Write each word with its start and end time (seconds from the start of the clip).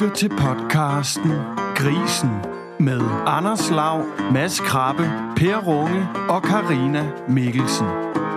lytter 0.00 0.14
til 0.14 0.28
podcasten 0.28 1.30
Grisen 1.76 2.30
med 2.80 3.00
Anders 3.26 3.70
Lav, 3.70 4.04
Mads 4.32 4.60
Krabbe, 4.60 5.02
Per 5.36 5.56
Runge 5.66 6.06
og 6.28 6.42
Karina 6.42 7.10
Mikkelsen. 7.28 7.86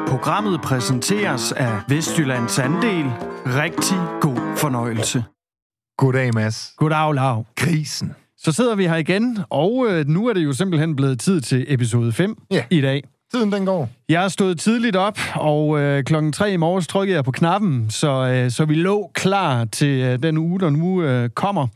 Programmet 0.08 0.62
præsenteres 0.62 1.52
af 1.52 1.82
Vestjyllands 1.90 2.60
Andel. 2.60 3.06
Rigtig 3.46 3.98
god 4.22 4.58
fornøjelse. 4.58 5.24
Goddag, 5.98 6.34
Mads. 6.34 6.74
Goddag, 6.78 7.14
Lav. 7.14 7.46
Grisen. 7.56 8.16
Så 8.38 8.52
sidder 8.52 8.76
vi 8.76 8.88
her 8.88 8.96
igen, 8.96 9.40
og 9.50 9.86
øh, 9.90 10.08
nu 10.08 10.28
er 10.28 10.34
det 10.34 10.44
jo 10.44 10.54
simpelthen 10.54 10.96
blevet 10.96 11.20
tid 11.20 11.42
til 11.42 11.66
episode 11.68 12.12
5 12.12 12.36
Ja. 12.52 12.64
i 12.72 12.82
dag. 12.82 13.04
Tiden 13.32 13.52
den 13.52 13.66
går. 13.66 13.90
Jeg 14.10 14.32
stået 14.32 14.60
tidligt 14.60 14.96
op, 14.96 15.20
og 15.36 15.80
øh, 15.80 16.04
klokken 16.04 16.32
3 16.34 16.54
i 16.54 16.58
morges 16.58 16.88
trykkede 16.88 17.16
jeg 17.16 17.24
på 17.26 17.32
knappen, 17.32 17.90
så, 17.90 18.08
øh, 18.28 18.52
så 18.52 18.66
vi 18.66 18.74
lå 18.76 19.12
klar 19.14 19.66
til 19.66 19.88
øh, 20.00 20.24
den 20.24 20.38
uge, 20.38 20.60
der 20.60 20.70
nu 20.70 21.04
øh, 21.04 21.30
kommer. 21.30 21.68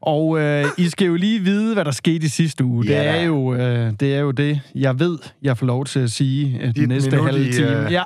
Og 0.00 0.38
øh, 0.40 0.64
I 0.78 0.88
skal 0.88 1.06
jo 1.06 1.14
lige 1.14 1.40
vide, 1.40 1.74
hvad 1.74 1.84
der 1.84 1.90
skete 1.90 2.26
i 2.26 2.28
sidste 2.28 2.64
uge. 2.64 2.86
Ja. 2.86 2.98
Det, 2.98 3.08
er 3.08 3.22
jo, 3.22 3.54
øh, 3.54 3.92
det 4.00 4.14
er 4.14 4.20
jo 4.20 4.30
det, 4.30 4.60
jeg 4.74 4.98
ved, 5.00 5.18
jeg 5.42 5.58
får 5.58 5.66
lov 5.66 5.84
til 5.84 6.00
at 6.00 6.10
sige 6.10 6.58
øh, 6.62 6.74
den 6.74 6.88
næste 6.88 7.10
minut 7.10 7.26
halve 7.26 7.48
i, 7.48 7.52
time. 7.52 7.84
øh, 7.86 7.92
Ja. 7.92 8.02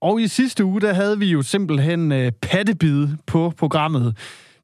Og 0.00 0.20
i 0.20 0.28
sidste 0.28 0.64
uge, 0.64 0.80
der 0.80 0.92
havde 0.94 1.18
vi 1.18 1.26
jo 1.26 1.42
simpelthen 1.42 2.12
øh, 2.12 2.32
pattebid 2.42 3.08
på 3.26 3.52
programmet. 3.58 4.16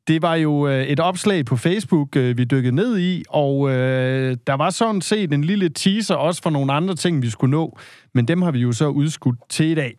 Det 0.09 0.23
var 0.23 0.35
jo 0.35 0.69
øh, 0.69 0.83
et 0.83 1.01
opslag 1.01 1.45
på 1.45 1.57
Facebook, 1.57 2.17
øh, 2.17 2.39
vi 2.39 2.45
dykkede 2.45 2.75
ned 2.75 2.99
i, 2.99 3.25
og 3.29 3.71
øh, 3.71 4.37
der 4.47 4.55
var 4.55 4.71
sådan 4.71 5.01
set 5.01 5.33
en 5.33 5.45
lille 5.45 5.69
teaser 5.69 6.15
også 6.15 6.43
for 6.43 6.51
nogle 6.51 6.73
andre 6.73 6.95
ting, 6.95 7.23
vi 7.23 7.31
skulle 7.31 7.51
nå, 7.51 7.79
men 8.15 8.29
dem 8.29 8.43
har 8.43 8.51
vi 8.51 8.59
jo 8.59 8.73
så 8.73 8.89
udskudt 8.89 9.39
til 9.49 9.67
i 9.67 9.75
dag. 9.75 9.95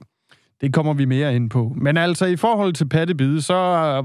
Det 0.62 0.74
kommer 0.74 0.94
vi 0.94 1.06
mere 1.06 1.36
ind 1.36 1.50
på. 1.50 1.74
Men 1.76 1.98
altså, 1.98 2.26
i 2.26 2.36
forhold 2.36 2.74
til 2.74 2.90
pattebide, 2.90 3.42
så 3.42 3.54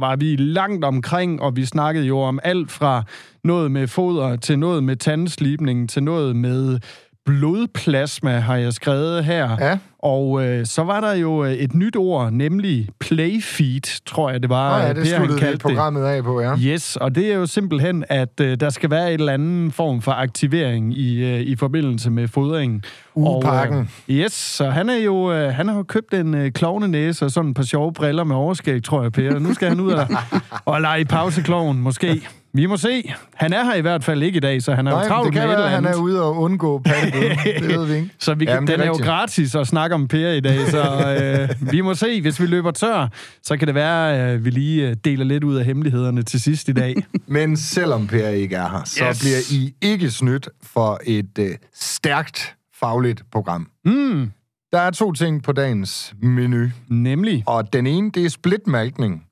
var 0.00 0.16
vi 0.16 0.36
langt 0.36 0.84
omkring, 0.84 1.42
og 1.42 1.56
vi 1.56 1.64
snakkede 1.64 2.06
jo 2.06 2.18
om 2.18 2.40
alt 2.44 2.70
fra 2.70 3.02
noget 3.44 3.70
med 3.70 3.86
foder, 3.86 4.36
til 4.36 4.58
noget 4.58 4.84
med 4.84 4.96
tandslibning, 4.96 5.90
til 5.90 6.02
noget 6.02 6.36
med 6.36 6.78
blodplasma, 7.24 8.38
har 8.38 8.56
jeg 8.56 8.72
skrevet 8.72 9.24
her. 9.24 9.56
Ja. 9.60 9.78
Og 9.98 10.44
øh, 10.44 10.66
så 10.66 10.82
var 10.82 11.00
der 11.00 11.12
jo 11.14 11.44
øh, 11.44 11.52
et 11.52 11.74
nyt 11.74 11.96
ord, 11.96 12.32
nemlig 12.32 12.88
playfeed, 13.00 14.04
tror 14.06 14.30
jeg 14.30 14.42
det 14.42 14.50
var. 14.50 14.78
Nå 14.78 14.84
ja, 14.84 14.90
øh, 14.90 14.96
det 14.96 15.12
han 15.12 15.26
sluttede 15.26 15.52
vi 15.52 15.56
programmet 15.56 16.04
af 16.04 16.24
på, 16.24 16.40
ja. 16.40 16.56
Yes, 16.58 16.96
og 16.96 17.14
det 17.14 17.32
er 17.32 17.34
jo 17.34 17.46
simpelthen, 17.46 18.04
at 18.08 18.40
øh, 18.40 18.60
der 18.60 18.70
skal 18.70 18.90
være 18.90 19.08
et 19.08 19.20
eller 19.20 19.32
anden 19.32 19.72
form 19.72 20.02
for 20.02 20.12
aktivering 20.12 20.98
i, 20.98 21.24
øh, 21.24 21.40
i 21.40 21.56
forbindelse 21.56 22.10
med 22.10 22.28
fodringen. 22.28 22.84
Ugepakken. 23.14 23.78
Og, 23.78 23.86
øh, 24.08 24.16
yes, 24.16 24.32
så 24.32 24.70
han 24.70 24.90
er 24.90 24.96
jo 24.96 25.32
øh, 25.32 25.54
han 25.54 25.68
har 25.68 25.76
jo 25.76 25.82
købt 25.82 26.14
en 26.14 26.34
øh, 26.34 26.50
klovnenæse 26.52 27.24
og 27.24 27.30
sådan 27.30 27.50
et 27.50 27.56
par 27.56 27.62
sjove 27.62 27.92
briller 27.92 28.24
med 28.24 28.36
overskæg, 28.36 28.82
tror 28.82 29.02
jeg, 29.02 29.12
Per. 29.12 29.38
Nu 29.38 29.54
skal 29.54 29.68
han 29.68 29.80
ud 29.80 29.92
og, 29.92 30.06
og 30.64 30.80
lege 30.80 31.04
pausekloven, 31.04 31.78
måske. 31.78 32.28
Vi 32.56 32.66
må 32.66 32.76
se. 32.76 33.12
Han 33.34 33.52
er 33.52 33.64
her 33.64 33.74
i 33.74 33.80
hvert 33.80 34.04
fald 34.04 34.22
ikke 34.22 34.36
i 34.36 34.40
dag, 34.40 34.62
så 34.62 34.74
han 34.74 34.86
er 34.86 34.90
Nej, 34.90 35.02
jo 35.02 35.08
travlt 35.08 35.26
det 35.26 35.32
kan 35.40 35.48
med 35.48 35.56
være, 35.56 35.68
han 35.68 35.84
er 35.84 35.94
ude 35.96 36.22
og 36.22 36.36
undgå 36.36 36.78
pattebid. 36.78 37.20
det 37.60 37.68
ved 37.68 37.86
vi 37.86 37.94
ikke. 37.94 38.10
Så 38.18 38.34
vi 38.34 38.44
kan, 38.44 38.54
Jamen, 38.54 38.68
den 38.68 38.80
er, 38.80 38.86
jo 38.86 38.92
rigtigt. 38.92 39.06
gratis 39.08 39.54
at 39.54 39.66
snakke 39.66 39.94
om 39.94 40.08
Per 40.08 40.28
i 40.30 40.40
dag, 40.40 40.58
så 40.70 40.82
øh, 41.60 41.72
vi 41.72 41.80
må 41.80 41.94
se. 41.94 42.20
Hvis 42.20 42.40
vi 42.40 42.46
løber 42.46 42.70
tør, 42.70 43.08
så 43.42 43.56
kan 43.56 43.66
det 43.66 43.74
være, 43.74 44.16
at 44.16 44.34
øh, 44.34 44.44
vi 44.44 44.50
lige 44.50 44.88
øh, 44.88 44.96
deler 45.04 45.24
lidt 45.24 45.44
ud 45.44 45.56
af 45.56 45.64
hemmelighederne 45.64 46.22
til 46.22 46.40
sidst 46.40 46.68
i 46.68 46.72
dag. 46.72 46.94
Men 47.26 47.56
selvom 47.56 48.06
Per 48.06 48.28
ikke 48.28 48.56
er 48.56 48.68
her, 48.68 48.82
så 48.84 49.04
Yes. 49.08 49.18
bliver 49.20 49.38
I 49.50 49.74
ikke 49.82 50.10
snydt 50.10 50.48
for 50.62 51.00
et 51.06 51.38
øh, 51.38 51.50
stærkt 51.74 52.54
fagligt 52.80 53.22
program. 53.32 53.66
Mm, 53.84 54.30
Der 54.72 54.78
er 54.80 54.90
to 54.90 55.12
ting 55.12 55.42
på 55.42 55.52
dagens 55.52 56.14
menu, 56.22 56.66
nemlig. 56.88 57.42
og 57.46 57.72
den 57.72 57.86
ene, 57.86 58.10
det 58.10 58.24
er 58.24 58.30
splitmalkning. 58.30 59.22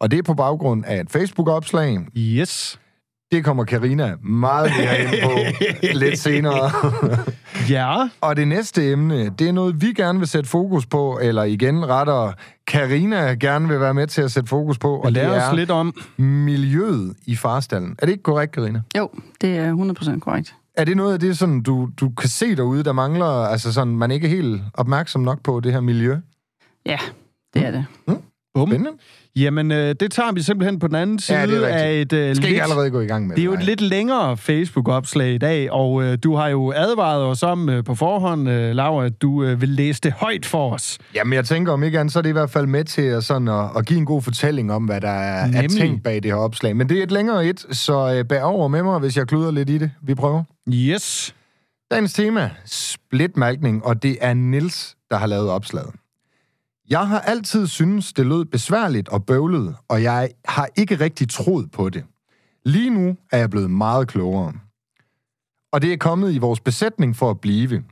Og 0.00 0.10
det 0.10 0.18
er 0.18 0.22
på 0.22 0.34
baggrund 0.34 0.84
af 0.86 1.00
et 1.00 1.10
Facebook-opslag. 1.10 1.98
Yes. 2.16 2.80
Det 3.32 3.44
kommer 3.44 3.64
Karina 3.64 4.14
meget 4.22 4.72
mere 4.78 5.00
ind 5.02 5.22
på 5.22 5.30
lidt 5.98 6.18
senere. 6.18 6.70
Ja. 7.70 8.08
Og 8.20 8.36
det 8.36 8.48
næste 8.48 8.92
emne, 8.92 9.28
det 9.28 9.48
er 9.48 9.52
noget, 9.52 9.82
vi 9.82 9.92
gerne 9.92 10.18
vil 10.18 10.28
sætte 10.28 10.50
fokus 10.50 10.86
på, 10.86 11.18
eller 11.22 11.42
igen 11.42 11.88
retter 11.88 12.32
Karina 12.66 13.34
gerne 13.34 13.68
vil 13.68 13.80
være 13.80 13.94
med 13.94 14.06
til 14.06 14.22
at 14.22 14.32
sætte 14.32 14.48
fokus 14.48 14.78
på, 14.78 14.96
og 14.96 15.14
det 15.14 15.22
er 15.22 15.54
lidt 15.54 15.70
om. 15.70 15.94
miljøet 16.18 17.14
i 17.26 17.36
farstallen. 17.36 17.96
Er 17.98 18.06
det 18.06 18.12
ikke 18.12 18.22
korrekt, 18.22 18.52
Karina? 18.52 18.82
Jo, 18.98 19.08
det 19.40 19.56
er 19.56 19.94
100% 20.16 20.18
korrekt. 20.18 20.54
Er 20.76 20.84
det 20.84 20.96
noget 20.96 21.12
af 21.12 21.20
det, 21.20 21.38
sådan, 21.38 21.62
du, 21.62 21.88
du 22.00 22.08
kan 22.10 22.28
se 22.28 22.56
derude, 22.56 22.84
der 22.84 22.92
mangler, 22.92 23.26
altså 23.26 23.72
sådan, 23.72 23.96
man 23.96 24.10
ikke 24.10 24.26
er 24.26 24.30
helt 24.30 24.62
opmærksom 24.74 25.20
nok 25.22 25.42
på 25.42 25.60
det 25.60 25.72
her 25.72 25.80
miljø? 25.80 26.16
Ja, 26.86 26.98
det 27.54 27.66
er 27.66 27.70
det. 27.70 27.86
Bum. 28.58 28.68
Spændende. 28.70 28.92
Jamen, 29.36 29.72
øh, 29.72 29.94
det 30.00 30.12
tager 30.12 30.32
vi 30.32 30.42
simpelthen 30.42 30.78
på 30.78 30.86
den 30.86 30.94
anden 30.94 31.18
side 31.18 31.38
Ja, 31.38 31.46
det 31.46 31.64
er 31.64 31.66
af 31.66 31.92
et 31.92 32.12
øh, 32.12 32.36
Skal 32.36 32.44
ikke 32.44 32.48
lidt... 32.48 32.62
allerede 32.62 32.90
gå 32.90 33.00
i 33.00 33.06
gang 33.06 33.26
med 33.26 33.36
Det 33.36 33.42
er 33.42 33.44
jo 33.46 33.52
et 33.52 33.64
lidt 33.64 33.80
længere 33.80 34.36
Facebook-opslag 34.36 35.34
i 35.34 35.38
dag, 35.38 35.72
og 35.72 36.02
øh, 36.02 36.18
du 36.22 36.34
har 36.34 36.48
jo 36.48 36.72
advaret 36.76 37.24
os 37.24 37.42
om 37.42 37.68
øh, 37.68 37.84
på 37.84 37.94
forhånd, 37.94 38.48
øh, 38.48 38.74
Laura, 38.74 39.04
at 39.04 39.22
du 39.22 39.44
øh, 39.44 39.60
vil 39.60 39.68
læse 39.68 40.00
det 40.00 40.12
højt 40.12 40.46
for 40.46 40.74
os. 40.74 40.98
Jamen, 41.14 41.32
jeg 41.32 41.44
tænker 41.44 41.72
om 41.72 41.82
ikke 41.82 42.00
andet, 42.00 42.12
så 42.12 42.18
er 42.18 42.22
det 42.22 42.30
i 42.30 42.32
hvert 42.32 42.50
fald 42.50 42.66
med 42.66 42.84
til 42.84 43.02
at, 43.02 43.24
sådan, 43.24 43.48
at, 43.48 43.64
at 43.76 43.86
give 43.86 43.98
en 43.98 44.06
god 44.06 44.22
fortælling 44.22 44.72
om, 44.72 44.84
hvad 44.84 45.00
der 45.00 45.08
er, 45.08 45.62
er 45.62 45.68
tænkt 45.68 46.02
bag 46.02 46.14
det 46.14 46.24
her 46.24 46.38
opslag. 46.38 46.76
Men 46.76 46.88
det 46.88 46.98
er 46.98 47.02
et 47.02 47.12
længere 47.12 47.46
et, 47.46 47.66
så 47.70 48.14
øh, 48.14 48.24
bær 48.24 48.42
over 48.42 48.68
med 48.68 48.82
mig, 48.82 48.98
hvis 48.98 49.16
jeg 49.16 49.26
kluder 49.26 49.50
lidt 49.50 49.70
i 49.70 49.78
det. 49.78 49.90
Vi 50.02 50.14
prøver. 50.14 50.42
Yes. 50.72 51.34
Dagens 51.90 52.12
tema, 52.12 52.50
splitmalkning, 52.66 53.84
og 53.84 54.02
det 54.02 54.18
er 54.20 54.34
Nils 54.34 54.96
der 55.10 55.16
har 55.16 55.26
lavet 55.26 55.50
opslaget. 55.50 55.90
Jeg 56.90 57.08
har 57.08 57.20
altid 57.20 57.66
syntes, 57.66 58.12
det 58.12 58.26
lød 58.26 58.44
besværligt 58.44 59.08
og 59.08 59.26
bøvlet, 59.26 59.76
og 59.88 60.02
jeg 60.02 60.30
har 60.44 60.68
ikke 60.76 61.00
rigtig 61.00 61.28
troet 61.28 61.70
på 61.70 61.88
det. 61.88 62.04
Lige 62.64 62.90
nu 62.90 63.16
er 63.32 63.38
jeg 63.38 63.50
blevet 63.50 63.70
meget 63.70 64.08
klogere. 64.08 64.52
Og 65.72 65.82
det 65.82 65.92
er 65.92 65.96
kommet 65.96 66.32
i 66.32 66.38
vores 66.38 66.60
besætning 66.60 67.16
for 67.16 67.30
at 67.30 67.40
blive. 67.40 67.84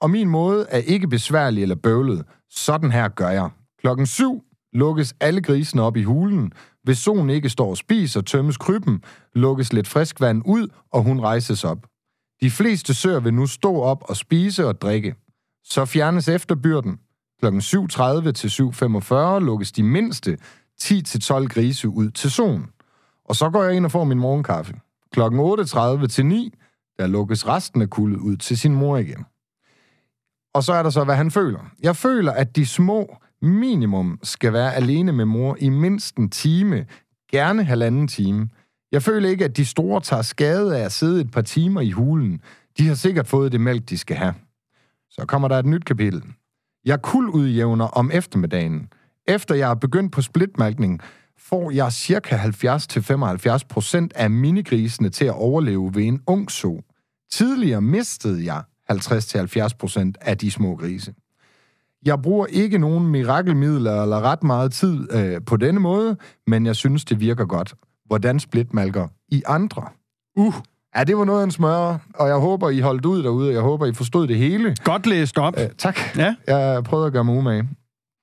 Og 0.00 0.10
min 0.10 0.28
måde 0.28 0.66
er 0.68 0.78
ikke 0.78 1.08
besværlig 1.08 1.62
eller 1.62 1.74
bøvlet. 1.74 2.24
Sådan 2.50 2.92
her 2.92 3.08
gør 3.08 3.28
jeg. 3.28 3.50
Klokken 3.80 4.06
7 4.06 4.44
lukkes 4.72 5.14
alle 5.20 5.42
grisene 5.42 5.82
op 5.82 5.96
i 5.96 6.02
hulen. 6.02 6.52
Hvis 6.82 6.98
solen 6.98 7.30
ikke 7.30 7.48
står 7.48 7.70
og 7.70 7.76
spiser, 7.76 8.20
tømmes 8.20 8.56
krybben, 8.56 9.02
lukkes 9.34 9.72
lidt 9.72 9.88
frisk 9.88 10.20
vand 10.20 10.42
ud, 10.46 10.68
og 10.92 11.02
hun 11.02 11.20
rejses 11.20 11.64
op. 11.64 11.86
De 12.40 12.50
fleste 12.50 12.94
søer 12.94 13.20
vil 13.20 13.34
nu 13.34 13.46
stå 13.46 13.80
op 13.80 14.04
og 14.08 14.16
spise 14.16 14.66
og 14.66 14.80
drikke. 14.80 15.14
Så 15.64 15.84
fjernes 15.84 16.28
efterbyrden. 16.28 16.98
Kl. 17.44 17.48
7.30 17.48 18.32
til 18.32 18.48
7.45 18.48 19.38
lukkes 19.38 19.72
de 19.72 19.82
mindste 19.82 20.38
10-12 20.82 21.46
grise 21.46 21.88
ud 21.88 22.10
til 22.10 22.30
solen. 22.30 22.66
Og 23.24 23.36
så 23.36 23.50
går 23.50 23.62
jeg 23.62 23.74
ind 23.74 23.84
og 23.84 23.90
får 23.90 24.04
min 24.04 24.18
morgenkaffe. 24.18 24.74
Kl. 25.12 25.20
8.30 25.20 26.06
til 26.06 26.26
9, 26.26 26.54
der 26.98 27.06
lukkes 27.06 27.46
resten 27.46 27.82
af 27.82 27.90
kuldet 27.90 28.18
ud 28.18 28.36
til 28.36 28.58
sin 28.58 28.74
mor 28.74 28.96
igen. 28.96 29.24
Og 30.54 30.62
så 30.62 30.72
er 30.72 30.82
der 30.82 30.90
så, 30.90 31.04
hvad 31.04 31.16
han 31.16 31.30
føler. 31.30 31.58
Jeg 31.82 31.96
føler, 31.96 32.32
at 32.32 32.56
de 32.56 32.66
små 32.66 33.16
minimum 33.42 34.18
skal 34.22 34.52
være 34.52 34.74
alene 34.74 35.12
med 35.12 35.24
mor 35.24 35.56
i 35.60 35.68
mindst 35.68 36.16
en 36.16 36.30
time, 36.30 36.86
gerne 37.32 37.64
halvanden 37.64 38.08
time. 38.08 38.48
Jeg 38.92 39.02
føler 39.02 39.28
ikke, 39.28 39.44
at 39.44 39.56
de 39.56 39.64
store 39.64 40.00
tager 40.00 40.22
skade 40.22 40.78
af 40.78 40.84
at 40.84 40.92
sidde 40.92 41.20
et 41.20 41.30
par 41.30 41.42
timer 41.42 41.80
i 41.80 41.90
hulen. 41.90 42.40
De 42.78 42.88
har 42.88 42.94
sikkert 42.94 43.26
fået 43.26 43.52
det 43.52 43.60
mælk, 43.60 43.88
de 43.88 43.98
skal 43.98 44.16
have. 44.16 44.34
Så 45.10 45.24
kommer 45.26 45.48
der 45.48 45.58
et 45.58 45.66
nyt 45.66 45.84
kapitel. 45.84 46.22
Jeg 46.84 46.98
udjævner 47.14 47.84
om 47.84 48.10
eftermiddagen. 48.12 48.88
Efter 49.28 49.54
jeg 49.54 49.70
er 49.70 49.74
begyndt 49.74 50.12
på 50.12 50.22
splitmalkning, 50.22 51.00
får 51.38 51.70
jeg 51.70 51.92
cirka 51.92 52.36
70-75% 52.36 54.08
af 54.14 54.30
minigrisene 54.30 55.08
til 55.08 55.24
at 55.24 55.34
overleve 55.34 55.94
ved 55.94 56.02
en 56.02 56.20
ung 56.26 56.50
so. 56.50 56.80
Tidligere 57.32 57.80
mistede 57.80 58.44
jeg 58.44 58.62
50-70% 58.90 60.12
af 60.20 60.38
de 60.38 60.50
små 60.50 60.76
grise. 60.76 61.14
Jeg 62.04 62.22
bruger 62.22 62.46
ikke 62.46 62.78
nogen 62.78 63.06
mirakelmidler 63.06 64.02
eller 64.02 64.20
ret 64.20 64.42
meget 64.42 64.72
tid 64.72 65.12
øh, 65.12 65.40
på 65.46 65.56
denne 65.56 65.80
måde, 65.80 66.16
men 66.46 66.66
jeg 66.66 66.76
synes, 66.76 67.04
det 67.04 67.20
virker 67.20 67.44
godt. 67.44 67.74
Hvordan 68.06 68.40
splitmalker 68.40 69.08
I 69.28 69.42
andre? 69.46 69.88
Uh, 70.36 70.54
Ja, 70.96 71.04
det 71.04 71.16
var 71.16 71.24
noget 71.24 71.40
af 71.40 71.44
en 71.44 71.50
smør, 71.50 71.98
og 72.14 72.28
jeg 72.28 72.36
håber, 72.36 72.70
I 72.70 72.80
holdt 72.80 73.04
ud 73.04 73.22
derude, 73.22 73.48
og 73.48 73.54
jeg 73.54 73.60
håber, 73.60 73.86
I 73.86 73.92
forstod 73.92 74.26
det 74.26 74.36
hele. 74.36 74.76
godt 74.84 75.06
læst 75.06 75.38
op. 75.38 75.54
Øh, 75.58 75.66
tak. 75.78 75.98
Ja. 76.16 76.34
Jeg 76.48 76.84
prøvede 76.84 77.06
at 77.06 77.12
gøre 77.12 77.24
mig 77.24 77.34
umage. 77.34 77.68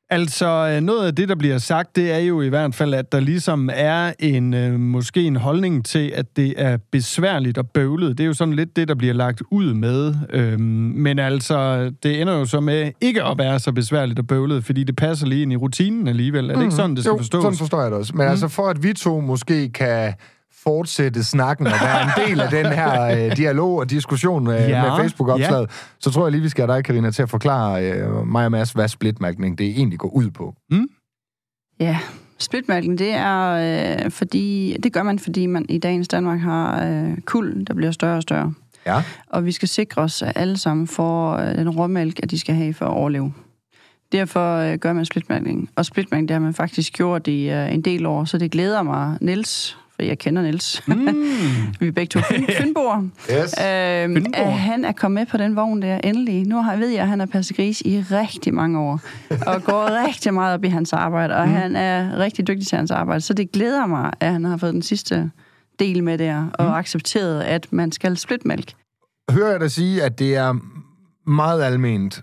Altså, 0.09 0.73
øh, 0.75 0.81
noget 0.81 1.07
af 1.07 1.15
det, 1.15 1.29
der 1.29 1.35
bliver 1.35 1.57
sagt, 1.57 1.95
det 1.95 2.11
er 2.11 2.17
jo 2.17 2.41
i 2.41 2.49
hvert 2.49 2.75
fald, 2.75 2.93
at 2.93 3.11
der 3.11 3.19
ligesom 3.19 3.69
er 3.73 4.13
en 4.19 4.53
øh, 4.53 4.79
måske 4.79 5.23
en 5.23 5.35
holdning 5.35 5.85
til, 5.85 6.11
at 6.15 6.25
det 6.35 6.53
er 6.57 6.77
besværligt 6.91 7.57
og 7.57 7.69
bøvlet. 7.69 8.17
Det 8.17 8.23
er 8.23 8.27
jo 8.27 8.33
sådan 8.33 8.53
lidt 8.53 8.75
det, 8.75 8.87
der 8.87 8.95
bliver 8.95 9.13
lagt 9.13 9.41
ud 9.51 9.73
med. 9.73 10.15
Øhm, 10.29 10.61
men 10.95 11.19
altså, 11.19 11.89
det 12.03 12.21
ender 12.21 12.33
jo 12.33 12.45
så 12.45 12.59
med 12.59 12.91
ikke 13.01 13.23
at 13.23 13.37
være 13.37 13.59
så 13.59 13.71
besværligt 13.71 14.19
og 14.19 14.27
bøvlet, 14.27 14.65
fordi 14.65 14.83
det 14.83 14.95
passer 14.95 15.27
lige 15.27 15.41
ind 15.41 15.53
i 15.53 15.55
rutinen 15.55 16.07
alligevel. 16.07 16.49
Er 16.49 16.55
det 16.55 16.61
ikke 16.61 16.75
sådan, 16.75 16.95
det 16.95 17.03
skal 17.03 17.11
jo, 17.11 17.17
forstås? 17.17 17.41
sådan 17.41 17.57
forstår 17.57 17.81
jeg 17.81 17.91
det 17.91 17.99
også. 17.99 18.13
Men 18.15 18.25
mm. 18.25 18.31
altså, 18.31 18.47
for 18.47 18.67
at 18.69 18.83
vi 18.83 18.93
to 18.93 19.19
måske 19.19 19.69
kan 19.69 20.13
fortsætte 20.63 21.23
snakken 21.23 21.67
og 21.67 21.73
være 21.81 22.03
en 22.03 22.27
del 22.27 22.41
af 22.41 22.49
den 22.49 22.65
her 22.65 23.03
øh, 23.03 23.37
dialog 23.37 23.75
og 23.75 23.89
diskussion 23.89 24.47
øh, 24.47 24.53
Ja, 24.53 24.81
med 24.81 25.03
Facebook-opslaget, 25.03 25.69
så 25.99 26.11
tror 26.11 26.25
jeg 26.25 26.31
lige, 26.31 26.41
vi 26.41 26.49
skal 26.49 26.67
have 26.67 26.75
dig, 26.75 26.83
Karina, 26.83 27.11
til 27.11 27.23
at 27.23 27.29
forklare 27.29 27.91
øh, 27.91 28.27
mig 28.27 28.45
og 28.45 28.51
Mads, 28.51 28.71
hvad 28.71 28.87
splitmærkning 28.87 29.57
det 29.57 29.67
egentlig 29.67 29.99
går 29.99 30.09
ud 30.09 30.29
på. 30.29 30.55
Ja, 31.79 31.99
Splitmælken, 32.41 32.97
det 32.97 33.11
er 33.11 33.51
øh, 34.05 34.11
fordi, 34.11 34.77
det 34.83 34.93
gør 34.93 35.03
man, 35.03 35.19
fordi 35.19 35.45
man 35.45 35.65
i 35.69 35.77
dagens 35.77 36.07
Danmark 36.07 36.39
har 36.39 36.85
øh, 36.85 37.17
kuld, 37.25 37.65
der 37.65 37.73
bliver 37.73 37.91
større 37.91 38.15
og 38.15 38.21
større. 38.21 38.53
Ja. 38.85 39.03
Og 39.27 39.45
vi 39.45 39.51
skal 39.51 39.67
sikre 39.67 40.01
os 40.01 40.21
at 40.21 40.31
alle 40.35 40.57
sammen 40.57 40.87
for 40.87 41.33
øh, 41.33 41.55
den 41.55 41.69
råmælk, 41.69 42.19
at 42.23 42.31
de 42.31 42.39
skal 42.39 42.55
have 42.55 42.73
for 42.73 42.85
at 42.85 42.91
overleve. 42.91 43.33
Derfor 44.11 44.57
øh, 44.57 44.77
gør 44.77 44.93
man 44.93 45.05
splitmælkning. 45.05 45.69
Og 45.75 45.85
splitmælkning, 45.85 46.29
det 46.29 46.35
har 46.35 46.41
man 46.41 46.53
faktisk 46.53 46.93
gjort 46.93 47.27
i 47.27 47.49
øh, 47.49 47.73
en 47.73 47.81
del 47.81 48.05
år, 48.05 48.25
så 48.25 48.37
det 48.37 48.51
glæder 48.51 48.83
mig, 48.83 49.17
Niels, 49.21 49.77
for 50.01 50.05
jeg 50.07 50.19
kender 50.19 50.41
Niels. 50.41 50.87
Mm. 50.87 50.95
vi 51.79 51.87
er 51.87 51.91
begge 51.91 52.05
to 52.05 52.19
fyn, 52.19 52.45
fynboer. 52.61 53.01
Yes. 53.31 53.55
Øhm, 53.65 54.15
Fynboer. 54.15 54.45
at 54.45 54.53
han 54.53 54.85
er 54.85 54.91
kommet 54.91 55.19
med 55.21 55.25
på 55.25 55.37
den 55.37 55.55
vogn 55.55 55.81
der, 55.81 55.97
endelig. 56.03 56.47
Nu 56.47 56.61
har, 56.61 56.75
ved 56.75 56.89
jeg, 56.89 57.01
at 57.01 57.07
han 57.07 57.19
har 57.19 57.25
passet 57.25 57.55
gris 57.55 57.81
i 57.81 58.01
rigtig 58.11 58.53
mange 58.53 58.79
år, 58.79 58.99
og 59.47 59.63
går 59.63 59.89
rigtig 60.07 60.33
meget 60.33 60.53
op 60.53 60.63
i 60.63 60.67
hans 60.67 60.93
arbejde, 60.93 61.35
og 61.35 61.47
mm. 61.47 61.53
han 61.53 61.75
er 61.75 62.17
rigtig 62.19 62.47
dygtig 62.47 62.67
til 62.67 62.75
hans 62.75 62.91
arbejde. 62.91 63.21
Så 63.21 63.33
det 63.33 63.51
glæder 63.51 63.85
mig, 63.85 64.11
at 64.19 64.31
han 64.31 64.43
har 64.45 64.57
fået 64.57 64.73
den 64.73 64.81
sidste 64.81 65.31
del 65.79 66.03
med 66.03 66.17
der, 66.17 66.45
og 66.53 66.65
mm. 66.65 66.71
accepteret, 66.71 67.41
at 67.41 67.67
man 67.73 67.91
skal 67.91 68.17
splitmælk. 68.17 68.73
Hører 69.31 69.51
jeg 69.51 69.59
dig 69.59 69.71
sige, 69.71 70.03
at 70.03 70.19
det 70.19 70.35
er 70.35 70.55
meget 71.29 71.63
alment 71.63 72.21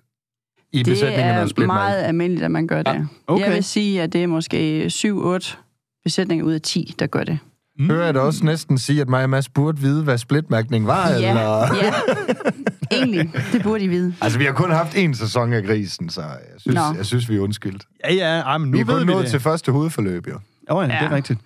i 0.73 0.79
Det 0.79 0.87
besætningen 0.87 1.25
af 1.35 1.41
er 1.43 1.47
splitmælk? 1.47 1.67
meget 1.67 2.03
almindeligt, 2.03 2.45
at 2.45 2.51
man 2.51 2.67
gør 2.67 2.83
det. 2.83 3.09
okay. 3.27 3.45
Jeg 3.45 3.53
vil 3.55 3.65
sige, 3.65 4.03
at 4.03 4.13
det 4.13 4.23
er 4.23 4.27
måske 4.27 4.87
7-8 4.87 5.57
besætninger 6.05 6.45
ud 6.45 6.53
af 6.53 6.61
10, 6.61 6.95
der 6.99 7.07
gør 7.07 7.25
det. 7.25 7.39
Hører 7.81 8.05
jeg 8.05 8.15
dig 8.15 8.23
også 8.23 8.45
næsten 8.45 8.79
sige, 8.79 9.01
at 9.01 9.09
mig 9.09 9.23
og 9.25 9.31
Mads 9.31 9.49
burde 9.49 9.79
vide, 9.81 10.03
hvad 10.05 10.19
splitmærkning 10.19 10.87
var? 10.87 11.09
Ja, 11.09 11.15
Eller? 11.29 11.75
ja. 11.85 11.93
Egentlig. 12.97 13.31
Det 13.53 13.63
burde 13.63 13.85
I 13.85 13.87
vide. 13.87 14.15
Altså, 14.21 14.39
vi 14.39 14.45
har 14.45 14.53
kun 14.53 14.71
haft 14.71 14.95
én 14.95 15.13
sæson 15.15 15.53
af 15.53 15.65
grisen, 15.65 16.09
så 16.11 16.21
jeg 16.21 16.29
synes, 16.59 16.75
Nå. 16.75 16.81
jeg 16.97 17.07
synes 17.07 17.29
vi 17.31 17.37
er 17.37 17.41
undskyldt. 17.41 17.85
Ja, 18.05 18.15
ja, 18.15 18.41
ej, 18.41 18.59
men 18.59 18.71
nu 18.71 18.77
Vi 18.77 18.81
er 18.81 18.85
ved 18.85 18.95
kun 18.99 19.07
vi 19.07 19.13
nået 19.13 19.23
det. 19.23 19.31
til 19.31 19.41
første 19.41 19.73
hovedforløb, 19.73 20.27
jo. 20.29 20.35
Åh, 20.71 20.83
ja, 20.83 20.87
det 20.89 20.95
er 20.95 21.05
Ja. 21.11 21.15
rigtigt. 21.17 21.41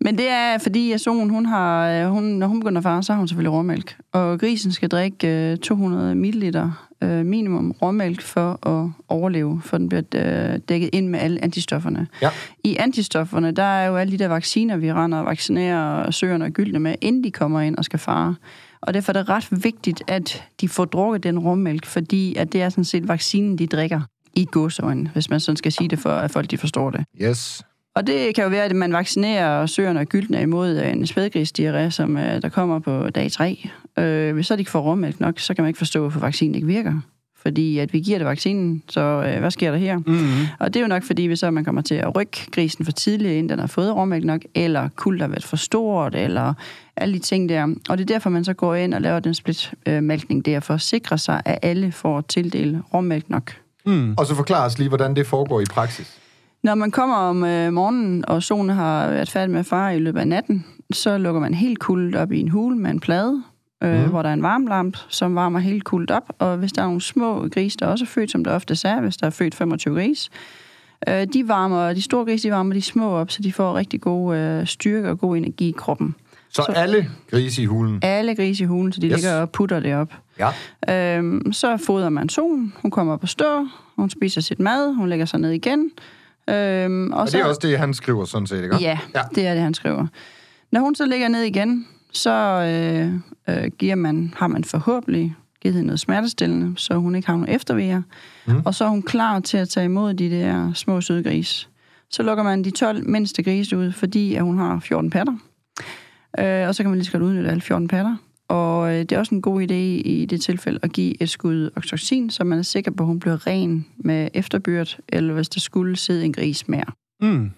Men 0.00 0.18
det 0.18 0.28
er, 0.28 0.58
fordi 0.58 0.92
at 0.92 1.00
solen, 1.00 1.30
hun 1.30 1.46
har, 1.46 1.88
øh, 1.90 2.06
hun, 2.10 2.22
når 2.24 2.46
hun 2.46 2.60
begynder 2.60 2.78
at 2.78 2.82
fare, 2.82 3.02
så 3.02 3.12
har 3.12 3.18
hun 3.18 3.28
selvfølgelig 3.28 3.52
råmælk. 3.52 3.96
Og 4.12 4.40
grisen 4.40 4.72
skal 4.72 4.88
drikke 4.88 5.28
øh, 5.52 5.56
200 5.58 6.14
ml 6.14 6.56
øh, 7.02 7.26
minimum 7.26 7.70
råmælk 7.82 8.22
for 8.22 8.68
at 8.68 8.90
overleve, 9.08 9.60
for 9.64 9.78
den 9.78 9.88
bliver 9.88 10.02
øh, 10.14 10.58
dækket 10.68 10.90
ind 10.92 11.08
med 11.08 11.20
alle 11.20 11.44
antistofferne. 11.44 12.06
Ja. 12.22 12.30
I 12.64 12.76
antistofferne, 12.78 13.50
der 13.50 13.62
er 13.62 13.86
jo 13.86 13.96
alle 13.96 14.12
de 14.12 14.18
der 14.18 14.28
vacciner, 14.28 14.76
vi 14.76 14.92
render 14.92 15.18
og 15.18 15.26
vaccinerer 15.26 16.10
søerne 16.10 16.44
og 16.44 16.50
gyldne 16.50 16.78
med, 16.78 16.94
inden 17.00 17.24
de 17.24 17.30
kommer 17.30 17.60
ind 17.60 17.76
og 17.76 17.84
skal 17.84 17.98
fare. 17.98 18.34
Og 18.80 18.94
derfor 18.94 19.12
er 19.12 19.22
det 19.22 19.28
ret 19.28 19.48
vigtigt, 19.50 20.02
at 20.06 20.44
de 20.60 20.68
får 20.68 20.84
drukket 20.84 21.22
den 21.22 21.38
råmælk, 21.38 21.86
fordi 21.86 22.34
at 22.36 22.52
det 22.52 22.62
er 22.62 22.68
sådan 22.68 22.84
set 22.84 23.08
vaccinen, 23.08 23.58
de 23.58 23.66
drikker 23.66 24.00
i 24.34 24.46
godsøjne, 24.50 25.10
hvis 25.12 25.30
man 25.30 25.40
sådan 25.40 25.56
skal 25.56 25.72
sige 25.72 25.88
det, 25.88 25.98
for 25.98 26.10
at 26.10 26.30
folk 26.30 26.50
de 26.50 26.58
forstår 26.58 26.90
det. 26.90 27.04
Yes. 27.22 27.62
Og 27.94 28.06
det 28.06 28.34
kan 28.34 28.44
jo 28.44 28.50
være, 28.50 28.64
at 28.64 28.76
man 28.76 28.92
vaccinerer 28.92 29.66
søerne 29.66 30.00
og 30.00 30.06
gyldne 30.06 30.42
imod 30.42 30.76
en 30.76 31.06
spædgrisdiarré, 31.06 31.90
som 31.90 32.16
øh, 32.16 32.42
der 32.42 32.48
kommer 32.48 32.78
på 32.78 33.10
dag 33.10 33.32
3. 33.32 33.68
Øh, 33.98 34.34
hvis 34.34 34.46
så 34.46 34.56
de 34.56 34.60
ikke 34.60 34.70
får 34.70 34.80
råmælk 34.80 35.20
nok, 35.20 35.38
så 35.38 35.54
kan 35.54 35.62
man 35.62 35.68
ikke 35.68 35.78
forstå, 35.78 36.00
hvorfor 36.00 36.20
vaccinen 36.20 36.54
ikke 36.54 36.66
virker. 36.66 37.00
Fordi 37.42 37.78
at 37.78 37.92
vi 37.92 38.00
giver 38.00 38.18
det 38.18 38.26
vaccinen, 38.26 38.82
så 38.88 39.00
øh, 39.00 39.40
hvad 39.40 39.50
sker 39.50 39.70
der 39.70 39.78
her? 39.78 39.98
Mm-hmm. 39.98 40.46
Og 40.58 40.74
det 40.74 40.80
er 40.80 40.84
jo 40.84 40.88
nok, 40.88 41.02
fordi 41.02 41.26
hvis 41.26 41.38
så 41.38 41.50
man 41.50 41.64
kommer 41.64 41.82
til 41.82 41.94
at 41.94 42.16
rykke 42.16 42.46
grisen 42.50 42.84
for 42.84 42.92
tidligt, 42.92 43.30
inden 43.30 43.48
den 43.48 43.58
har 43.58 43.66
fået 43.66 43.96
råmælk 43.96 44.24
nok, 44.24 44.40
eller 44.54 44.88
kuld 44.96 45.20
har 45.20 45.28
været 45.28 45.44
for 45.44 45.56
stort, 45.56 46.14
eller 46.14 46.54
alle 46.96 47.14
de 47.14 47.18
ting 47.18 47.48
der. 47.48 47.74
Og 47.88 47.98
det 47.98 48.04
er 48.04 48.14
derfor, 48.14 48.30
man 48.30 48.44
så 48.44 48.54
går 48.54 48.74
ind 48.74 48.94
og 48.94 49.00
laver 49.00 49.20
den 49.20 49.34
splitmælkning 49.34 50.46
der, 50.46 50.60
for 50.60 50.74
at 50.74 50.80
sikre 50.80 51.18
sig, 51.18 51.42
at 51.44 51.58
alle 51.62 51.92
får 51.92 52.20
tildelt 52.20 52.78
råmælk 52.94 53.30
nok. 53.30 53.52
Mm. 53.86 54.14
Og 54.18 54.26
så 54.26 54.34
forklar 54.34 54.66
os 54.66 54.78
lige, 54.78 54.88
hvordan 54.88 55.16
det 55.16 55.26
foregår 55.26 55.60
i 55.60 55.64
praksis. 55.70 56.20
Når 56.62 56.74
man 56.74 56.90
kommer 56.90 57.16
om 57.16 57.44
øh, 57.44 57.72
morgenen, 57.72 58.24
og 58.28 58.42
solen 58.42 58.70
har 58.70 59.10
været 59.10 59.30
færdig 59.30 59.50
med 59.50 59.60
at 59.60 59.66
fare 59.66 59.96
i 59.96 59.98
løbet 59.98 60.20
af 60.20 60.28
natten, 60.28 60.64
så 60.92 61.18
lukker 61.18 61.40
man 61.40 61.54
helt 61.54 61.78
kuldet 61.78 62.16
op 62.16 62.32
i 62.32 62.40
en 62.40 62.48
hule 62.48 62.76
med 62.76 62.90
en 62.90 63.00
plade, 63.00 63.42
øh, 63.82 64.00
Mhm. 64.00 64.08
hvor 64.10 64.22
der 64.22 64.28
er 64.28 64.34
en 64.34 64.42
varmlamp, 64.42 64.96
som 65.08 65.34
varmer 65.34 65.58
helt 65.58 65.84
kuldet 65.84 66.10
op. 66.10 66.32
Og 66.38 66.56
hvis 66.56 66.72
der 66.72 66.82
er 66.82 66.86
nogle 66.86 67.00
små 67.00 67.48
grise, 67.48 67.76
der 67.78 67.86
også 67.86 68.04
er 68.04 68.06
født, 68.06 68.30
som 68.30 68.44
der 68.44 68.52
ofte 68.54 68.88
er, 68.88 69.00
hvis 69.00 69.16
der 69.16 69.26
er 69.26 69.30
født 69.30 69.54
25 69.54 69.94
gris, 69.94 70.30
øh, 71.08 71.26
de 71.32 71.48
varmer, 71.48 71.92
de 71.92 72.02
store 72.02 72.24
grise, 72.24 72.48
de 72.48 72.52
varmer 72.54 72.74
de 72.74 72.82
små 72.82 73.10
op, 73.10 73.30
så 73.30 73.42
de 73.42 73.52
får 73.52 73.76
rigtig 73.76 74.00
god 74.00 74.36
øh, 74.36 74.66
styrke 74.66 75.08
og 75.10 75.18
god 75.18 75.36
energi 75.36 75.68
i 75.68 75.74
kroppen. 75.76 76.14
Så, 76.52 76.62
Så- 76.66 76.72
alle 76.72 77.10
grise 77.30 77.62
i 77.62 77.64
hulen. 77.64 77.98
Alle 78.02 78.34
grise 78.36 78.64
i 78.64 78.66
hulen, 78.66 78.92
så 78.92 79.00
de 79.00 79.06
Yes. 79.06 79.14
ligger 79.16 79.40
og 79.40 79.50
putter 79.50 79.80
det 79.80 79.94
op. 79.94 80.12
Ja. 80.88 81.16
Øhm, 81.16 81.52
så 81.52 81.76
fodrer 81.76 82.08
man 82.08 82.28
solen, 82.28 82.72
hun 82.82 82.90
kommer 82.90 83.12
op 83.12 83.22
og 83.22 83.28
stå, 83.28 83.66
hun 83.96 84.10
spiser 84.10 84.40
sit 84.40 84.60
mad, 84.60 84.94
hun 84.94 85.08
lægger 85.08 85.26
sig 85.26 85.40
ned 85.40 85.50
igen. 85.50 85.90
Øhm, 86.50 87.12
og 87.12 87.20
Og 87.20 87.28
så, 87.28 87.36
det 87.36 87.44
er 87.44 87.48
også 87.48 87.60
det, 87.62 87.78
han 87.78 87.94
skriver 87.94 88.24
sådan 88.24 88.46
set, 88.46 88.62
ikke? 88.62 88.76
Ja, 88.76 88.80
Ja. 88.80 88.98
ja, 89.14 89.20
det 89.34 89.46
er 89.46 89.54
det, 89.54 89.62
han 89.62 89.74
skriver. 89.74 90.06
Når 90.72 90.80
hun 90.80 90.94
så 90.94 91.06
ligger 91.06 91.28
ned 91.28 91.42
igen, 91.42 91.86
så 92.12 92.30
øh, 92.32 93.12
øh, 93.50 93.70
giver 93.78 93.94
man, 93.94 94.34
har 94.36 94.46
man 94.46 94.64
forhåbentlig 94.64 95.34
givet 95.62 95.74
hende 95.74 95.86
noget 95.86 96.00
smertestillende, 96.00 96.72
så 96.76 96.94
hun 96.94 97.14
ikke 97.14 97.26
har 97.26 97.34
nogen 97.34 97.54
eftervejer. 97.54 98.02
Mm. 98.46 98.62
Og 98.64 98.74
så 98.74 98.84
er 98.84 98.88
hun 98.88 99.02
klar 99.02 99.40
til 99.40 99.56
at 99.56 99.68
tage 99.68 99.84
imod 99.84 100.14
de 100.14 100.30
der 100.30 100.72
små 100.72 101.00
søde 101.00 101.22
gris. 101.22 101.68
Så 102.10 102.22
lukker 102.22 102.44
man 102.44 102.64
de 102.64 102.70
12 102.70 103.08
mindste 103.08 103.42
grise 103.42 103.78
ud, 103.78 103.92
fordi 103.92 104.34
at 104.34 104.42
hun 104.42 104.58
har 104.58 104.80
14 104.80 105.10
patter. 105.10 105.32
Øh, 106.38 106.68
og 106.68 106.74
så 106.74 106.82
kan 106.82 106.90
man 106.90 106.98
lige 106.98 107.06
så 107.06 107.12
godt 107.12 107.22
udnytte 107.22 107.50
alle 107.50 107.60
14 107.60 107.88
patter. 107.88 108.16
Og 108.48 108.92
øh, 108.92 108.98
det 108.98 109.12
er 109.12 109.18
også 109.18 109.34
en 109.34 109.42
god 109.42 109.62
idé 109.62 109.74
i 110.08 110.26
det 110.30 110.40
tilfælde 110.40 110.78
at 110.82 110.92
give 110.92 111.22
et 111.22 111.30
skud 111.30 111.70
oxytocin, 111.76 112.30
så 112.30 112.44
man 112.44 112.58
er 112.58 112.62
sikker 112.62 112.90
på, 112.90 113.02
at 113.02 113.06
hun 113.06 113.20
bliver 113.20 113.46
ren 113.46 113.86
med 113.96 114.28
efterbyrd, 114.34 114.98
eller 115.08 115.34
hvis 115.34 115.48
der 115.48 115.60
skulle 115.60 115.96
sidde 115.96 116.24
en 116.24 116.32
gris 116.32 116.68
mere. 116.68 116.84
Mm. 117.20 117.50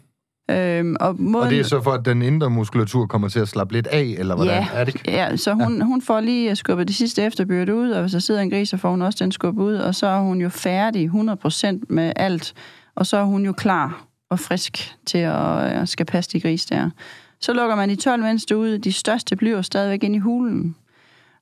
Øhm, 0.51 0.97
og, 1.01 1.21
måden, 1.21 1.45
Og 1.45 1.51
det 1.51 1.61
er 1.61 1.65
så 1.65 1.81
for, 1.81 1.91
at 1.91 2.05
den 2.05 2.23
indre 2.23 2.51
muskulatur 2.51 3.07
kommer 3.07 3.29
til 3.29 3.41
at 3.41 3.49
slappe 3.49 3.75
lidt 3.75 3.87
af, 3.87 4.15
eller 4.19 4.35
hvordan? 4.35 4.63
Ja. 4.63 4.69
Er 4.73 4.85
det? 4.85 5.09
Ja, 5.09 5.37
så 5.37 5.53
hun, 5.53 5.79
ja. 5.79 5.85
hun 5.85 6.03
får 6.03 6.21
lige 6.21 6.57
skubbet 6.57 6.89
det 6.89 6.97
sidste 6.97 7.23
efterbyrd 7.23 7.69
ud, 7.69 7.91
og 7.91 8.01
hvis 8.01 8.13
der 8.13 8.19
sidder 8.19 8.41
en 8.41 8.51
gris, 8.51 8.69
så 8.69 8.77
får 8.77 8.91
hun 8.91 9.03
også 9.03 9.25
den 9.25 9.33
skubbet 9.33 9.63
ud, 9.63 9.75
og 9.75 9.95
så 9.95 10.07
er 10.07 10.21
hun 10.21 10.41
jo 10.41 10.49
færdig 10.49 11.11
100% 11.11 11.79
med 11.89 12.13
alt, 12.17 12.55
og 12.95 13.07
så 13.07 13.17
er 13.17 13.25
hun 13.25 13.45
jo 13.45 13.53
klar 13.53 14.07
og 14.31 14.39
frisk 14.39 14.95
til 15.07 15.19
at 15.19 15.81
øh, 15.81 15.87
skal 15.87 16.07
passe 16.07 16.31
de 16.33 16.41
gris 16.41 16.67
der. 16.67 16.91
Så 17.41 17.53
lukker 17.53 17.77
man 17.77 17.89
de 17.89 17.97
12 17.97 18.23
mindste 18.23 18.57
ud, 18.57 18.79
de 18.79 18.93
største 18.93 19.37
bliver 19.37 19.63
stadigvæk 19.63 20.05
ind 20.05 20.15
i 20.15 20.19
hulen. 20.19 20.77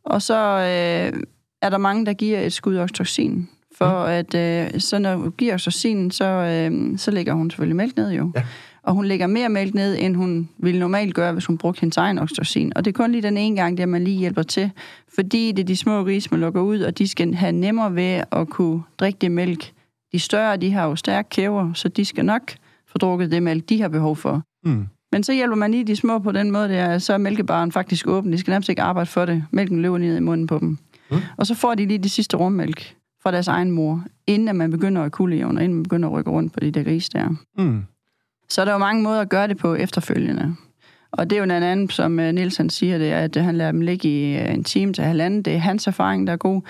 Og 0.05 0.23
så 0.23 0.37
øh, 0.37 1.23
er 1.63 1.71
der 1.71 1.79
mange, 1.79 2.07
der 2.07 2.13
giver 2.13 2.41
et 2.41 2.53
skud 2.53 2.77
oxytocin, 2.77 3.49
for 3.79 3.85
at 3.85 4.35
øh, 4.35 4.81
så 4.81 4.99
når 4.99 5.17
hun 5.17 5.33
giver 5.33 5.55
oxytocin, 5.55 6.11
så, 6.11 6.25
øh, 6.25 6.99
så 6.99 7.11
lægger 7.11 7.33
hun 7.33 7.51
selvfølgelig 7.51 7.77
mælk 7.77 7.97
ned 7.97 8.11
jo. 8.11 8.33
Ja. 8.35 8.43
Og 8.83 8.95
hun 8.95 9.05
lægger 9.05 9.27
mere 9.27 9.49
mælk 9.49 9.75
ned, 9.75 9.97
end 9.99 10.17
hun 10.17 10.49
ville 10.59 10.81
normalt 10.81 11.15
gøre, 11.15 11.33
hvis 11.33 11.47
hun 11.47 11.59
brugte 11.59 11.81
hendes 11.81 11.97
egen 11.97 12.19
oxytocin. 12.19 12.73
Og 12.77 12.85
det 12.85 12.91
er 12.91 12.97
kun 12.97 13.13
lige 13.13 13.23
den 13.23 13.37
ene 13.37 13.57
gang, 13.57 13.79
der 13.79 13.87
man 13.87 14.05
lige 14.05 14.19
hjælper 14.19 14.43
til. 14.43 14.71
Fordi 15.15 15.53
det 15.53 15.63
er 15.63 15.67
de 15.67 15.77
små 15.77 16.05
grise, 16.05 16.29
man 16.31 16.41
lukker 16.41 16.61
ud, 16.61 16.81
og 16.81 16.99
de 16.99 17.09
skal 17.09 17.35
have 17.35 17.53
nemmere 17.53 17.95
ved 17.95 18.23
at 18.33 18.49
kunne 18.49 18.83
drikke 18.99 19.19
det 19.21 19.31
mælk. 19.31 19.73
De 20.13 20.19
større, 20.19 20.57
de 20.57 20.71
har 20.71 20.87
jo 20.87 20.97
stærke 20.97 21.29
kæver, 21.29 21.73
så 21.73 21.89
de 21.89 22.05
skal 22.05 22.25
nok 22.25 22.53
få 22.87 22.99
drukket 22.99 23.31
det 23.31 23.43
mælk, 23.43 23.69
de 23.69 23.81
har 23.81 23.89
behov 23.89 24.17
for. 24.17 24.43
Mm. 24.65 24.87
Men 25.13 25.23
så 25.23 25.33
hjælper 25.33 25.57
man 25.57 25.71
lige 25.71 25.85
de 25.85 25.97
små 25.97 26.19
på 26.19 26.33
den 26.33 26.51
måde, 26.51 26.69
der, 26.69 26.99
så 26.99 27.13
er 27.13 27.19
mælkebaren 27.19 27.73
faktisk 27.73 28.07
åben. 28.07 28.33
De 28.33 28.39
skal 28.39 28.51
nærmest 28.51 28.69
ikke 28.69 28.83
arbejde 28.83 29.11
for 29.11 29.25
det. 29.25 29.45
Mælken 29.51 29.83
løber 29.83 29.99
ned 29.99 30.17
i 30.17 30.21
munden 30.21 30.47
på 30.47 30.59
dem. 30.59 30.79
Mm. 31.11 31.17
Og 31.37 31.47
så 31.47 31.55
får 31.55 31.75
de 31.75 31.87
lige 31.87 31.99
det 31.99 32.11
sidste 32.11 32.37
rummælk 32.37 32.97
fra 33.23 33.31
deres 33.31 33.49
egen 33.49 33.71
mor, 33.71 34.05
inden 34.27 34.49
at 34.49 34.57
man 34.57 34.71
begynder 34.71 35.03
at 35.03 35.13
kulle 35.13 35.47
og 35.47 35.51
inden 35.51 35.75
man 35.75 35.83
begynder 35.83 36.09
at 36.09 36.13
rykke 36.13 36.31
rundt 36.31 36.53
på 36.53 36.61
de 36.61 36.71
der 36.71 36.83
grise 36.83 37.11
der. 37.13 37.29
Mm. 37.59 37.83
Så 38.51 38.61
er 38.61 38.65
der 38.65 38.73
jo 38.73 38.79
mange 38.79 39.03
måder 39.03 39.21
at 39.21 39.29
gøre 39.29 39.49
det 39.49 39.57
på 39.57 39.75
efterfølgende. 39.75 40.57
Og 41.13 41.31
det 41.31 41.37
er 41.37 41.41
jo 41.41 41.45
en 41.45 41.51
anden, 41.51 41.91
som 41.91 42.21
øh, 42.21 42.33
Niels 42.33 42.57
han 42.57 42.71
siger, 42.71 42.99
det 42.99 43.13
er, 43.13 43.19
at 43.19 43.37
han 43.37 43.57
lader 43.57 43.73
dem 43.73 43.81
ligge 43.81 44.09
i 44.09 44.37
øh, 44.39 44.55
en 44.55 44.65
time 44.65 44.93
til 44.93 45.05
halvanden. 45.05 45.43
Det 45.43 45.55
er 45.55 45.59
hans 45.59 45.87
erfaring, 45.87 46.27
der 46.27 46.33
er 46.33 46.37
god. 46.37 46.63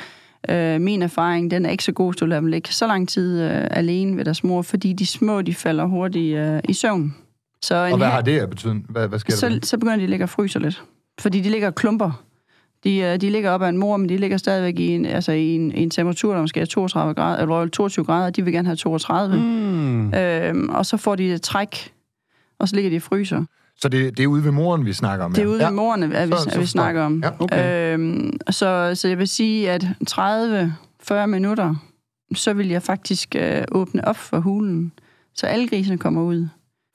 Øh, 0.50 0.80
min 0.80 1.02
erfaring, 1.02 1.50
den 1.50 1.66
er 1.66 1.70
ikke 1.70 1.84
så 1.84 1.92
god, 1.92 2.12
hvis 2.12 2.16
du 2.18 2.26
lader 2.26 2.40
dem 2.40 2.48
ligge 2.50 2.72
så 2.72 2.86
lang 2.86 3.08
tid 3.08 3.42
øh, 3.42 3.66
alene 3.70 4.16
ved 4.16 4.24
deres 4.24 4.44
mor, 4.44 4.62
fordi 4.62 4.92
de 4.92 5.06
små, 5.06 5.42
de 5.42 5.54
falder 5.54 5.84
hurtigt 5.84 6.36
øh, 6.38 6.60
i 6.68 6.72
søvn. 6.72 7.14
Så 7.62 7.84
en 7.84 7.92
Og 7.92 7.98
hvad 7.98 8.06
ha- 8.06 8.14
har 8.14 8.20
det 8.22 8.38
af 8.38 8.50
betydning? 8.50 8.86
Hvad, 8.88 9.08
hvad 9.08 9.18
sker 9.18 9.30
der? 9.30 9.60
så, 9.60 9.68
så 9.68 9.78
begynder 9.78 9.96
de 9.96 10.02
at 10.02 10.10
ligge 10.10 10.24
og 10.24 10.28
fryse 10.28 10.58
lidt. 10.58 10.82
Fordi 11.20 11.40
de 11.40 11.50
ligger 11.50 11.66
og 11.68 11.74
klumper. 11.74 12.22
De, 12.84 12.96
øh, 12.98 13.20
de 13.20 13.30
ligger 13.30 13.50
op 13.50 13.62
ad 13.62 13.68
en 13.68 13.76
mor, 13.78 13.96
men 13.96 14.08
de 14.08 14.16
ligger 14.16 14.36
stadigvæk 14.36 14.78
i 14.78 14.88
en, 14.88 15.06
altså 15.06 15.32
i 15.32 15.54
en, 15.54 15.72
i 15.72 15.82
en 15.82 15.90
temperatur, 15.90 16.34
der 16.34 16.40
måske 16.40 16.60
er 16.60 16.64
32 16.64 17.14
grader, 17.14 17.42
eller 17.42 17.66
22 17.68 18.04
grader, 18.04 18.30
de 18.30 18.44
vil 18.44 18.52
gerne 18.52 18.68
have 18.68 18.76
32. 18.76 19.36
Mm. 19.36 20.14
Øhm, 20.14 20.68
og 20.68 20.86
så 20.86 20.96
får 20.96 21.16
de 21.16 21.32
et 21.32 21.42
træk, 21.42 21.92
og 22.58 22.68
så 22.68 22.74
ligger 22.74 22.90
de 22.90 22.96
og 22.96 23.02
fryser. 23.02 23.44
Så 23.76 23.88
det, 23.88 24.16
det 24.16 24.22
er 24.22 24.26
ude 24.26 24.44
ved 24.44 24.50
moren, 24.50 24.86
vi 24.86 24.92
snakker 24.92 25.24
om 25.24 25.32
Det 25.32 25.42
er 25.42 25.46
ude 25.46 25.58
ved 25.58 25.70
morerne, 25.70 26.16
at 26.16 26.28
vi, 26.28 26.32
Så- 26.32 26.38
så 26.42 26.48
at 26.50 26.54
vi 26.54 26.60
forstår 26.60 26.66
snakker 26.66 27.02
om. 27.02 27.22
Ja, 27.24 27.30
okay. 27.38 27.92
Øhm, 27.94 28.32
så, 28.50 28.90
så 28.94 29.08
jeg 29.08 29.18
vil 29.18 29.28
sige, 29.28 29.70
at 29.70 29.86
30-40 30.10 31.26
minutter, 31.26 31.74
så 32.34 32.52
vil 32.52 32.68
jeg 32.68 32.82
faktisk 32.82 33.36
øh, 33.38 33.62
åbne 33.72 34.08
op 34.08 34.16
for 34.16 34.38
hulen, 34.40 34.92
så 35.34 35.46
alle 35.46 35.68
grisene 35.68 35.98
kommer 35.98 36.22
ud. 36.22 36.48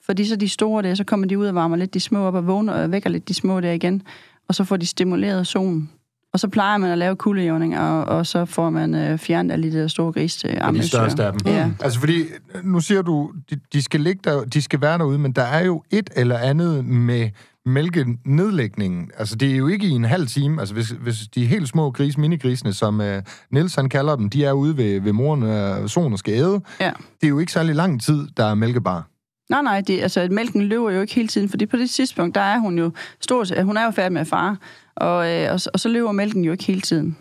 Fordi 0.06 0.24
så 0.24 0.36
de 0.36 0.48
store 0.48 0.82
der, 0.82 0.94
så 0.94 1.04
kommer 1.04 1.26
de 1.26 1.38
ud 1.38 1.46
og 1.46 1.54
varmer 1.54 1.76
lidt 1.76 1.94
de 1.94 2.00
små 2.00 2.18
op 2.26 2.34
og 2.34 2.46
vågner 2.46 2.72
og 2.72 2.92
vækker 2.92 3.10
lidt 3.10 3.28
de 3.28 3.34
små 3.34 3.60
der 3.60 3.72
igen, 3.72 4.02
og 4.48 4.54
så 4.54 4.64
får 4.64 4.76
de 4.76 4.86
stimuleret 4.86 5.46
solen. 5.46 5.90
Og 6.32 6.40
så 6.40 6.48
plejer 6.48 6.78
man 6.78 6.90
at 6.90 6.98
lave 6.98 7.16
kuldejævning, 7.16 7.78
og, 7.78 8.04
og 8.04 8.26
så 8.26 8.44
får 8.44 8.70
man 8.70 8.94
øh, 8.94 9.18
fjernet 9.18 9.52
alle 9.52 9.72
de 9.72 9.78
der 9.78 9.88
store 9.88 10.12
gris 10.12 10.36
til 10.36 10.58
Og 10.60 10.74
de 10.74 10.88
største 10.88 11.24
af 11.24 11.32
dem. 11.32 11.40
Ja. 11.46 11.70
Altså 11.80 12.00
fordi, 12.00 12.24
nu 12.62 12.80
siger 12.80 13.02
du, 13.02 13.32
de, 13.50 13.60
de, 13.72 13.82
skal 13.82 14.00
ligge 14.00 14.20
der, 14.24 14.44
de 14.44 14.62
skal 14.62 14.80
være 14.80 14.98
derude, 14.98 15.18
men 15.18 15.32
der 15.32 15.42
er 15.42 15.64
jo 15.64 15.82
et 15.90 16.10
eller 16.16 16.38
andet 16.38 16.84
med 16.84 17.30
mælkenedlægningen. 17.66 19.10
Altså 19.18 19.36
det 19.36 19.52
er 19.52 19.56
jo 19.56 19.66
ikke 19.66 19.86
i 19.86 19.90
en 19.90 20.04
halv 20.04 20.26
time. 20.26 20.60
Altså 20.60 20.74
hvis, 20.74 20.88
hvis 20.88 21.28
de 21.34 21.46
helt 21.46 21.68
små 21.68 21.90
gris, 21.90 22.18
minigrisene, 22.18 22.72
som 22.72 23.00
uh, 23.00 23.06
Niels 23.50 23.74
han 23.74 23.88
kalder 23.88 24.16
dem, 24.16 24.30
de 24.30 24.44
er 24.44 24.52
ude 24.52 24.76
ved, 24.76 25.00
ved 25.00 25.12
moren 25.12 25.42
og 25.42 25.90
solen 25.90 26.12
og 26.12 26.18
skal 26.18 26.34
æde. 26.34 26.60
Ja. 26.80 26.90
Det 27.20 27.26
er 27.26 27.28
jo 27.28 27.38
ikke 27.38 27.52
særlig 27.52 27.74
lang 27.74 28.02
tid, 28.02 28.28
der 28.36 28.44
er 28.44 28.54
mælkebar. 28.54 29.08
Nej, 29.50 29.62
nej, 29.62 29.80
det, 29.80 30.00
altså, 30.02 30.28
mælken 30.30 30.62
løber 30.62 30.90
jo 30.90 31.00
ikke 31.00 31.14
hele 31.14 31.28
tiden, 31.28 31.48
fordi 31.48 31.66
på 31.66 31.76
det 31.76 31.90
tidspunkt, 31.90 32.34
der 32.34 32.40
er 32.40 32.58
hun 32.58 32.78
jo 32.78 32.90
stor, 33.20 33.62
hun 33.62 33.76
er 33.76 33.84
jo 33.84 33.90
færdig 33.90 34.12
med 34.12 34.24
far, 34.24 34.56
og, 34.96 35.32
øh, 35.32 35.52
og, 35.52 35.60
og 35.74 35.80
så 35.80 35.88
løber 35.88 36.12
mælken 36.12 36.44
jo 36.44 36.52
ikke 36.52 36.64
hele 36.64 36.80
tiden. 36.80 37.16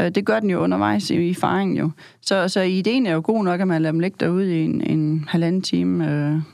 Øh, 0.00 0.10
det 0.10 0.26
gør 0.26 0.40
den 0.40 0.50
jo 0.50 0.58
undervejs 0.58 1.10
i, 1.10 1.14
i 1.14 1.34
faringen 1.34 1.76
jo. 1.76 1.90
Så, 2.22 2.48
så 2.48 2.60
ideen 2.60 3.06
er 3.06 3.12
jo 3.12 3.20
god 3.24 3.44
nok, 3.44 3.60
at 3.60 3.68
man 3.68 3.82
lader 3.82 3.92
dem 3.92 4.00
ligge 4.00 4.16
derude 4.20 4.60
i 4.60 4.64
en, 4.64 4.80
en 4.80 5.24
halvanden 5.28 5.62
time, 5.62 6.10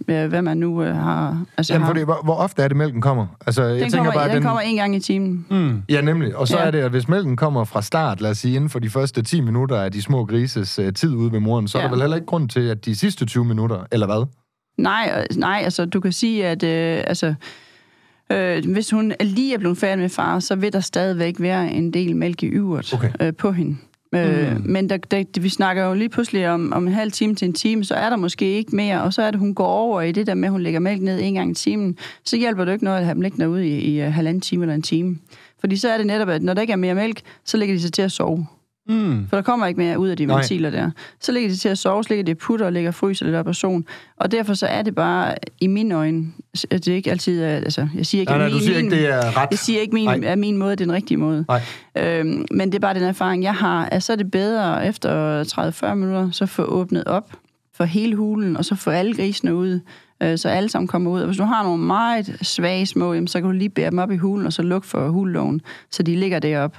øh, 0.09 0.29
hvad 0.29 0.43
man 0.43 0.57
nu 0.57 0.83
øh, 0.83 0.95
har. 0.97 1.45
Altså 1.59 1.73
Jamen, 1.73 1.85
har. 1.87 1.91
fordi, 1.93 2.05
hvor, 2.05 2.21
hvor 2.25 2.35
ofte 2.35 2.62
er 2.62 2.69
det, 2.69 2.77
mælken 2.77 3.00
kommer? 3.00 3.27
Altså, 3.47 3.62
jeg 3.62 3.71
Den, 3.71 3.81
tænker 3.81 3.97
kommer, 3.97 4.12
bare, 4.12 4.35
den, 4.35 4.43
kommer 4.43 4.61
en 4.61 4.77
gang 4.77 4.97
i 4.97 5.00
timen. 5.00 5.47
Mm. 5.50 5.83
Ja, 5.88 6.00
nemlig. 6.00 6.37
Og 6.37 6.49
så 6.49 6.59
Ja. 6.59 6.65
er 6.67 6.71
det, 6.71 6.79
at 6.79 6.91
hvis 6.91 7.09
mælken 7.09 7.37
kommer 7.37 7.65
fra 7.65 7.83
start, 7.83 8.21
lad 8.21 8.31
os 8.31 8.38
sige, 8.38 8.55
inden 8.57 8.71
for 8.71 8.79
de 8.79 8.91
første 8.91 9.23
10 9.23 9.41
minutter 9.41 9.77
af 9.81 9.93
de 9.93 10.03
små 10.03 10.25
grises 10.25 10.79
uh, 10.79 10.85
tid 10.95 11.15
ude 11.15 11.33
ved 11.33 11.41
moren, 11.41 11.69
så 11.69 11.79
ja. 11.79 11.85
er 11.85 11.88
der 11.88 11.95
vel 11.95 12.03
heller 12.03 12.17
ikke 12.17 12.27
grund 12.27 12.49
til, 12.49 12.61
at 12.61 12.85
de 12.85 12.97
sidste 12.97 13.27
20 13.27 13.45
minutter, 13.45 13.85
eller 13.93 14.07
hvad? 14.07 14.27
Nej, 14.78 15.26
øh, 15.30 15.37
nej, 15.37 15.61
altså 15.64 15.85
du 15.85 16.00
kan 16.00 16.12
sige, 16.12 16.47
at 16.47 16.62
øh, 16.62 17.04
altså, 17.06 17.35
øh, 18.32 18.64
hvis 18.73 18.90
hun 18.90 19.12
lige 19.20 19.54
er 19.54 19.58
blevet 19.58 19.78
færdig 19.78 19.99
med 19.99 20.08
far, 20.08 20.40
så 20.40 20.54
vil 20.54 20.73
der 20.73 20.80
stadigvæk 20.80 21.35
være 21.38 21.73
en 21.73 21.92
del 21.92 22.16
mælk 22.16 22.42
i 22.42 22.47
yvert 22.47 22.94
Okay. 22.94 23.11
øh, 23.20 23.35
på 23.35 23.52
hende. 23.52 23.76
Øh, 24.14 24.66
Men 24.66 24.90
der, 24.90 24.97
der, 24.97 25.40
vi 25.40 25.49
snakker 25.49 25.85
jo 25.85 25.94
lige 25.94 26.08
pludselig 26.08 26.49
om, 26.49 26.73
om 26.73 26.87
en 26.87 26.92
halv 26.92 27.12
time 27.12 27.35
til 27.35 27.49
en 27.49 27.52
time, 27.54 27.85
så 27.85 27.94
er 27.94 28.11
der 28.11 28.16
måske 28.16 28.44
ikke 28.44 28.76
mere, 28.76 29.02
og 29.02 29.14
så 29.14 29.23
er 29.23 29.30
det, 29.30 29.40
hun 29.40 29.54
går 29.54 29.66
over 29.66 30.00
i 30.00 30.12
det 30.12 30.26
der 30.26 30.35
med, 30.35 30.44
at 30.49 30.52
hun 30.52 30.61
lægger 30.61 30.80
mælk 30.80 31.02
ned 31.02 31.20
en 31.23 31.35
gang 31.35 31.50
i 31.50 31.54
timen. 31.54 31.99
Så 32.25 32.37
hjælper 32.37 32.64
det 32.64 32.73
ikke 32.73 32.85
noget 32.85 32.99
at 32.99 33.04
have 33.04 33.23
liggende 33.23 33.44
derude 33.44 33.68
i, 33.68 33.97
i 33.97 34.06
uh, 34.06 34.12
halvanden 34.12 34.40
time 34.40 34.64
eller 34.64 34.75
en 34.75 34.82
time. 34.82 35.18
Fordi 35.61 35.76
så 35.76 35.88
er 35.88 35.97
det 35.97 36.06
netop, 36.06 36.28
at 36.28 36.42
når 36.42 36.54
der 36.54 36.61
ikke 36.61 36.73
er 36.73 36.76
mere 36.76 36.94
mælk, 36.94 37.20
så 37.44 37.56
ligger 37.56 37.75
de 37.75 37.80
sig 37.80 37.92
til 37.92 38.02
at 38.02 38.12
sove. 38.12 38.47
Mm. 38.88 39.26
For 39.28 39.37
der 39.37 39.42
kommer 39.42 39.66
ikke 39.66 39.80
mere 39.80 39.99
ud 39.99 40.09
af 40.09 40.16
de 40.16 40.26
Nej. 40.26 40.37
ventiler 40.37 40.71
der. 40.71 40.90
Så 41.21 41.33
ligger 41.33 41.49
de 41.50 41.57
til 41.57 41.68
at 41.68 41.78
sove, 41.78 42.04
så 42.04 42.09
ligger 42.11 42.25
de 42.25 42.33
og 42.33 42.38
putter 42.38 42.71
ligger 42.71 42.90
fryser 42.90 43.25
lidt 43.25 43.37
op 43.37 43.49
af 43.49 43.54
solen. 43.54 43.87
Og 44.16 44.33
derfor 44.33 44.54
så 44.54 44.66
er 44.66 44.83
det 44.83 44.95
bare, 44.95 45.35
i 45.61 45.66
mine 45.66 45.95
øjne, 45.95 46.26
at 46.71 46.85
det 46.85 46.92
ikke 46.92 47.11
altid 47.11 47.42
er, 47.42 47.49
altså, 47.57 47.88
jeg 47.95 48.07
siger 48.07 48.21
ikke, 48.21 48.33
Nej, 48.33 48.38
nej, 48.38 48.49
min, 48.50 48.61
siger 48.61 48.76
ikke, 48.76 48.90
min, 48.90 48.99
det 48.99 49.09
er 49.09 49.37
ret. 49.37 49.49
jeg 49.50 49.59
siger 49.59 49.80
ikke, 49.80 49.95
min, 49.95 50.04
Nej. 50.04 50.21
at 50.25 50.38
min 50.38 50.57
måde 50.57 50.73
er 50.73 50.76
den 50.76 50.92
rigtige 50.92 51.18
måde. 51.18 51.45
Nej. 51.49 51.61
Øhm, 51.97 52.45
men 52.50 52.68
det 52.68 52.75
er 52.75 52.80
bare 52.80 52.95
den 52.95 53.02
erfaring, 53.02 53.42
jeg 53.42 53.54
har, 53.54 53.85
at 53.85 54.02
så 54.02 54.12
er 54.12 54.16
det 54.16 54.30
bedre 54.30 54.87
efter 54.87 55.45
30-40 55.90 55.95
minutter, 55.95 56.30
så 56.30 56.47
få 56.47 56.62
åbnet 56.62 57.04
op 57.04 57.33
for 57.75 57.85
hele 57.85 58.16
hulen, 58.16 58.57
og 58.57 58.64
så 58.64 58.75
få 58.75 58.90
alle 58.90 59.14
grisene 59.16 59.54
ud, 59.54 59.80
øh, 60.23 60.38
så 60.38 60.49
alle 60.49 60.68
sammen 60.68 60.88
kommer 60.88 61.11
ud. 61.11 61.21
Og 61.21 61.26
hvis 61.26 61.37
du 61.38 61.45
har 61.45 61.62
nogle 61.62 61.83
meget 61.83 62.38
svage 62.42 62.87
små, 62.87 63.12
jamen, 63.14 63.28
så 63.28 63.40
kan 63.40 63.50
du 63.50 63.57
lige 63.57 63.68
bære 63.71 63.90
dem 63.90 63.99
op 63.99 64.11
i 64.11 64.16
hulen, 64.16 64.47
og 64.47 64.52
så 64.52 64.62
lukke 64.62 64.87
for 64.88 65.09
hulloven, 65.09 65.61
så 65.90 66.02
de 66.02 66.16
ligger 66.16 66.38
deroppe. 66.38 66.78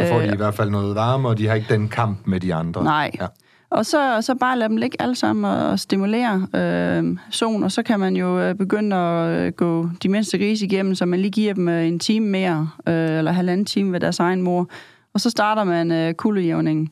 Så 0.00 0.08
får 0.08 0.18
de 0.20 0.26
Øh, 0.26 0.32
i 0.32 0.36
hvert 0.36 0.54
fald 0.54 0.70
noget 0.70 0.94
varme, 0.94 1.28
og 1.28 1.38
de 1.38 1.46
har 1.46 1.54
ikke 1.54 1.74
den 1.74 1.88
kamp 1.88 2.18
med 2.26 2.40
de 2.40 2.54
andre. 2.54 2.84
Nej. 2.84 3.10
Ja. 3.20 3.26
Og 3.70 3.86
så, 3.86 4.18
så 4.20 4.34
bare 4.34 4.58
lade 4.58 4.68
dem 4.68 4.76
ligge 4.76 5.02
alle 5.02 5.14
sammen 5.14 5.44
og 5.44 5.78
stimulere 5.78 6.46
øh, 6.54 7.18
solen, 7.30 7.64
og 7.64 7.72
så 7.72 7.82
kan 7.82 8.00
man 8.00 8.16
jo 8.16 8.40
øh, 8.40 8.54
begynde 8.54 8.96
at 8.96 9.40
øh, 9.46 9.52
gå 9.52 9.88
de 10.02 10.08
mindste 10.08 10.38
grise 10.38 10.64
igennem, 10.66 10.94
så 10.94 11.06
man 11.06 11.20
lige 11.20 11.30
giver 11.30 11.54
dem 11.54 11.68
øh, 11.68 11.86
en 11.86 11.98
time 11.98 12.26
mere, 12.28 12.68
øh, 12.88 13.18
eller 13.18 13.32
halvanden 13.32 13.66
time 13.66 13.92
ved 13.92 14.00
deres 14.00 14.18
egen 14.20 14.42
mor. 14.42 14.68
Og 15.14 15.20
så 15.20 15.30
starter 15.30 15.64
man 15.64 15.92
øh, 15.92 16.14
kuldejævningen 16.14 16.88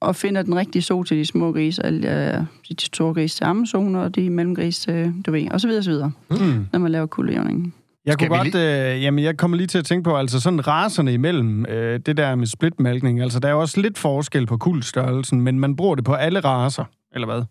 og 0.00 0.16
finder 0.16 0.42
den 0.42 0.56
rigtige 0.56 0.82
sol 0.82 1.06
til 1.06 1.16
de 1.16 1.26
små 1.26 1.52
grise, 1.52 1.86
alle, 1.86 2.34
øh, 2.36 2.42
de 2.68 2.74
store 2.84 3.14
grise 3.14 3.36
til 3.36 3.44
ammezoner, 3.44 4.00
og 4.00 4.14
de 4.14 4.30
mellemgrise 4.30 4.80
til, 4.80 5.12
du 5.26 5.30
ved, 5.32 5.50
og 5.50 5.60
så 5.60 5.68
videre, 5.68 5.82
så 5.82 5.90
videre, 5.90 6.12
Mm. 6.30 6.66
når 6.72 6.78
man 6.78 6.90
laver 6.92 7.06
kuldejævningen. 7.06 7.74
Jeg 8.10 8.14
Skal 8.18 8.28
kunne 8.28 8.38
godt, 8.38 8.54
øh, 8.54 9.02
jamen 9.02 9.24
jeg 9.24 9.36
kommer 9.36 9.56
lige 9.56 9.66
til 9.66 9.78
at 9.78 9.84
tænke 9.84 10.04
på, 10.04 10.16
altså 10.16 10.40
sådan 10.40 10.66
raserne 10.66 11.12
imellem, 11.12 11.66
øh, 11.66 12.00
det 12.06 12.16
der 12.16 12.34
med 12.34 12.46
splitmælkning, 12.46 13.20
altså 13.22 13.40
der 13.40 13.48
er 13.48 13.52
jo 13.52 13.60
også 13.60 13.80
lidt 13.80 13.98
forskel 13.98 14.46
på 14.46 14.56
kuldstørrelsen, 14.56 15.40
men 15.40 15.60
man 15.60 15.76
bruger 15.76 15.94
det 15.94 16.04
på 16.04 16.14
alle 16.14 16.40
raser, 16.40 16.84
eller 17.14 17.26
hvad? 17.26 17.42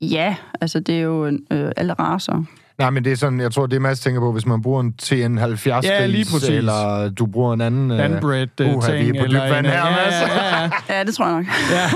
Ja, 0.00 0.36
altså 0.60 0.80
det 0.80 0.94
er 0.94 1.00
jo 1.00 1.26
øh, 1.26 1.72
alle 1.76 1.92
raser. 1.92 2.44
Nej, 2.78 2.90
men 2.90 3.04
det 3.04 3.12
er 3.12 3.16
sådan, 3.16 3.40
jeg 3.40 3.52
tror, 3.52 3.66
det 3.66 3.76
er 3.76 3.80
Mads 3.80 4.00
tænker 4.00 4.20
på, 4.20 4.32
hvis 4.32 4.46
man 4.46 4.62
bruger 4.62 4.80
en 4.80 4.94
TN70 5.02 5.86
Ja, 5.88 6.06
lige 6.06 6.24
præcis. 6.32 6.48
eller 6.48 7.08
du 7.18 7.26
bruger 7.26 7.52
en 7.54 7.60
anden... 7.60 7.90
øh, 7.90 7.98
Bandbread 7.98 8.60
uh, 8.60 8.66
uha, 8.76 8.92
vi 8.92 8.98
er 8.98 9.12
ting, 9.12 9.16
på 9.18 9.32
vand 9.32 9.66
en- 9.66 9.72
her, 9.72 9.86
ja, 9.86 9.90
Mads. 9.90 10.14
ja, 10.14 10.62
ja, 10.62 10.70
Ja, 10.98 11.04
det 11.04 11.14
tror 11.14 11.26
jeg 11.26 11.34
nok. 11.36 11.46
ja. 11.70 11.90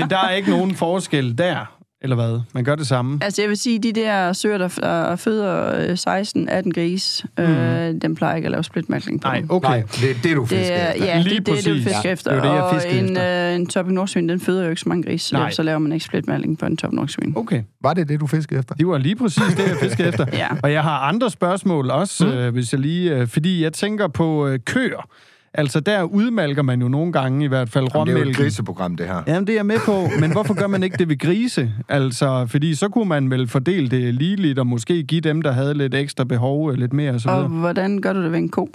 Men 0.00 0.10
der 0.10 0.18
er 0.18 0.30
ikke 0.30 0.50
nogen 0.50 0.74
forskel 0.74 1.38
der, 1.38 1.56
eller 2.04 2.16
hvad? 2.16 2.40
Man 2.54 2.64
gør 2.64 2.74
det 2.74 2.86
samme. 2.86 3.18
Altså, 3.22 3.42
jeg 3.42 3.48
vil 3.48 3.56
sige, 3.56 3.78
de 3.78 3.92
der 3.92 4.32
søer, 4.32 4.58
der 4.58 4.68
der 4.68 5.16
føder 5.16 5.74
øh, 6.08 6.58
16-18 6.62 6.70
gris, 6.70 7.24
øh, 7.38 7.48
mm. 7.92 8.00
dem 8.00 8.14
plejer 8.14 8.32
jeg 8.32 8.38
ikke 8.38 8.46
at 8.46 8.50
lave 8.50 8.64
splitmælkning 8.64 9.20
på. 9.22 9.28
Nej, 9.28 9.42
okay. 9.48 9.68
Nej, 9.68 9.82
det 10.00 10.10
er 10.10 10.14
det, 10.22 10.36
du 10.36 10.46
fisker 10.46 10.64
Det 10.66 10.82
er, 10.82 10.92
efter. 10.92 11.04
ja, 11.06 11.20
Lige 11.22 11.38
det, 11.38 11.46
det, 11.46 11.52
er 11.52 11.56
det, 11.56 11.64
du 11.64 11.74
fisker 11.74 12.00
Ja, 12.04 12.10
efter. 12.12 12.30
det 12.30 12.38
er 12.38 12.42
det, 12.42 12.54
jeg 12.54 12.62
og 12.62 12.74
fisker 12.74 12.90
en, 12.98 13.08
efter. 13.10 13.48
øh, 13.50 13.54
en 13.54 13.66
top 13.66 13.86
nordsvin, 13.88 14.28
den 14.28 14.40
føder 14.40 14.64
jo 14.64 14.70
ikke 14.70 14.80
så 14.80 14.88
mange 14.88 15.02
gris, 15.02 15.22
så, 15.22 15.48
så 15.50 15.62
laver 15.62 15.78
man 15.78 15.92
ikke 15.92 16.04
splitmælkning 16.04 16.58
på 16.58 16.66
en 16.66 16.76
top 16.76 16.92
nordsvin. 16.92 17.32
Okay, 17.36 17.62
Var 17.82 17.94
det 17.94 18.08
det, 18.08 18.20
du 18.20 18.26
fiskede 18.26 18.60
efter? 18.60 18.74
det 18.74 18.86
var 18.86 18.98
lige 18.98 19.16
præcis 19.16 19.42
det, 19.56 19.68
jeg 19.68 19.76
fiskede 19.82 20.08
efter. 20.08 20.26
Ja. 20.42 20.48
Og 20.62 20.72
jeg 20.72 20.82
har 20.82 20.98
andre 20.98 21.30
spørgsmål 21.30 21.90
også, 21.90 22.26
mm. 22.26 22.32
øh, 22.32 22.52
hvis 22.52 22.72
jeg 22.72 22.80
lige... 22.80 23.14
Øh, 23.16 23.28
fordi 23.28 23.62
jeg 23.62 23.72
tænker 23.72 24.08
på 24.08 24.46
øh, 24.46 24.58
køer. 24.66 25.08
Altså, 25.54 25.80
der 25.80 26.02
udmalker 26.02 26.62
man 26.62 26.82
jo 26.82 26.88
nogle 26.88 27.12
gange 27.12 27.44
i 27.44 27.48
hvert 27.48 27.68
fald 27.68 27.88
Jamen, 27.94 28.06
det 28.06 28.14
er 28.20 28.24
jo 28.24 28.30
et 28.30 28.36
griseprogram, 28.36 28.96
det 28.96 29.06
her. 29.06 29.22
Jamen, 29.26 29.46
det 29.46 29.52
er 29.52 29.56
jeg 29.56 29.66
med 29.66 29.78
på, 29.86 30.08
men 30.20 30.32
hvorfor 30.32 30.54
gør 30.54 30.66
man 30.66 30.82
ikke 30.82 30.96
det 30.96 31.08
ved 31.08 31.18
grise? 31.18 31.72
Altså, 31.88 32.46
fordi 32.48 32.74
så 32.74 32.88
kunne 32.88 33.08
man 33.08 33.30
vel 33.30 33.48
fordele 33.48 33.88
det 33.88 34.14
ligeligt, 34.14 34.58
og 34.58 34.66
måske 34.66 35.02
give 35.02 35.20
dem, 35.20 35.42
der 35.42 35.52
havde 35.52 35.74
lidt 35.74 35.94
ekstra 35.94 36.24
behov, 36.24 36.70
øh, 36.72 36.78
lidt 36.78 36.92
mere 36.92 37.10
og 37.12 37.20
så 37.20 37.28
Og 37.28 37.36
videre. 37.36 37.48
hvordan 37.60 38.00
gør 38.00 38.12
du 38.12 38.22
det 38.22 38.32
ved 38.32 38.38
en 38.38 38.48
ko? 38.48 38.68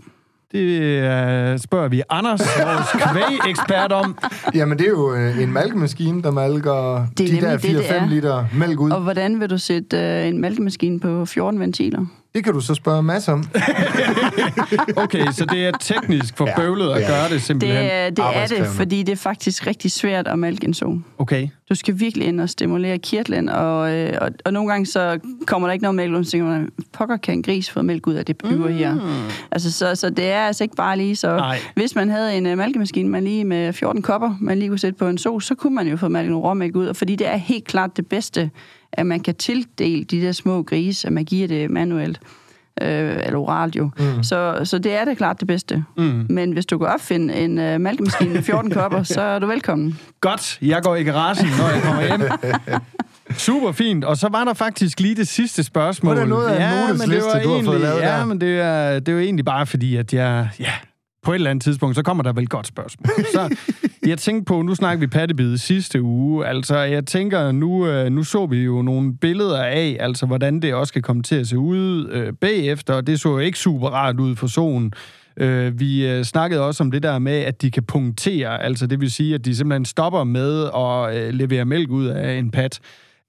Det 0.51 0.59
øh, 0.81 1.59
spørger 1.59 1.87
vi 1.87 2.01
Anders, 2.09 2.39
vores 2.39 2.87
kvæg-ekspert, 3.11 3.91
om. 3.91 4.17
Jamen, 4.55 4.77
det 4.77 4.85
er 4.85 4.89
jo 4.89 5.13
øh, 5.15 5.41
en 5.43 5.53
malkemaskine, 5.53 6.21
der 6.23 6.31
malker 6.31 7.05
Det 7.17 7.29
er 7.29 7.35
de 7.35 7.41
der 7.41 7.49
nemlig 7.51 7.61
det, 7.63 7.77
det 7.79 7.83
4-5 7.85 7.93
er. 7.93 8.07
liter 8.09 8.45
mælk 8.57 8.79
ud. 8.79 8.91
Og 8.91 9.01
hvordan 9.01 9.39
vil 9.39 9.49
du 9.49 9.57
sætte 9.57 9.97
øh, 9.97 10.27
en 10.27 10.41
mælkemaskine 10.41 10.99
på 10.99 11.25
14 11.25 11.59
ventiler? 11.59 12.05
Det 12.35 12.43
kan 12.43 12.53
du 12.53 12.59
så 12.61 12.75
spørge 12.75 13.03
Mads 13.03 13.27
om. 13.27 13.43
Okay, 14.95 15.25
så 15.31 15.45
det 15.45 15.65
er 15.67 15.71
teknisk 15.81 16.37
for 16.37 16.47
Ja, 16.47 16.55
bøvlet 16.55 16.91
at 16.91 17.01
ja. 17.01 17.07
gøre 17.07 17.23
det 17.23 17.31
Det, 17.31 17.41
simpelthen. 17.41 17.85
er- 17.85 18.09
det 18.09 18.25
er 18.33 18.47
det, 18.47 18.67
fordi 18.67 19.03
det 19.03 19.11
er 19.11 19.15
faktisk 19.15 19.67
rigtig 19.67 19.91
svært 19.91 20.27
at 20.27 20.39
mælke 20.39 20.67
en 20.67 20.73
so. 20.73 20.99
Okay. 21.17 21.47
Du 21.69 21.75
skal 21.75 21.99
virkelig 21.99 22.27
ind 22.27 22.41
og 22.41 22.49
stimulere 22.49 22.97
kirtlen, 22.97 23.49
og, 23.49 23.91
øh, 23.95 24.17
og, 24.21 24.29
og 24.45 24.53
nogle 24.53 24.69
gange 24.71 24.85
så 24.85 25.19
kommer 25.47 25.67
der 25.67 25.73
ikke 25.73 25.83
noget 25.83 25.95
mælk 25.95 26.13
ud, 26.15 26.23
så 26.23 26.31
tænker 26.31 26.47
man, 26.47 26.69
pokker 26.93 27.17
kan 27.17 27.33
en 27.33 27.43
gris 27.43 27.69
få 27.69 27.81
mælk 27.81 28.07
ud 28.07 28.13
af 28.13 28.25
det 28.25 28.35
yver 28.51 28.69
her. 28.69 28.97
Altså, 29.51 29.71
så, 29.71 29.95
så 29.95 30.09
det 30.09 30.25
er 30.31 30.39
altså 30.41 30.63
ikke 30.63 30.75
bare 30.75 30.97
lige 30.97 31.15
så... 31.15 31.35
Nej. 31.37 31.57
Hvis 31.75 31.95
man 31.95 32.09
havde 32.09 32.37
en 32.37 32.45
uh, 32.45 32.57
mælkemaskine 32.57 33.09
man 33.09 33.23
lige 33.23 33.45
med 33.45 33.73
14 33.73 34.01
kopper, 34.01 34.35
man 34.41 34.59
lige 34.59 34.69
kunne 34.69 34.79
sætte 34.79 34.97
på 34.97 35.07
en 35.07 35.17
so, 35.17 35.39
så 35.39 35.55
kunne 35.55 35.75
man 35.75 35.87
jo 35.87 35.97
få 35.97 36.07
mælk 36.07 36.29
nogle 36.29 36.47
råmælk 36.47 36.75
ud, 36.75 36.87
og 36.87 36.95
fordi 36.95 37.15
det 37.15 37.27
er 37.27 37.37
helt 37.37 37.65
klart 37.65 37.97
det 37.97 38.07
bedste, 38.07 38.49
at 38.93 39.05
man 39.05 39.19
kan 39.19 39.35
tildele 39.35 40.03
de 40.03 40.21
der 40.21 40.31
små 40.31 40.63
grise, 40.63 41.07
at 41.07 41.13
man 41.13 41.25
giver 41.25 41.47
det 41.47 41.69
manuelt. 41.69 42.19
Øh, 42.81 43.17
eller 43.23 43.39
oralt 43.39 43.75
jo. 43.75 43.89
Mm. 43.99 44.23
Så, 44.23 44.61
så 44.63 44.77
det 44.77 44.95
er 44.95 45.05
det 45.05 45.17
klart 45.17 45.39
det 45.39 45.47
bedste. 45.47 45.83
Mm. 45.97 46.25
Men 46.29 46.51
hvis 46.51 46.65
du 46.65 46.77
kan 46.77 46.87
opfinde 46.87 47.33
en 47.33 47.57
uh, 47.57 47.81
mælkemaskine 47.81 48.33
med 48.33 48.41
14 48.43 48.71
kopper, 48.79 49.03
så 49.03 49.21
er 49.21 49.39
du 49.39 49.47
velkommen. 49.47 49.99
Godt, 50.21 50.57
jeg 50.61 50.83
går 50.83 50.95
i 50.95 51.03
garagen, 51.03 51.47
når 51.57 51.69
jeg 51.69 51.81
kommer 51.83 52.01
hjem. 52.01 52.79
Super 53.37 53.71
fint. 53.71 54.03
Og 54.03 54.17
så 54.17 54.29
var 54.31 54.43
der 54.43 54.53
faktisk 54.53 54.99
lige 54.99 55.15
det 55.15 55.27
sidste 55.27 55.63
spørgsmål. 55.63 56.15
Var 56.15 56.19
det 56.21 56.29
noget 56.29 56.47
af 56.47 56.55
en 56.55 56.61
ja, 56.61 56.87
men 56.87 56.99
det 56.99 56.99
notesliste, 56.99 57.43
du 57.43 57.55
har 57.55 57.63
fået 57.63 57.81
lavet 57.81 58.01
Ja, 58.01 58.07
der? 58.07 58.25
men 58.25 58.41
det 58.41 58.59
er, 58.59 58.99
det 58.99 59.07
er 59.07 59.13
jo 59.13 59.19
egentlig 59.19 59.45
bare 59.45 59.65
fordi, 59.65 59.95
at 59.95 60.13
jeg... 60.13 60.49
Ja, 60.59 60.71
på 61.23 61.31
et 61.31 61.35
eller 61.35 61.49
andet 61.49 61.63
tidspunkt, 61.63 61.95
så 61.95 62.03
kommer 62.03 62.23
der 62.23 62.33
vel 62.33 62.43
et 62.43 62.49
godt 62.49 62.67
spørgsmål. 62.67 63.25
Så 63.33 63.55
jeg 64.05 64.17
tænkte 64.17 64.45
på, 64.45 64.61
nu 64.61 64.75
snakker 64.75 64.99
vi 64.99 65.07
pattebid 65.07 65.57
sidste 65.57 66.01
uge. 66.01 66.47
Altså, 66.47 66.77
jeg 66.77 67.05
tænker, 67.05 67.51
nu, 67.51 67.87
øh, 67.87 68.11
nu 68.11 68.23
så 68.23 68.45
vi 68.45 68.57
jo 68.63 68.81
nogle 68.81 69.17
billeder 69.17 69.63
af, 69.63 69.97
altså 69.99 70.25
hvordan 70.25 70.59
det 70.59 70.73
også 70.73 70.93
kan 70.93 71.01
komme 71.01 71.23
til 71.23 71.35
at 71.35 71.47
se 71.47 71.57
ud 71.57 72.09
øh, 72.11 72.33
bagefter, 72.33 72.93
og 72.93 73.07
det 73.07 73.19
så 73.19 73.29
jo 73.29 73.39
ikke 73.39 73.59
super 73.59 73.87
rart 73.87 74.19
ud 74.19 74.35
for 74.35 74.47
solen. 74.47 74.93
Øh, 75.37 75.79
vi 75.79 76.07
øh, 76.07 76.23
snakkede 76.23 76.61
også 76.61 76.83
om 76.83 76.91
det 76.91 77.03
der 77.03 77.19
med, 77.19 77.37
at 77.37 77.61
de 77.61 77.71
kan 77.71 77.83
punktere, 77.83 78.63
altså 78.63 78.87
det 78.87 79.01
vil 79.01 79.11
sige, 79.11 79.35
at 79.35 79.45
de 79.45 79.55
simpelthen 79.55 79.85
stopper 79.85 80.23
med 80.23 80.63
at 80.75 81.17
øh, 81.17 81.33
levere 81.33 81.65
mælk 81.65 81.89
ud 81.89 82.05
af 82.05 82.33
en 82.33 82.51
pat. 82.51 82.79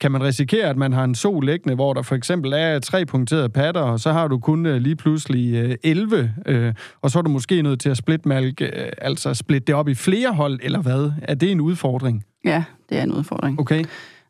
Kan 0.00 0.12
man 0.12 0.22
risikere, 0.22 0.66
at 0.66 0.76
man 0.76 0.92
har 0.92 1.04
en 1.04 1.14
sol 1.14 1.46
liggende, 1.46 1.74
hvor 1.74 1.94
der 1.94 2.02
for 2.02 2.14
eksempel 2.14 2.52
er 2.52 2.78
tre 2.78 3.06
punkterede 3.06 3.48
patter, 3.48 3.80
og 3.80 4.00
så 4.00 4.12
har 4.12 4.28
du 4.28 4.38
kun 4.38 4.66
øh, 4.66 4.76
lige 4.76 4.96
pludselig 4.96 5.54
øh, 5.54 5.76
11, 5.82 6.34
øh, 6.46 6.74
og 7.02 7.10
så 7.10 7.18
er 7.18 7.22
du 7.22 7.30
måske 7.30 7.62
nødt 7.62 7.80
til 7.80 7.88
at 7.88 7.96
splitte 7.96 8.28
mælk, 8.28 8.62
øh, 8.62 8.68
altså 8.98 9.34
splitte 9.34 9.66
det 9.66 9.74
op 9.74 9.88
i 9.88 9.94
flere 9.94 10.32
hold, 10.32 10.60
eller 10.62 10.82
hvad? 10.82 11.12
Er 11.22 11.34
det 11.34 11.50
en 11.50 11.60
udfordring? 11.60 12.24
Ja, 12.44 12.64
det 12.88 12.98
er 12.98 13.02
en 13.02 13.12
udfordring. 13.12 13.60
Okay. 13.60 13.84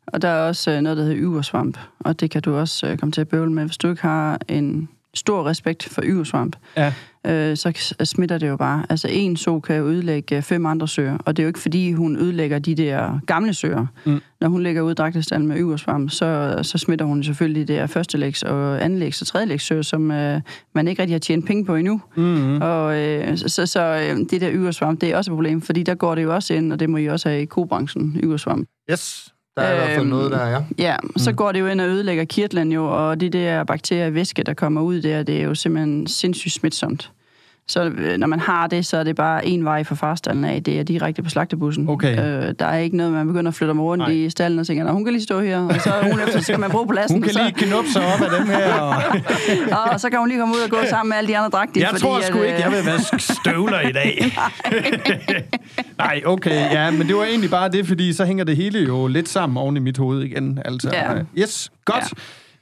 Og 0.07 0.21
der 0.21 0.27
er 0.27 0.47
også 0.47 0.71
øh, 0.71 0.81
noget, 0.81 0.97
der 0.97 1.03
hedder 1.03 1.19
yversvamp, 1.19 1.77
og 1.99 2.19
det 2.19 2.31
kan 2.31 2.41
du 2.41 2.55
også 2.55 2.87
øh, 2.87 2.97
komme 2.97 3.11
til 3.11 3.21
at 3.21 3.27
bøvle 3.27 3.51
med, 3.51 3.65
hvis 3.65 3.77
du 3.77 3.89
ikke 3.89 4.01
har 4.01 4.39
en 4.47 4.89
stor 5.13 5.45
respekt 5.45 5.83
for 5.83 6.01
yversvamp. 6.05 6.55
Ja. 6.77 6.93
Øh, 7.27 7.57
så 7.57 7.71
s- 7.75 8.09
smitter 8.09 8.37
det 8.37 8.47
jo 8.47 8.57
bare. 8.57 8.85
Altså 8.89 9.07
en 9.11 9.37
so 9.37 9.59
kan 9.59 9.75
jo 9.75 9.87
ødelægge 9.87 10.35
øh, 10.37 10.41
fem 10.41 10.65
andre 10.65 10.87
søer, 10.87 11.17
og 11.17 11.37
det 11.37 11.43
er 11.43 11.45
jo 11.45 11.47
ikke 11.47 11.59
fordi, 11.59 11.91
hun 11.93 12.17
ødelægger 12.17 12.59
de 12.59 12.75
der 12.75 13.19
gamle 13.27 13.53
søer. 13.53 13.85
Mm. 14.05 14.19
Når 14.41 14.47
hun 14.49 14.63
lægger 14.63 14.81
ud 14.81 14.95
dragtestallen 14.95 15.47
med 15.47 15.57
yversvarm, 15.59 16.09
så, 16.09 16.59
så 16.61 16.77
smitter 16.77 17.05
hun 17.05 17.23
selvfølgelig 17.23 17.67
det 17.67 17.77
der 17.77 17.87
førstelægs 17.87 18.43
og 18.43 18.83
andenlægs 18.85 19.21
og 19.21 19.27
tredjelægs 19.27 19.63
søer, 19.63 19.81
som 19.81 20.11
øh, 20.11 20.41
man 20.75 20.87
ikke 20.87 21.01
rigtig 21.01 21.13
har 21.13 21.19
tjent 21.19 21.45
penge 21.47 21.65
på 21.65 21.75
endnu. 21.75 22.01
Mm-hmm. 22.15 22.61
Og 22.61 22.99
øh, 22.99 23.37
så, 23.37 23.65
så 23.65 23.81
øh, 23.81 24.17
det 24.29 24.41
der 24.41 24.49
yversvarm, 24.51 24.97
det 24.97 25.09
er 25.11 25.17
også 25.17 25.31
et 25.31 25.35
problem, 25.35 25.61
fordi 25.61 25.83
der 25.83 25.95
går 25.95 26.15
det 26.15 26.23
jo 26.23 26.35
også 26.35 26.53
ind, 26.53 26.73
og 26.73 26.79
det 26.79 26.89
må 26.89 26.97
I 26.97 27.05
også 27.05 27.29
have 27.29 27.41
i 27.41 27.45
kobranchen, 27.45 28.19
yversvarm. 28.23 28.65
Yes, 28.91 29.33
der 29.57 29.61
er 29.61 29.73
i 29.73 29.75
hvert 29.75 29.89
fald 29.89 29.99
Øhm, 29.99 30.09
noget 30.09 30.31
der, 30.31 30.47
ja. 30.47 30.63
Ja, 30.77 30.95
så 31.17 31.31
går 31.33 31.51
det 31.51 31.59
jo 31.59 31.67
ind 31.67 31.81
og 31.81 31.87
ødelægger 31.87 32.25
kirtlen 32.25 32.71
jo, 32.71 33.07
og 33.07 33.21
de 33.21 33.29
der 33.29 33.63
bakterier 33.63 34.05
i 34.07 34.13
væske, 34.13 34.43
der 34.43 34.53
kommer 34.53 34.81
ud 34.81 35.01
der, 35.01 35.23
det 35.23 35.39
er 35.39 35.43
jo 35.43 35.55
simpelthen 35.55 36.07
sindssygt 36.07 36.53
smitsomt. 36.53 37.11
Så 37.71 37.83
øh, 37.97 38.17
når 38.17 38.27
man 38.27 38.39
har 38.39 38.67
det, 38.67 38.85
så 38.85 38.97
er 38.97 39.03
det 39.03 39.15
bare 39.15 39.45
en 39.45 39.65
vej 39.65 39.83
fra 39.83 39.95
farstallen 39.95 40.45
af. 40.45 40.63
Det 40.63 40.79
er 40.79 40.83
direkte 40.83 41.23
på 41.23 41.29
slagtebussen. 41.29 41.89
Okay. 41.89 42.11
Øh, 42.47 42.53
der 42.59 42.65
er 42.65 42.77
ikke 42.77 42.97
noget, 42.97 43.11
man 43.13 43.27
begynder 43.27 43.47
at 43.51 43.55
flytte 43.55 43.69
dem 43.71 43.79
rundt 43.81 44.01
Nej. 44.03 44.11
i 44.11 44.29
stallen 44.29 44.59
og 44.59 44.67
tænker, 44.67 44.83
"Nå, 44.83 44.91
hun 44.91 45.03
kan 45.05 45.13
lige 45.13 45.23
stå 45.23 45.39
her, 45.39 45.59
og 45.59 45.81
så 45.81 45.91
hun 46.11 46.19
efter, 46.19 46.39
så 46.41 46.51
kan 46.51 46.59
man 46.59 46.71
bruge 46.71 46.87
pladsen. 46.87 47.15
Hun 47.15 47.21
kan 47.21 47.33
så, 47.33 47.43
lige 47.43 47.53
knuppe 47.67 47.89
sig 47.89 48.01
op 48.13 48.21
af 48.21 48.39
dem 48.39 48.47
her. 48.47 48.73
Og... 48.73 48.95
og 49.93 49.99
så 49.99 50.09
kan 50.09 50.19
hun 50.19 50.27
lige 50.27 50.39
komme 50.39 50.55
ud 50.55 50.59
og 50.59 50.69
gå 50.69 50.77
sammen 50.89 51.09
med 51.09 51.17
alle 51.17 51.27
de 51.27 51.37
andre 51.37 51.49
dragtige. 51.49 51.87
Jeg 51.91 51.99
tror 51.99 52.21
sgu 52.21 52.39
at, 52.39 52.45
ikke, 52.47 52.59
jeg 52.61 52.71
vil 52.71 52.85
vaske 52.85 53.19
støvler 53.41 53.79
i 53.81 53.91
dag. 53.91 54.31
Nej, 55.97 56.21
okay, 56.25 56.71
ja, 56.71 56.91
men 56.91 57.07
det 57.07 57.15
var 57.15 57.23
egentlig 57.23 57.49
bare 57.49 57.69
det, 57.69 57.87
fordi 57.87 58.13
så 58.13 58.25
hænger 58.25 58.43
det 58.43 58.55
hele 58.57 58.79
jo 58.79 59.07
lidt 59.07 59.29
sammen 59.29 59.57
oven 59.57 59.77
i 59.77 59.79
mit 59.79 59.97
hoved 59.97 60.23
igen. 60.23 60.59
Altså, 60.65 60.89
Ja. 60.93 61.13
Yes, 61.37 61.71
godt. 61.85 62.13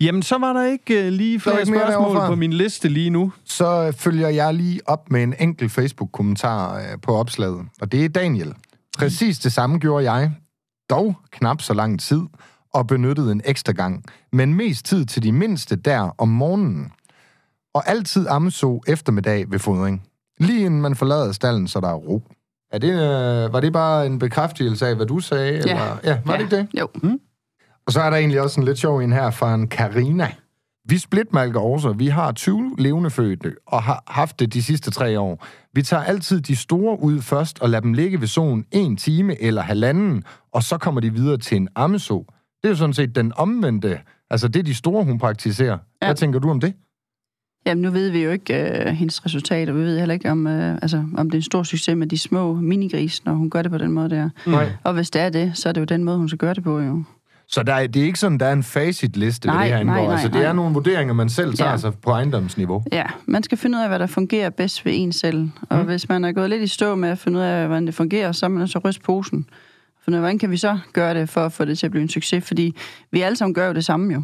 Jamen, 0.02 0.24
så 0.24 0.38
var 0.38 0.54
der 0.54 0.66
ikke 0.66 1.08
uh, 1.08 1.08
lige 1.08 1.40
flere 1.40 1.60
ikke 1.60 1.74
spørgsmål 1.74 2.28
på 2.28 2.36
min 2.36 2.54
liste 2.54 2.90
lige 2.90 3.10
nu. 3.10 3.34
Så 3.46 3.96
følger 3.98 4.30
jeg 4.30 4.54
lige 4.54 4.82
op 4.86 5.12
med 5.12 5.24
en 5.24 5.36
enkelt 5.40 5.72
Facebook-kommentar 5.72 6.78
øh, 6.78 6.84
på 7.02 7.16
opslaget, 7.16 7.66
og 7.82 7.92
det 7.92 8.06
er 8.06 8.10
Daniel. 8.10 8.54
Præcis 8.98 9.40
det 9.40 9.54
samme 9.54 9.78
gjorde 9.78 10.12
jeg, 10.12 10.32
dog 10.90 11.16
knap 11.32 11.62
så 11.62 11.74
lang 11.74 12.00
tid, 12.00 12.22
og 12.74 12.88
benyttede 12.88 13.32
en 13.32 13.42
ekstra 13.46 13.72
gang, 13.74 14.04
men 14.32 14.54
mest 14.54 14.86
tid 14.86 15.06
til 15.06 15.24
de 15.24 15.32
mindste 15.32 15.76
der 15.76 16.16
om 16.18 16.28
morgenen. 16.28 16.92
Og 17.74 17.90
altid 17.90 18.28
amso 18.30 18.82
eftermiddag 18.88 19.52
ved 19.52 19.60
fodring. 19.60 20.04
Lige 20.40 20.66
inden 20.66 20.82
man 20.82 20.96
forlader 20.96 21.32
stallen, 21.32 21.68
så 21.68 21.80
der 21.80 21.90
er 21.90 21.94
ro. 21.94 22.24
Er 22.72 22.78
det, 22.78 22.92
øh, 22.92 23.54
var 23.54 23.60
det 23.60 23.74
bare 23.74 24.06
en 24.06 24.20
bekræftelse 24.20 24.88
af, 24.88 24.96
hvad 24.96 25.06
du 25.06 25.20
sagde? 25.20 25.58
Eller? 25.58 25.98
ja 26.04 26.20
var 26.26 26.38
det 26.38 26.44
ikke 26.44 26.56
det? 26.56 26.68
Jo. 26.80 26.88
Og 27.90 27.94
så 27.94 28.02
er 28.02 28.10
der 28.10 28.18
egentlig 28.18 28.42
også 28.42 28.62
en 28.62 28.66
lidt 28.66 28.78
sjov 28.78 29.00
en 29.00 29.14
her 29.14 29.32
fra 29.32 29.54
en 29.54 29.68
Karina. 29.68 30.28
Vi 30.90 30.98
splitmalker 30.98 31.60
også. 31.60 31.92
Vi 31.92 32.08
har 32.08 32.32
20 32.32 32.76
levende 32.78 33.10
fødte 33.10 33.56
og 33.66 33.84
har 33.84 34.04
haft 34.08 34.40
det 34.40 34.54
de 34.54 34.64
sidste 34.64 34.92
tre 34.92 35.20
år. 35.20 35.46
Vi 35.74 35.82
tager 35.82 36.04
altid 36.04 36.42
de 36.42 36.56
store 36.56 37.00
ud 37.02 37.22
først 37.22 37.62
og 37.62 37.70
lader 37.70 37.82
dem 37.82 37.94
ligge 37.94 38.22
ved 38.22 38.28
solen 38.28 38.66
en 38.72 38.98
time 38.98 39.42
eller 39.42 39.62
halvanden, 39.62 40.24
og 40.54 40.64
så 40.64 40.78
kommer 40.78 41.02
de 41.02 41.14
videre 41.14 41.38
til 41.38 41.58
en 41.58 41.68
ammeso. 41.76 42.26
Det 42.62 42.64
er 42.64 42.70
jo 42.70 42.76
sådan 42.76 42.94
set 42.94 43.16
den 43.16 43.34
omvendte. 43.36 44.00
Altså, 44.30 44.48
det 44.48 44.60
er 44.60 44.64
de 44.64 44.76
store, 44.76 45.04
hun 45.04 45.18
praktiserer. 45.18 45.78
Ja. 46.02 46.08
Hvad 46.08 46.16
tænker 46.16 46.40
du 46.40 46.50
om 46.50 46.60
det? 46.60 46.74
Jamen, 47.66 47.82
nu 47.82 47.92
ved 47.92 48.10
vi 48.10 48.24
jo 48.24 48.32
ikke 48.32 48.54
øh, 48.54 48.86
hendes 48.86 49.26
resultater. 49.26 49.74
Vi 49.74 49.80
ved 49.80 50.00
heller 50.00 50.14
ikke, 50.14 50.32
om, 50.32 50.48
øh, 50.48 50.74
altså, 50.82 51.06
om 51.18 51.30
det 51.30 51.38
er 51.38 51.40
en 51.40 51.44
stor 51.44 51.64
succes 51.64 51.96
med 51.96 52.08
de 52.08 52.18
små 52.18 52.54
minigris, 52.54 53.26
når 53.26 53.34
hun 53.34 53.50
gør 53.50 53.62
det 53.62 53.72
på 53.72 53.78
den 53.78 53.92
måde 53.92 54.10
der. 54.10 54.30
Nej. 54.48 54.72
Og 54.84 54.94
hvis 54.94 55.10
det 55.10 55.22
er 55.22 55.30
det, 55.30 55.52
så 55.58 55.70
er 55.70 55.74
det 55.74 55.82
jo 55.82 55.86
den 55.86 56.04
måde, 56.04 56.18
hun 56.18 56.30
skal 56.30 56.38
gøre 56.38 56.54
det 56.54 56.64
på, 56.64 56.80
jo. 56.80 57.04
Så 57.52 57.64
der 57.64 57.74
er, 57.74 57.88
det 57.88 58.02
er 58.02 58.06
ikke 58.06 58.20
sådan, 58.20 58.38
der 58.38 58.46
er 58.46 58.54
en 58.54 58.64
facitliste 58.64 59.48
Nej, 59.48 59.64
det 59.64 59.68
her 59.68 59.72
nej, 59.74 59.82
indgår. 59.82 60.04
nej, 60.06 60.12
altså, 60.14 60.28
det 60.28 60.36
nej. 60.36 60.44
er 60.44 60.54
nogle 60.54 60.74
vurderinger, 60.74 61.14
man 61.14 61.30
selv 61.30 61.54
tager 61.54 61.72
Ja. 61.72 61.78
sig 61.78 61.94
på 62.02 62.10
ejendomsniveau. 62.12 62.84
Ja, 62.92 63.04
man 63.26 63.44
skal 63.44 63.58
finde 63.58 63.78
ud 63.78 63.82
af, 63.84 63.90
hvad 63.90 64.00
der 64.00 64.08
fungerer 64.08 64.50
bedst 64.50 64.86
ved 64.86 64.92
en 64.96 65.12
selv. 65.12 65.50
Og 65.70 65.78
mm. 65.80 65.86
hvis 65.86 66.10
man 66.10 66.24
er 66.26 66.32
gået 66.32 66.50
lidt 66.50 66.62
i 66.62 66.68
stå 66.68 66.96
med 66.96 67.10
at 67.10 67.18
finde 67.20 67.40
ud 67.40 67.44
af, 67.44 67.68
hvordan 67.68 67.86
det 67.86 67.96
fungerer, 67.96 68.32
så 68.32 68.46
er 68.46 68.50
man 68.50 68.64
at 68.64 68.86
ryste 68.86 69.02
posen. 69.02 69.46
For 70.04 70.12
hvordan 70.20 70.38
kan 70.40 70.52
vi 70.52 70.58
så 70.58 70.80
gøre 70.94 71.14
det, 71.14 71.30
for 71.30 71.42
at 71.46 71.52
få 71.54 71.66
det 71.66 71.78
til 71.80 71.86
at 71.88 71.92
blive 71.92 72.02
en 72.02 72.10
succes? 72.10 72.44
Fordi 72.48 72.76
vi 73.12 73.22
alle 73.22 73.36
sammen 73.36 73.54
gør 73.54 73.68
jo 73.68 73.74
det 73.74 73.86
samme 73.86 74.14
jo. 74.14 74.24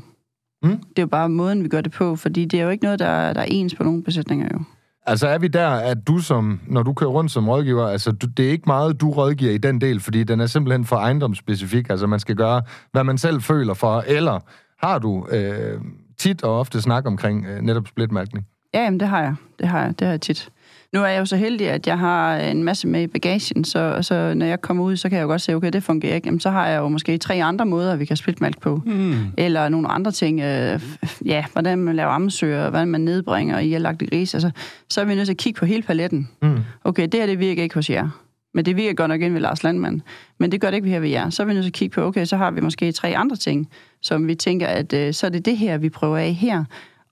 Mm. 0.64 0.70
Det 0.70 0.98
er 0.98 1.02
jo 1.02 1.08
bare 1.08 1.30
måden, 1.30 1.64
vi 1.64 1.70
gør 1.70 1.82
det 1.82 1.92
på, 1.92 2.16
fordi 2.16 2.46
det 2.46 2.60
er 2.60 2.64
jo 2.64 2.70
ikke 2.70 2.84
noget, 2.84 3.00
der, 3.00 3.34
der 3.34 3.42
er 3.42 3.46
ens 3.50 3.76
på 3.76 3.84
nogle 3.84 4.04
besætninger 4.04 4.48
jo. 4.54 4.60
Altså 5.08 5.28
er 5.28 5.38
vi 5.38 5.48
der, 5.48 5.70
at 5.70 6.08
du 6.08 6.20
som, 6.20 6.62
når 6.68 6.84
du 6.84 6.94
kører 6.94 7.10
rundt 7.10 7.32
som 7.32 7.50
rådgiver, 7.50 7.88
altså 7.88 8.12
du, 8.12 8.28
det 8.28 8.46
er 8.46 8.50
ikke 8.50 8.64
meget, 8.68 9.02
du 9.02 9.12
rådgiver 9.12 9.52
i 9.52 9.58
den 9.58 9.82
del, 9.82 10.00
fordi 10.00 10.24
den 10.24 10.40
er 10.40 10.46
simpelthen 10.46 10.86
for 10.86 10.96
ejendomsspecifik, 10.96 11.90
altså 11.90 12.08
man 12.08 12.20
skal 12.20 12.36
gøre, 12.36 12.62
hvad 12.92 13.04
man 13.04 13.18
selv 13.18 13.42
føler 13.42 13.74
for, 13.74 14.04
eller 14.08 14.40
har 14.86 15.00
du 15.00 15.28
øh, 15.32 15.82
tit 16.18 16.44
og 16.44 16.60
ofte 16.60 16.82
snak 16.82 17.08
omkring 17.08 17.46
øh, 17.46 17.62
netop 17.62 17.88
splitmærkning? 17.88 18.46
Ja, 18.74 18.84
jamen, 18.84 19.00
det 19.00 19.08
har 19.08 19.22
jeg. 19.22 19.36
Det 19.60 19.68
har 19.68 19.82
jeg. 19.82 20.00
Det 20.00 20.06
har 20.08 20.14
jeg 20.14 20.22
tit. 20.22 20.50
Nu 20.96 21.02
er 21.02 21.08
jeg 21.08 21.20
jo 21.20 21.26
så 21.26 21.36
heldig, 21.36 21.70
at 21.70 21.88
jeg 21.88 22.00
har 22.00 22.38
en 22.38 22.64
masse 22.64 22.88
med 22.88 23.02
i 23.02 23.08
bagagen, 23.08 23.64
så, 23.64 23.98
så 24.02 24.34
når 24.34 24.46
jeg 24.46 24.62
kommer 24.62 24.84
ud, 24.84 24.98
så 24.98 25.10
kan 25.10 25.18
jeg 25.18 25.24
jo 25.24 25.28
godt 25.28 25.42
se, 25.42 25.54
okay, 25.54 25.72
det 25.74 25.84
fungerer 25.84 26.16
ikke. 26.16 26.28
Jamen, 26.28 26.40
så 26.40 26.50
har 26.50 26.68
jeg 26.68 26.80
jo 26.80 26.88
måske 26.88 27.18
tre 27.18 27.44
andre 27.44 27.66
måder, 27.66 27.96
vi 27.96 28.06
kan 28.06 28.18
splitmælk 28.18 28.62
på. 28.62 28.82
Mm. 28.86 29.16
Eller 29.38 29.70
nogle 29.70 29.88
andre 29.88 30.12
ting. 30.12 30.42
Øh, 30.42 30.82
ja, 31.26 31.46
hvordan 31.54 31.78
man 31.78 31.96
laver 31.96 32.10
ammesøger, 32.10 32.70
hvordan 32.70 32.88
man 32.88 33.02
nedbringer 33.02 33.60
i 33.60 33.78
lagte 33.78 34.06
gris. 34.06 34.34
Altså, 34.34 34.52
så 34.90 35.02
er 35.02 35.06
vi 35.06 35.16
nødt 35.16 35.26
til 35.26 35.34
at 35.34 35.38
kigge 35.38 35.60
på 35.60 35.66
hele 35.66 35.84
paletten. 35.84 36.30
Mm. 36.42 36.58
Okay, 36.84 37.04
det 37.04 37.20
her, 37.20 37.26
det 37.26 37.40
virker 37.40 37.64
ikke 37.64 37.76
hos 37.76 37.90
jer. 37.90 38.10
Men 38.54 38.66
det 38.66 38.76
virker 38.76 38.94
godt 38.94 39.10
nok 39.10 39.22
ind 39.22 39.34
ved 39.34 39.42
Lars 39.42 39.64
Landmand. 39.64 40.02
Men 40.40 40.52
det 40.52 40.62
gør 40.62 40.70
det 40.70 40.78
ikke 40.78 40.90
her 40.90 41.00
ved 41.00 41.10
jer. 41.10 41.30
Så 41.30 41.44
er 41.44 41.48
vi 41.48 41.54
nødt 41.54 41.64
til 41.64 41.70
at 41.70 41.74
kigge 41.74 41.94
på, 41.94 42.02
okay, 42.02 42.26
så 42.26 42.38
har 42.38 42.52
vi 42.52 42.62
måske 42.62 42.92
tre 42.92 43.18
andre 43.18 43.36
ting, 43.36 43.70
som 44.02 44.28
vi 44.28 44.36
tænker, 44.36 44.68
at 44.68 44.94
øh, 44.94 45.14
så 45.14 45.26
er 45.26 45.30
det 45.32 45.46
det 45.46 45.58
her, 45.58 45.78
vi 45.78 45.90
prøver 45.90 46.18
af 46.18 46.34
her. 46.34 46.64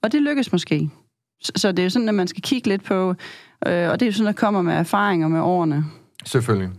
Og 0.03 0.11
det 0.11 0.21
lykkes 0.21 0.51
måske. 0.51 0.89
Så, 1.43 1.51
så 1.55 1.71
det 1.71 1.79
er 1.79 1.83
jo 1.83 1.89
sådan, 1.89 2.09
at 2.09 2.15
man 2.15 2.27
skal 2.27 2.41
kigge 2.41 2.67
lidt 2.69 2.83
på, 2.83 3.09
øh, 3.67 3.89
og 3.89 3.99
det 3.99 4.01
er 4.01 4.05
jo 4.05 4.11
sådan, 4.11 4.25
der 4.25 4.31
kommer 4.33 4.61
med 4.61 4.73
erfaringer 4.73 5.27
med 5.27 5.39
årene. 5.41 5.85
Selvfølgelig. 6.25 6.69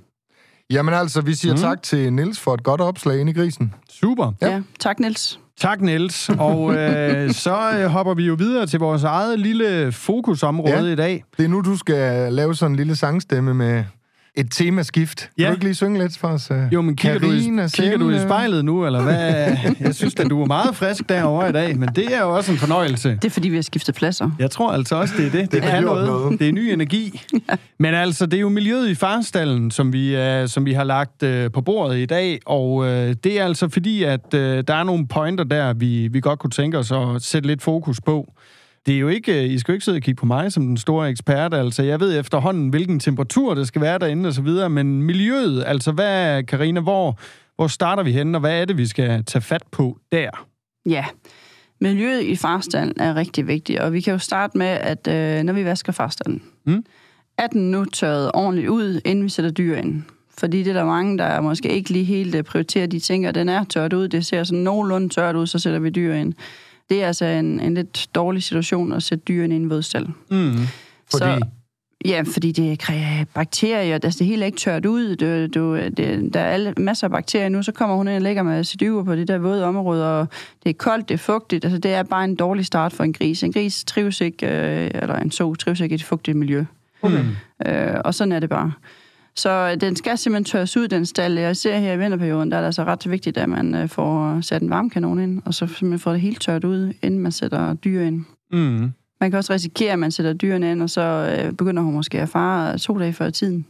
Jamen 0.71 0.95
altså, 0.95 1.21
vi 1.21 1.35
siger 1.35 1.55
Mm. 1.55 1.61
tak 1.61 1.83
til 1.83 2.13
Nils 2.13 2.41
for 2.41 2.55
et 2.55 2.63
godt 2.63 2.81
opslag 2.81 3.21
ind 3.21 3.31
i 3.31 3.33
grisen. 3.33 3.75
Super. 3.91 4.33
Ja. 4.43 4.49
Ja, 4.51 4.63
tak 4.81 5.01
Niels. 5.01 5.41
Tak, 5.61 5.81
Niels. 5.81 6.29
Og 6.39 6.75
øh, 6.75 7.31
så 7.45 7.71
øh, 7.79 7.87
hopper 7.87 8.15
vi 8.15 8.27
jo 8.27 8.35
videre 8.35 8.67
til 8.67 8.79
vores 8.79 9.03
eget 9.05 9.41
lille 9.41 9.93
fokusområde 9.93 10.73
Ja. 10.87 10.93
i 10.93 10.95
dag. 10.97 11.25
Det 11.37 11.45
er 11.45 11.49
nu, 11.49 11.61
du 11.61 11.77
skal 11.77 12.33
lave 12.33 12.55
sådan 12.55 12.73
en 12.73 12.77
lille 12.77 12.97
sangstemme 12.97 13.55
med 13.55 13.85
et 14.37 14.47
temaskift. 14.51 15.19
Kan 15.19 15.29
Ja. 15.39 15.47
du 15.49 15.53
ikke 15.53 15.65
lige 15.65 15.75
synge 15.75 15.99
lidt 15.99 16.19
for 16.19 16.29
os? 16.29 16.51
øh? 16.51 16.59
Jo, 16.73 16.83
men 16.83 16.97
kigger, 16.97 17.19
du, 17.19 17.33
i, 17.33 17.69
kigger 17.75 17.99
du 17.99 18.11
i 18.11 18.19
spejlet 18.19 18.65
nu, 18.65 18.87
eller 18.87 19.03
hvad? 19.03 19.15
Jeg 19.87 19.95
synes 19.95 20.15
at 20.15 20.31
du 20.31 20.43
er 20.43 20.47
meget 20.47 20.77
frisk 20.77 21.09
derovre 21.09 21.49
i 21.49 21.53
dag, 21.53 21.79
men 21.79 21.89
det 21.97 22.15
er 22.15 22.21
jo 22.21 22.37
også 22.37 22.53
en 22.53 22.59
fornøjelse. 22.59 23.09
Det 23.11 23.25
er 23.25 23.31
fordi, 23.31 23.49
vi 23.49 23.57
har 23.57 23.63
skiftet 23.63 23.95
pladser. 23.95 24.31
Jeg 24.39 24.51
tror 24.51 24.73
altså 24.73 24.97
også, 24.97 25.15
det 25.17 25.27
er 25.27 25.31
det. 25.31 25.53
Det, 25.53 25.63
kan 25.63 25.71
gjort 25.71 25.85
noget. 25.85 26.07
noget. 26.07 26.39
Det 26.41 26.49
er 26.49 26.53
ny 26.53 26.73
energi. 26.73 27.21
Men 27.79 27.95
altså, 27.95 28.27
det 28.27 28.37
er 28.37 28.41
jo 28.41 28.49
miljøet 28.49 28.89
i 28.89 28.95
farstallen, 28.95 29.71
som 29.71 29.93
vi, 29.93 30.17
uh, 30.43 30.49
som 30.49 30.65
vi 30.67 30.73
har 30.73 30.85
lagt 30.85 31.23
uh, 31.23 31.53
på 31.53 31.61
bordet 31.61 31.99
i 31.99 32.07
dag, 32.07 32.39
og 32.47 32.73
uh, 32.75 32.87
det 32.87 33.27
er 33.27 33.45
altså 33.45 33.69
fordi, 33.69 34.03
at 34.03 34.21
uh, 34.35 34.41
der 34.41 34.75
er 34.75 34.85
nogle 34.85 35.09
pointer 35.09 35.45
der, 35.45 35.73
vi, 35.73 36.09
vi 36.09 36.21
godt 36.21 36.39
kunne 36.39 36.51
tænke 36.51 36.79
os 36.79 36.93
at 36.93 37.23
sætte 37.23 37.47
lidt 37.49 37.63
fokus 37.63 38.01
på. 38.01 38.33
Det 38.87 38.95
er 38.95 38.99
jo 38.99 39.09
ikke, 39.09 39.45
øh, 39.45 39.51
I 39.51 39.59
skal 39.59 39.73
jo 39.73 39.75
ikke 39.75 39.85
sidde 39.85 39.97
og 39.97 40.03
kigge 40.03 40.19
på 40.21 40.27
mig 40.27 40.53
som 40.53 40.67
den 40.67 40.77
store 40.77 41.09
ekspert, 41.11 41.55
altså 41.55 41.83
jeg 41.83 42.01
ved 42.01 42.21
efterhånden, 42.21 42.69
hvilken 42.69 43.01
temperatur 43.01 43.55
det 43.55 43.67
skal 43.69 43.81
være 43.83 43.99
derinde 43.99 44.27
og 44.29 44.35
så 44.35 44.43
videre, 44.43 44.71
men 44.71 45.03
miljøet, 45.03 45.65
altså 45.67 45.93
hvad, 45.93 46.43
Karina, 46.43 46.81
hvor, 46.81 47.19
hvor 47.57 47.67
starter 47.67 48.03
vi 48.03 48.13
henne, 48.13 48.37
og 48.39 48.41
hvad 48.41 48.61
er 48.61 48.65
det, 48.65 48.79
vi 48.79 48.87
skal 48.87 49.25
tage 49.25 49.43
fat 49.43 49.63
på 49.73 49.99
der? 50.13 50.31
Ja, 50.87 51.05
miljøet 51.81 52.23
i 52.23 52.37
farstallen 52.37 52.95
er 53.01 53.17
rigtig 53.17 53.47
vigtigt, 53.47 53.81
og 53.81 53.93
vi 53.93 54.01
kan 54.01 54.13
jo 54.13 54.19
starte 54.19 54.59
med, 54.59 54.67
at 54.67 55.09
øh, 55.09 55.43
når 55.43 55.53
vi 55.53 55.65
vasker 55.65 55.93
farstallen, 55.93 56.43
Mm. 56.67 56.85
er 57.39 57.47
den 57.47 57.71
nu 57.71 57.85
tørret 57.85 58.31
ordentligt 58.35 58.69
ud, 58.69 59.01
inden 59.05 59.25
vi 59.25 59.29
sætter 59.29 59.51
dyr 59.51 59.77
ind. 59.77 60.03
Fordi 60.39 60.59
det 60.63 60.69
er 60.71 60.73
der 60.73 60.85
mange, 60.85 61.19
der 61.19 61.41
måske 61.41 61.69
ikke 61.69 61.91
lige 61.91 62.05
helt 62.05 62.35
øh, 62.35 62.43
prioriterer, 62.43 62.87
de 62.87 62.99
tænker, 63.01 63.29
at 63.29 63.35
den 63.35 63.49
er 63.49 63.65
tørt 63.65 63.93
ud, 63.93 64.09
det 64.09 64.27
ser 64.27 64.45
sådan 64.45 64.63
nogenlunde 64.63 65.09
tørt 65.09 65.37
ud, 65.37 65.47
så 65.47 65.59
sætter 65.59 65.79
vi 65.79 65.91
dyr 65.91 66.15
ind. 66.15 66.35
Det 66.89 67.03
er 67.03 67.07
altså 67.07 67.25
en, 67.25 67.61
en 67.61 67.75
lidt 67.75 68.09
dårlig 68.15 68.43
situation 68.43 68.93
at 68.93 69.03
sætte 69.03 69.25
dyrene 69.29 69.55
i 69.55 69.57
en 69.57 69.71
vådstald. 69.71 70.07
Mm. 70.07 70.53
Fordi, 71.11 71.25
Så, 71.25 71.41
ja, 72.05 72.23
fordi 72.33 72.53
det 72.53 72.79
kræver 72.79 73.25
bakterier, 73.35 73.95
altså 73.95 74.19
det 74.19 74.27
hele 74.27 74.43
er 74.43 74.47
ikke 74.47 74.59
tørt 74.59 74.87
ud, 74.87 75.17
du, 75.17 75.47
du, 75.47 75.77
det, 75.77 76.35
der 76.35 76.41
er 76.41 76.51
alle, 76.51 76.75
masser 76.77 77.07
af 77.07 77.11
bakterier 77.11 77.49
nu, 77.49 77.63
så 77.63 77.73
kommer 77.73 77.97
hun 77.97 78.09
ind 78.09 78.17
og 78.17 78.23
lægger 78.23 78.43
med 78.43 78.65
sit 78.65 78.81
yver 78.85 79.05
på 79.05 79.17
det 79.17 79.29
der 79.29 79.39
våde 79.39 79.65
område, 79.65 80.21
og 80.21 80.29
det 80.65 80.71
er 80.71 80.75
koldt, 80.75 81.09
det 81.09 81.15
er 81.15 81.19
fugtigt, 81.19 81.65
altså 81.65 81.79
det 81.79 81.95
er 81.95 82.03
bare 82.03 82.25
en 82.25 82.37
dårlig 82.37 82.67
start 82.67 82.93
for 82.93 83.05
en 83.05 83.13
gris. 83.13 83.43
En 83.43 83.53
gris 83.53 83.85
trives 83.85 84.21
ikke, 84.21 84.47
øh, 84.47 84.91
eller 84.95 85.17
en 85.17 85.31
so 85.31 85.55
trives 85.55 85.81
ikke 85.81 85.93
i 85.93 85.95
et 85.95 86.05
fugtigt 86.05 86.37
miljø. 86.37 86.65
Okay. 87.03 87.25
Øh, 87.67 88.01
og 88.05 88.15
sådan 88.15 88.33
er 88.33 88.41
det 88.41 88.51
bare. 88.51 88.73
Så 89.37 89.51
øh, 89.51 89.81
den 89.81 89.97
skal 89.97 90.19
simpelthen 90.19 90.45
tørres 90.45 90.77
ud, 90.77 90.89
den 90.89 91.07
stald. 91.07 91.39
Jeg 91.39 91.57
ser 91.57 91.79
her 91.79 91.93
i 91.93 91.99
vinterperioden, 91.99 92.51
der 92.51 92.57
er 92.57 92.61
det 92.61 92.67
altså 92.67 92.85
ret 92.85 93.11
vigtigt, 93.11 93.37
at 93.39 93.49
man 93.49 93.75
øh, 93.75 93.89
får 93.89 94.41
sat 94.41 94.63
en 94.63 94.71
varmekanon 94.71 95.21
ind, 95.21 95.43
og 95.45 95.55
så 95.55 95.67
simpelthen 95.67 95.99
får 95.99 96.13
det 96.13 96.21
helt 96.21 96.41
tørt 96.41 96.65
ud, 96.65 96.93
inden 97.03 97.21
man 97.21 97.33
sætter 97.33 97.75
dyr 97.75 98.03
ind. 98.03 98.25
Mm. 98.53 98.93
Man 99.21 99.31
kan 99.31 99.39
også 99.39 99.53
risikere, 99.53 99.93
at 99.93 99.99
man 99.99 100.11
sætter 100.11 100.33
dyrene 100.33 100.73
ind, 100.73 100.83
og 100.83 100.91
så 100.91 101.37
øh, 101.39 101.53
begynder 101.53 101.83
hun 101.83 101.95
måske 101.95 102.21
at 102.21 102.29
fare 102.29 102.79
to 102.79 102.99
dage 102.99 103.13
før 103.13 103.31
tiden. 103.31 103.67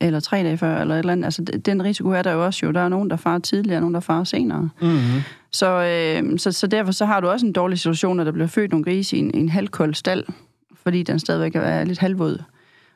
Eller 0.00 0.20
tre 0.20 0.36
dage 0.36 0.56
før, 0.58 0.80
eller 0.80 0.94
et 0.94 0.98
eller 0.98 1.12
andet. 1.12 1.24
Altså, 1.24 1.42
den 1.64 1.84
risiko 1.84 2.08
er 2.08 2.22
der 2.22 2.32
jo 2.32 2.44
også 2.44 2.66
jo. 2.66 2.72
Der 2.72 2.80
er 2.80 2.88
nogen, 2.88 3.10
der 3.10 3.16
farer 3.16 3.38
tidligere, 3.38 3.76
og 3.76 3.80
nogen, 3.80 3.94
der 3.94 4.00
farer 4.00 4.24
senere. 4.24 4.68
Mm. 4.82 4.98
Så, 5.52 5.66
øh, 5.66 6.38
så, 6.38 6.52
så 6.52 6.66
derfor 6.66 6.92
så 6.92 7.04
har 7.04 7.20
du 7.20 7.28
også 7.28 7.46
en 7.46 7.52
dårlig 7.52 7.78
situation, 7.78 8.16
når 8.16 8.24
der 8.24 8.32
bliver 8.32 8.46
født 8.46 8.70
nogle 8.70 8.84
grise 8.84 9.16
i 9.16 9.18
en, 9.18 9.30
i 9.34 9.38
en 9.38 9.48
halvkold 9.48 9.94
stald. 9.94 10.24
fordi 10.82 11.02
den 11.02 11.18
stadigvæk 11.18 11.54
er 11.54 11.84
lidt 11.84 11.98
halvvåd. 11.98 12.42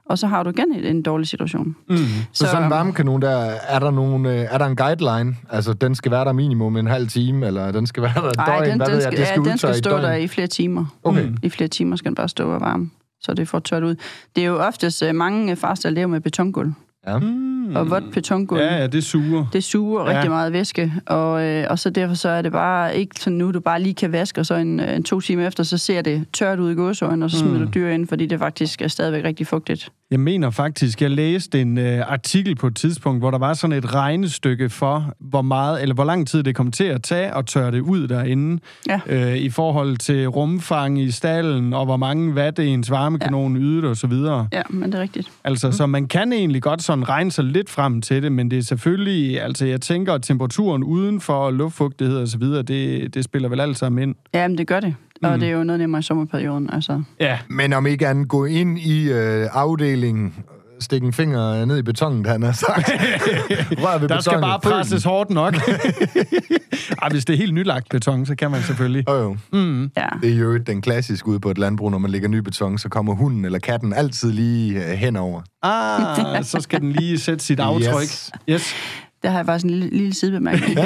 Og 0.09 0.19
så 0.19 0.27
har 0.27 0.43
du 0.43 0.51
igen 0.51 0.75
en 0.85 1.03
dårlig 1.03 1.29
situation. 1.29 1.77
Mm. 1.89 1.97
Så, 1.97 2.05
så 2.33 2.47
sådan 2.47 2.65
en 2.65 2.71
varmekanon 2.71 3.23
der, 3.23 3.51
er 3.69 3.79
der, 3.79 3.91
nogen, 3.91 4.27
øh, 4.27 4.33
er 4.51 4.59
der 4.59 4.67
en 4.67 4.77
guideline? 4.77 5.37
Altså, 5.51 5.73
den 5.73 5.95
skal 5.95 6.13
være 6.13 6.25
der 6.25 6.33
minimum 6.33 6.77
en 6.77 6.87
halv 6.87 7.09
time, 7.09 7.47
eller 7.47 7.73
den 7.73 7.87
skal 7.87 8.03
være 8.03 8.13
der 8.15 8.29
et 8.29 8.37
døgn? 8.47 8.71
den, 8.71 8.77
Hvad 8.77 8.87
den, 8.87 8.95
ved 8.95 9.01
skal, 9.01 9.11
jeg? 9.11 9.19
Det 9.19 9.27
skal 9.27 9.43
ja, 9.45 9.51
den 9.51 9.59
skal 9.59 9.75
stå 9.75 9.91
døgn. 9.91 10.03
der 10.03 10.13
i 10.15 10.27
flere 10.29 10.47
timer. 10.47 10.85
Okay. 11.05 11.25
Mm. 11.27 11.37
I 11.43 11.49
flere 11.49 11.69
timer 11.69 11.97
skal 11.97 12.09
den 12.09 12.15
bare 12.15 12.29
stå 12.29 12.51
og 12.55 12.61
varme, 12.61 12.91
så 13.21 13.35
det 13.35 13.49
får 13.49 13.59
tørt 13.59 13.83
ud. 13.83 13.95
Det 14.37 14.43
er 14.43 14.47
jo 14.49 14.59
oftest 14.59 15.03
øh, 15.03 15.15
mange 15.15 15.57
fast, 15.57 15.83
der 15.83 15.91
lever 15.91 16.07
med 16.07 16.21
betongulv. 16.21 16.73
Ja. 17.07 17.19
Mm. 17.19 17.77
Og 17.77 17.91
vådt 17.91 18.13
betongulv. 18.13 18.61
Ja, 18.61 18.77
ja, 18.77 18.87
det 18.87 19.05
suger. 19.05 19.47
Det 19.53 19.65
suger 19.65 20.03
Ja. 20.05 20.11
ja. 20.11 20.17
rigtig 20.17 20.31
meget 20.31 20.53
væske, 20.53 20.93
og, 21.07 21.45
øh, 21.45 21.67
og 21.71 21.79
så 21.79 21.91
derfor 21.91 22.15
så 22.15 22.29
er 22.29 22.43
det 22.43 22.53
bare 22.53 22.97
ikke 22.97 23.21
sådan 23.21 23.37
nu, 23.39 23.51
du 23.51 23.61
bare 23.61 23.83
lige 23.83 23.95
kan 23.95 24.13
vaske, 24.13 24.41
og 24.41 24.47
så 24.47 24.55
en, 24.55 24.81
øh, 24.81 24.97
en 24.97 25.03
to 25.03 25.21
timer 25.21 25.47
efter, 25.47 25.63
så 25.63 25.79
ser 25.79 26.03
det 26.03 26.25
tørt 26.33 26.59
ud 26.59 26.71
i 26.71 26.75
gåsøjne, 26.75 27.25
og 27.25 27.31
så 27.31 27.39
smider 27.39 27.59
Mm. 27.59 27.65
du 27.65 27.71
dyr 27.75 27.89
ind, 27.89 28.09
fordi 28.09 28.27
det 28.27 28.39
faktisk 28.39 28.83
er 28.83 28.89
stadigvæk 28.89 29.25
rigtig 29.25 29.47
fugtigt. 29.47 29.93
Jeg 30.11 30.21
mener 30.21 30.51
faktisk, 30.51 31.03
jeg 31.03 31.11
læste 31.11 31.61
en 31.61 31.79
øh, 31.79 32.11
artikel 32.13 32.55
på 32.57 32.67
et 32.67 32.77
tidspunkt, 32.77 33.21
hvor 33.21 33.31
der 33.31 33.39
var 33.39 33.55
sådan 33.55 33.77
et 33.77 33.95
regnestykke 33.95 34.69
for, 34.69 35.13
hvor 35.21 35.43
meget 35.43 35.83
eller 35.83 35.95
hvor 35.95 36.05
lang 36.05 36.29
tid 36.29 36.43
det 36.43 36.55
kommer 36.55 36.71
til 36.71 36.85
at 36.85 37.03
tage 37.03 37.37
at 37.37 37.47
tørre 37.47 37.71
det 37.71 37.81
ud 37.81 38.09
derinde, 38.09 38.61
Ja. 38.89 39.01
øh, 39.07 39.37
i 39.37 39.51
forhold 39.51 39.97
til 39.97 40.27
rumfang 40.29 41.01
i 41.01 41.11
stallen, 41.11 41.73
og 41.73 41.85
hvor 41.85 41.97
mange 41.97 42.33
watt 42.35 42.59
ens 42.59 42.91
varmekanon 42.91 43.57
ja. 43.57 43.63
ydede 43.63 43.91
og 43.91 43.97
så 43.97 44.07
videre. 44.07 44.49
Ja, 44.53 44.63
men 44.71 44.93
det 44.93 44.99
er 44.99 45.03
rigtigt. 45.03 45.29
Altså, 45.45 45.67
mm. 45.67 45.73
så 45.73 45.87
man 45.87 46.07
kan 46.09 46.33
egentlig 46.33 46.63
godt 46.63 46.83
sådan 46.83 47.09
regne 47.09 47.33
sig 47.33 47.45
lidt 47.45 47.71
frem 47.71 48.01
til 48.03 48.23
det, 48.23 48.33
men 48.33 48.51
det 48.51 48.59
er 48.59 48.63
selvfølgelig, 48.63 49.43
altså 49.43 49.67
jeg 49.67 49.81
tænker, 49.81 50.13
at 50.15 50.23
temperaturen 50.23 50.85
udenfor, 50.85 51.35
og 51.35 51.53
luftfugtighed 51.55 52.17
og 52.19 52.29
så 52.29 52.39
videre, 52.39 52.63
det, 52.63 53.15
det 53.15 53.25
spiller 53.25 53.49
vel 53.49 53.61
alt 53.61 53.79
sammen 53.79 54.03
ind. 54.03 54.15
Ja, 54.35 54.49
men 54.49 54.59
det 54.59 54.67
gør 54.67 54.81
det. 54.81 54.95
Og 55.23 55.33
Mm. 55.35 55.41
det 55.41 55.49
er 55.49 55.53
jo 55.53 55.65
noget 55.65 55.81
nemmere 55.81 55.99
i 55.99 56.03
sommerperioden, 56.03 56.71
altså. 56.73 57.03
Ja, 57.21 57.39
Men 57.49 57.73
om 57.73 57.87
ikke 57.87 58.07
andet, 58.09 58.29
gå 58.29 58.45
ind 58.45 58.79
i 58.79 59.11
øh, 59.13 59.47
afdelingen, 59.53 60.35
stik 60.81 61.03
en 61.03 61.13
finger 61.13 61.65
ned 61.65 61.79
i 61.79 61.83
betonen, 61.83 62.27
han 62.27 62.43
har 62.43 62.53
sagt. 62.53 62.91
Rør 63.85 63.99
ved 63.99 64.09
der 64.09 64.21
skal 64.21 64.41
bare 64.41 64.61
presses 64.61 65.05
hårdt 65.05 65.31
nok. 65.31 65.55
Ej, 67.03 67.09
hvis 67.11 67.25
det 67.25 67.33
er 67.35 67.37
helt 67.37 67.55
nylagt 67.55 67.89
beton, 67.91 68.27
så 68.27 68.35
kan 68.35 68.51
man 68.51 68.63
selvfølgelig. 68.63 69.05
Jo, 69.09 69.15
jo. 69.15 69.37
Mm. 69.53 69.83
Ja. 69.97 70.07
Det 70.23 70.33
er 70.33 70.37
jo 70.39 70.57
den 70.59 70.83
klassiske 70.83 71.29
ude 71.29 71.41
på 71.41 71.51
et 71.51 71.59
landbrug, 71.59 71.91
når 71.91 71.99
man 71.99 72.11
lægger 72.11 72.29
ny 72.29 72.37
beton, 72.39 72.79
så 72.79 72.89
kommer 72.89 73.15
hunden 73.15 73.45
eller 73.45 73.59
katten 73.59 73.93
altid 73.93 74.33
lige 74.33 74.85
øh, 74.85 74.91
henover. 74.99 75.41
Ah, 75.63 76.45
så 76.53 76.61
skal 76.61 76.81
den 76.81 76.93
lige 76.93 77.19
sætte 77.19 77.45
sit 77.45 77.61
aftryk. 77.61 78.03
Yes. 78.03 78.31
yes. 78.51 78.75
Der 79.23 79.31
har 79.31 79.39
jeg 79.39 79.47
faktisk 79.47 79.65
en 79.65 79.71
lille, 79.71 79.89
lille 79.99 80.15
sidebemærkning. 80.15 80.79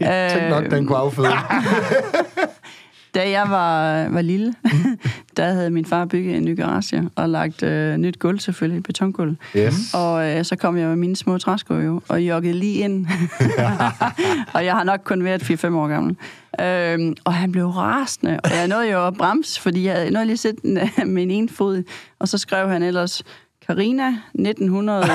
ja. 0.00 0.28
Tænk 0.38 0.50
nok, 0.50 0.70
den 0.70 0.86
kunne 0.86 0.98
afføde. 0.98 1.28
Da 3.14 3.30
jeg 3.30 3.50
var, 3.50 4.08
var 4.08 4.22
lille, 4.22 4.54
der 5.36 5.44
havde 5.52 5.70
min 5.70 5.84
far 5.84 6.04
bygget 6.04 6.36
en 6.36 6.44
ny 6.44 6.56
garage 6.56 7.08
og 7.16 7.28
lagt 7.28 7.62
øh, 7.62 7.96
nyt 7.96 8.18
gulv 8.18 8.38
selvfølgelig, 8.38 8.82
betongulv. 8.82 9.36
Yes. 9.56 9.94
Og 9.94 10.30
øh, 10.30 10.44
så 10.44 10.56
kom 10.56 10.76
jeg 10.78 10.88
med 10.88 10.96
mine 10.96 11.16
små 11.16 11.38
træsko 11.38 11.74
jo, 11.74 12.00
og 12.08 12.20
joggede 12.22 12.54
lige 12.54 12.74
ind. 12.74 13.06
og 14.54 14.64
jeg 14.64 14.72
har 14.74 14.84
nok 14.84 15.00
kun 15.04 15.24
været 15.24 15.64
4-5 15.64 15.66
år 15.74 15.88
gammel. 15.88 16.16
Øhm, 16.60 17.14
og 17.24 17.34
han 17.34 17.52
blev 17.52 17.66
rasende, 17.68 18.40
og 18.44 18.50
jeg 18.50 18.68
nåede 18.68 18.90
jo 18.90 19.06
at 19.06 19.14
bremse, 19.14 19.60
fordi 19.60 19.86
jeg 19.86 20.10
nåede 20.10 20.26
lige 20.26 20.32
at 20.32 20.38
sætte 20.38 20.60
øh, 20.64 20.88
en 21.22 21.30
ene 21.30 21.48
fod. 21.48 21.82
Og 22.18 22.28
så 22.28 22.38
skrev 22.38 22.68
han 22.68 22.82
ellers, 22.82 23.22
Karina 23.66 24.08
1900, 24.34 25.02
øh, 25.02 25.08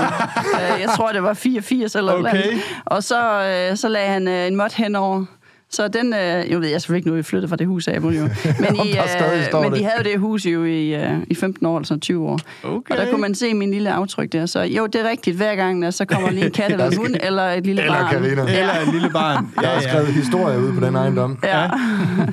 jeg 0.81 0.89
tror 0.95 1.11
det 1.11 1.23
var 1.23 1.33
84 1.33 1.95
eller 1.95 2.13
Okay. 2.13 2.21
noget. 2.23 2.61
Og 2.85 3.03
så, 3.03 3.43
øh, 3.71 3.77
så 3.77 3.89
lagde 3.89 4.07
han 4.07 4.27
øh, 4.27 4.47
en 4.47 4.55
måt 4.55 4.73
henover. 4.73 5.25
Så 5.71 5.87
den, 5.87 6.13
øh, 6.13 6.53
jo 6.53 6.59
ved 6.59 6.67
jeg 6.67 6.81
selvfølgelig 6.81 6.99
ikke 6.99 7.09
nu, 7.09 7.15
vi 7.15 7.23
flyttede 7.23 7.49
fra 7.49 7.55
det 7.55 7.67
hus 7.67 7.87
af, 7.87 8.01
men, 8.01 8.13
jo. 8.13 8.21
men, 8.21 8.75
i, 8.85 8.89
øh, 8.89 9.61
men 9.61 9.73
de 9.73 9.83
havde 9.83 10.03
det 10.03 10.19
hus 10.19 10.45
jo 10.45 10.65
i, 10.65 10.95
øh, 10.95 11.17
i 11.27 11.35
15 11.35 11.65
år, 11.65 11.77
eller 11.77 11.85
sådan 11.85 12.01
20 12.01 12.29
år. 12.29 12.39
Okay. 12.63 12.91
Og 12.91 12.97
der 12.97 13.11
kunne 13.11 13.21
man 13.21 13.35
se 13.35 13.53
min 13.53 13.71
lille 13.71 13.91
aftryk 13.91 14.31
der. 14.31 14.45
Så 14.45 14.61
jo, 14.61 14.85
det 14.85 14.95
er 15.05 15.09
rigtigt. 15.09 15.37
Hver 15.37 15.55
gang, 15.55 15.81
der 15.81 15.91
så 15.91 16.05
kommer 16.05 16.31
lige 16.31 16.45
en 16.45 16.51
kat 16.51 16.71
eller 16.71 16.85
en 16.91 16.97
hund, 16.97 17.15
eller 17.23 17.43
et 17.43 17.65
lille 17.65 17.81
Eller 17.81 17.93
barn. 17.93 18.11
Carina. 18.13 18.41
Eller 18.41 18.73
et 18.73 18.93
lille 18.93 19.09
barn. 19.09 19.47
Jeg 19.61 19.69
har 19.69 19.81
skrevet 19.81 20.07
historie 20.07 20.59
ude 20.59 20.73
på 20.73 20.85
den 20.85 20.95
ejendom. 20.95 21.39
Ja, 21.43 21.61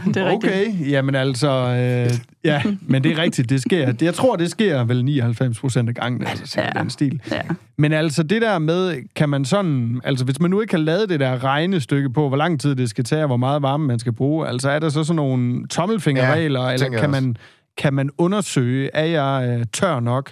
det 0.07 0.17
er 0.17 0.31
rigtigt. 0.31 0.53
Okay, 0.53 0.91
jamen 0.91 1.15
altså, 1.15 1.49
øh, 1.49 2.11
ja, 2.47 2.63
men 2.81 3.05
det 3.05 3.13
er 3.13 3.19
rigtigt, 3.23 3.51
det 3.51 3.63
sker. 3.63 3.93
Jeg 4.03 4.15
tror, 4.15 4.37
det 4.37 4.51
sker 4.51 4.85
vel 4.85 5.05
99 5.05 5.61
procent 5.61 5.89
af 5.89 5.95
gangen, 5.95 6.27
altså 6.27 6.47
sådan 6.47 6.71
Ja. 6.75 6.81
den 6.81 6.91
stil. 6.91 7.21
Ja. 7.33 7.41
Men 7.79 7.93
altså, 7.93 8.23
det 8.23 8.43
der 8.43 8.59
med, 8.59 8.97
kan 9.17 9.29
man 9.29 9.45
sådan, 9.45 10.01
altså 10.05 10.25
hvis 10.25 10.41
man 10.41 10.51
nu 10.51 10.61
ikke 10.61 10.75
har 10.75 10.79
lavet 10.83 11.09
det 11.09 11.21
der 11.21 11.45
regnestykke 11.45 12.11
på, 12.11 12.29
hvor 12.29 12.37
lang 12.37 12.61
tid 12.61 12.75
det 12.77 12.91
skal 12.91 13.05
tage, 13.05 13.23
og 13.23 13.27
hvor 13.27 13.37
meget 13.37 13.63
varme 13.63 13.87
man 13.87 13.99
skal 13.99 14.13
bruge, 14.13 14.49
altså 14.49 14.71
er 14.71 14.79
der 14.79 14.89
så 14.89 15.05
sådan 15.05 15.17
nogle 15.17 15.67
tommelfingerregler, 15.69 16.67
Ja, 16.67 16.73
eller 16.73 16.99
kan 16.99 17.11
man, 17.11 17.37
kan 17.79 17.95
man 17.95 18.11
undersøge, 18.19 18.91
er 18.95 19.05
jeg 19.05 19.59
øh, 19.59 19.65
tør 19.73 20.01
nok? 20.01 20.31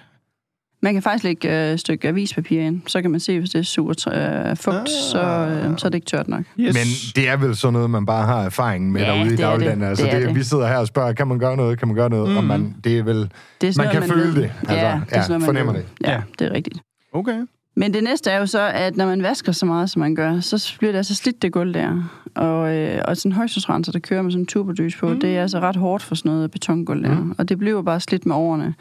Man 0.84 0.92
kan 0.94 1.02
faktisk 1.02 1.24
lægge 1.24 1.66
øh, 1.68 1.72
et 1.74 1.80
stykke 1.80 2.08
avispapir 2.08 2.60
ind. 2.60 2.80
Så 2.86 3.02
kan 3.02 3.10
man 3.10 3.20
se, 3.20 3.38
hvis 3.38 3.50
det 3.50 3.58
er 3.58 3.62
surt 3.62 4.06
øh, 4.06 4.56
fugt, 4.56 4.76
Ah. 4.76 4.86
så, 5.12 5.20
øh, 5.20 5.78
så 5.78 5.86
er 5.86 5.90
det 5.90 5.94
ikke 5.94 6.04
tørt 6.06 6.28
nok. 6.28 6.40
Yes. 6.60 6.74
Men 6.74 6.84
det 7.16 7.28
er 7.28 7.36
vel 7.36 7.56
sådan 7.56 7.72
noget, 7.72 7.90
man 7.90 8.06
bare 8.06 8.26
har 8.26 8.42
erfaring 8.42 8.92
med 8.92 9.00
Ja, 9.00 9.06
derude 9.06 9.26
i 9.26 9.30
det 9.30 9.38
dagligdagen. 9.38 9.80
det. 9.80 9.86
Altså, 9.86 10.04
Det 10.04 10.12
det, 10.12 10.26
det. 10.28 10.34
vi 10.34 10.42
sidder 10.42 10.66
her 10.66 10.76
og 10.76 10.86
spørger, 10.86 11.12
kan 11.12 11.28
man 11.28 11.38
gøre 11.38 11.56
noget, 11.56 11.78
kan 11.78 11.88
man 11.88 11.94
gøre 11.96 12.10
noget? 12.10 12.30
Mm. 12.30 12.36
Og 12.36 12.44
man, 12.44 12.74
det 12.84 12.98
er 12.98 13.02
vel, 13.02 13.16
Det 13.60 13.68
er 13.68 13.74
man 13.76 13.86
noget, 13.86 14.00
kan 14.08 14.10
føle 14.18 14.34
ved. 14.34 14.42
det. 14.42 14.52
Altså, 14.60 14.74
ja, 14.76 14.80
det 14.80 15.12
er 15.12 15.16
ja, 15.16 15.22
sådan 15.22 15.28
noget, 15.28 15.40
man 15.40 15.46
fornemmer 15.46 15.72
ved. 15.72 15.80
det. 15.80 16.06
Ja, 16.06 16.12
Ja. 16.12 16.20
det 16.38 16.46
er 16.46 16.52
rigtigt. 16.52 16.78
Okay. 17.12 17.46
Men 17.76 17.94
det 17.94 18.04
næste 18.04 18.30
er 18.30 18.38
jo 18.38 18.46
så, 18.46 18.70
at 18.74 18.96
når 18.96 19.06
man 19.06 19.22
vasker 19.22 19.52
så 19.52 19.66
meget, 19.66 19.90
som 19.90 20.00
man 20.00 20.14
gør, 20.14 20.40
så 20.40 20.74
bliver 20.78 20.92
det 20.92 20.96
altså 20.96 21.14
slidt 21.14 21.42
det 21.42 21.52
gulv 21.52 21.74
der. 21.74 22.10
Og, 22.34 22.76
øh, 22.76 23.00
og 23.04 23.16
sådan 23.16 23.32
en 23.32 23.36
højstensrenser, 23.36 23.92
der 23.92 23.98
kører 23.98 24.22
med 24.22 24.30
sådan 24.30 24.42
en 24.42 24.46
turbodys 24.46 24.96
på, 24.96 25.08
mm. 25.08 25.20
det 25.20 25.36
er 25.36 25.42
altså 25.42 25.60
ret 25.60 25.76
hårdt 25.76 26.02
for 26.02 26.14
sådan 26.14 26.32
noget 26.32 26.50
betongulv 26.50 27.02
der. 27.04 27.14
Mm. 27.20 27.34
Og 27.38 27.48
det 27.48 27.58
bliver 27.58 27.82
bare 27.82 28.00
slidt 28.00 28.26
med 28.26 28.36
årene. 28.36 28.74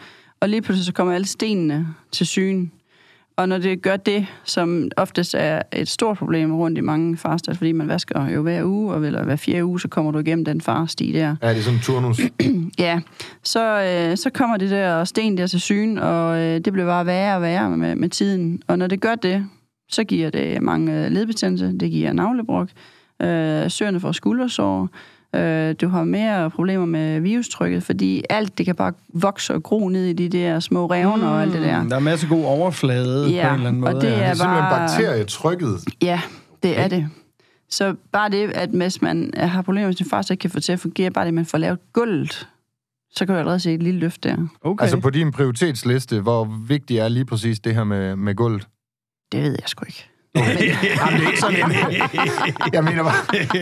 Og 0.43 0.49
lige 0.49 0.61
pludselig 0.61 0.85
så 0.85 0.93
kommer 0.93 1.13
alle 1.13 1.27
stenene 1.27 1.87
til 2.11 2.27
syn. 2.27 2.69
Og 3.35 3.49
når 3.49 3.57
det 3.57 3.81
gør 3.81 3.97
det, 3.97 4.25
som 4.43 4.89
oftest 4.97 5.35
er 5.37 5.61
et 5.71 5.87
stort 5.87 6.17
problem 6.17 6.55
rundt 6.55 6.77
i 6.77 6.81
mange 6.81 7.17
farstal, 7.17 7.55
fordi 7.55 7.71
man 7.71 7.87
vasker 7.87 8.29
jo 8.29 8.41
hver 8.41 8.63
uge, 8.63 8.93
og 8.93 9.05
eller 9.05 9.23
hver 9.23 9.35
fjerde 9.35 9.65
uge, 9.65 9.79
så 9.79 9.87
kommer 9.87 10.11
du 10.11 10.19
igennem 10.19 10.45
den 10.45 10.61
farsti 10.61 11.11
der. 11.11 11.35
Ja, 11.41 11.49
det 11.49 11.57
er 11.57 11.61
sådan 11.61 11.77
en 11.77 11.81
turnus. 11.81 12.21
Ja, 12.79 13.01
så, 13.43 13.81
øh, 13.81 14.17
så 14.17 14.29
kommer 14.29 14.57
det 14.57 14.69
der 14.69 15.03
sten 15.03 15.37
der 15.37 15.47
til 15.47 15.61
syn, 15.61 15.97
og 15.97 16.37
øh, 16.37 16.59
det 16.59 16.73
bliver 16.73 16.85
bare 16.85 17.05
værre 17.05 17.35
og 17.35 17.41
værre 17.41 17.77
med, 17.77 17.95
med 17.95 18.09
tiden. 18.09 18.61
Og 18.67 18.77
når 18.77 18.87
det 18.87 19.01
gør 19.01 19.15
det, 19.15 19.47
så 19.89 20.03
giver 20.03 20.29
det 20.29 20.61
mange 20.61 21.09
ledbetændelse, 21.09 21.77
det 21.79 21.91
giver 21.91 22.13
navlebrok, 22.13 22.69
øh, 23.21 23.71
søerne 23.71 23.99
får 23.99 24.11
skuldersår, 24.11 24.89
øh, 25.35 25.75
du 25.81 25.87
har 25.87 26.03
mere 26.03 26.49
problemer 26.49 26.85
med 26.85 27.19
virustrykket, 27.19 27.83
fordi 27.83 28.23
alt 28.29 28.57
det 28.57 28.65
kan 28.65 28.75
bare 28.75 28.93
vokse 29.13 29.53
og 29.53 29.63
gro 29.63 29.89
ned 29.89 30.05
i 30.05 30.13
de 30.13 30.29
der 30.29 30.59
små 30.59 30.85
revner 30.85 31.27
og 31.27 31.41
alt 31.41 31.53
det 31.53 31.61
der. 31.61 31.81
Mm, 31.83 31.89
Der 31.89 31.95
er 31.95 31.99
masser 31.99 32.27
god 32.27 32.45
overflade 32.45 33.29
Ja, 33.29 33.47
på 33.47 33.53
en 33.53 33.55
eller 33.59 33.69
anden 33.69 33.83
og 33.83 33.93
måde. 33.93 34.05
det 34.05 34.11
ja. 34.11 34.15
Det 34.15 34.23
er 34.23 34.29
er 34.29 34.33
simpelthen 34.33 34.63
bare- 34.63 34.79
bakterietrykket. 34.79 35.79
Ja, 36.01 36.21
det 36.63 36.79
er 36.79 36.87
det. 36.87 37.07
Så 37.69 37.95
bare 38.11 38.29
det, 38.29 38.51
at 38.51 38.69
hvis 38.69 39.01
man 39.01 39.33
har 39.37 39.61
problemer 39.61 39.87
med 39.87 39.95
sin 39.95 40.05
far, 40.09 40.21
så 40.21 40.33
ikke 40.33 40.41
kan 40.41 40.49
få 40.49 40.59
til 40.59 40.71
at 40.71 40.79
fungere, 40.79 41.11
bare 41.11 41.23
det, 41.25 41.27
at 41.27 41.33
man 41.33 41.45
får 41.45 41.57
lavet 41.57 41.79
gulvet, 41.93 42.47
så 43.15 43.25
kan 43.25 43.33
du 43.35 43.39
allerede 43.39 43.59
se 43.59 43.73
et 43.73 43.83
lille 43.83 43.99
løft 43.99 44.23
der. 44.23 44.35
Okay. 44.61 44.83
Altså 44.83 44.99
på 44.99 45.09
din 45.09 45.31
prioritetsliste, 45.31 46.19
hvor 46.21 46.63
vigtigt 46.67 46.99
er 46.99 47.07
lige 47.07 47.25
præcis 47.25 47.59
det 47.59 47.75
her 47.75 47.83
med, 47.83 48.15
med 48.15 48.35
gulvet? 48.35 48.67
Det 49.31 49.43
ved 49.43 49.51
jeg 49.51 49.63
sgu 49.65 49.85
ikke. 49.87 50.09
Jamen, 50.35 50.57
det 50.57 50.69
er 50.71 51.27
ikke 51.27 51.39
sådan. 51.39 51.71
Jeg 52.73 52.83
mener 52.83 53.03
bare, 53.03 53.13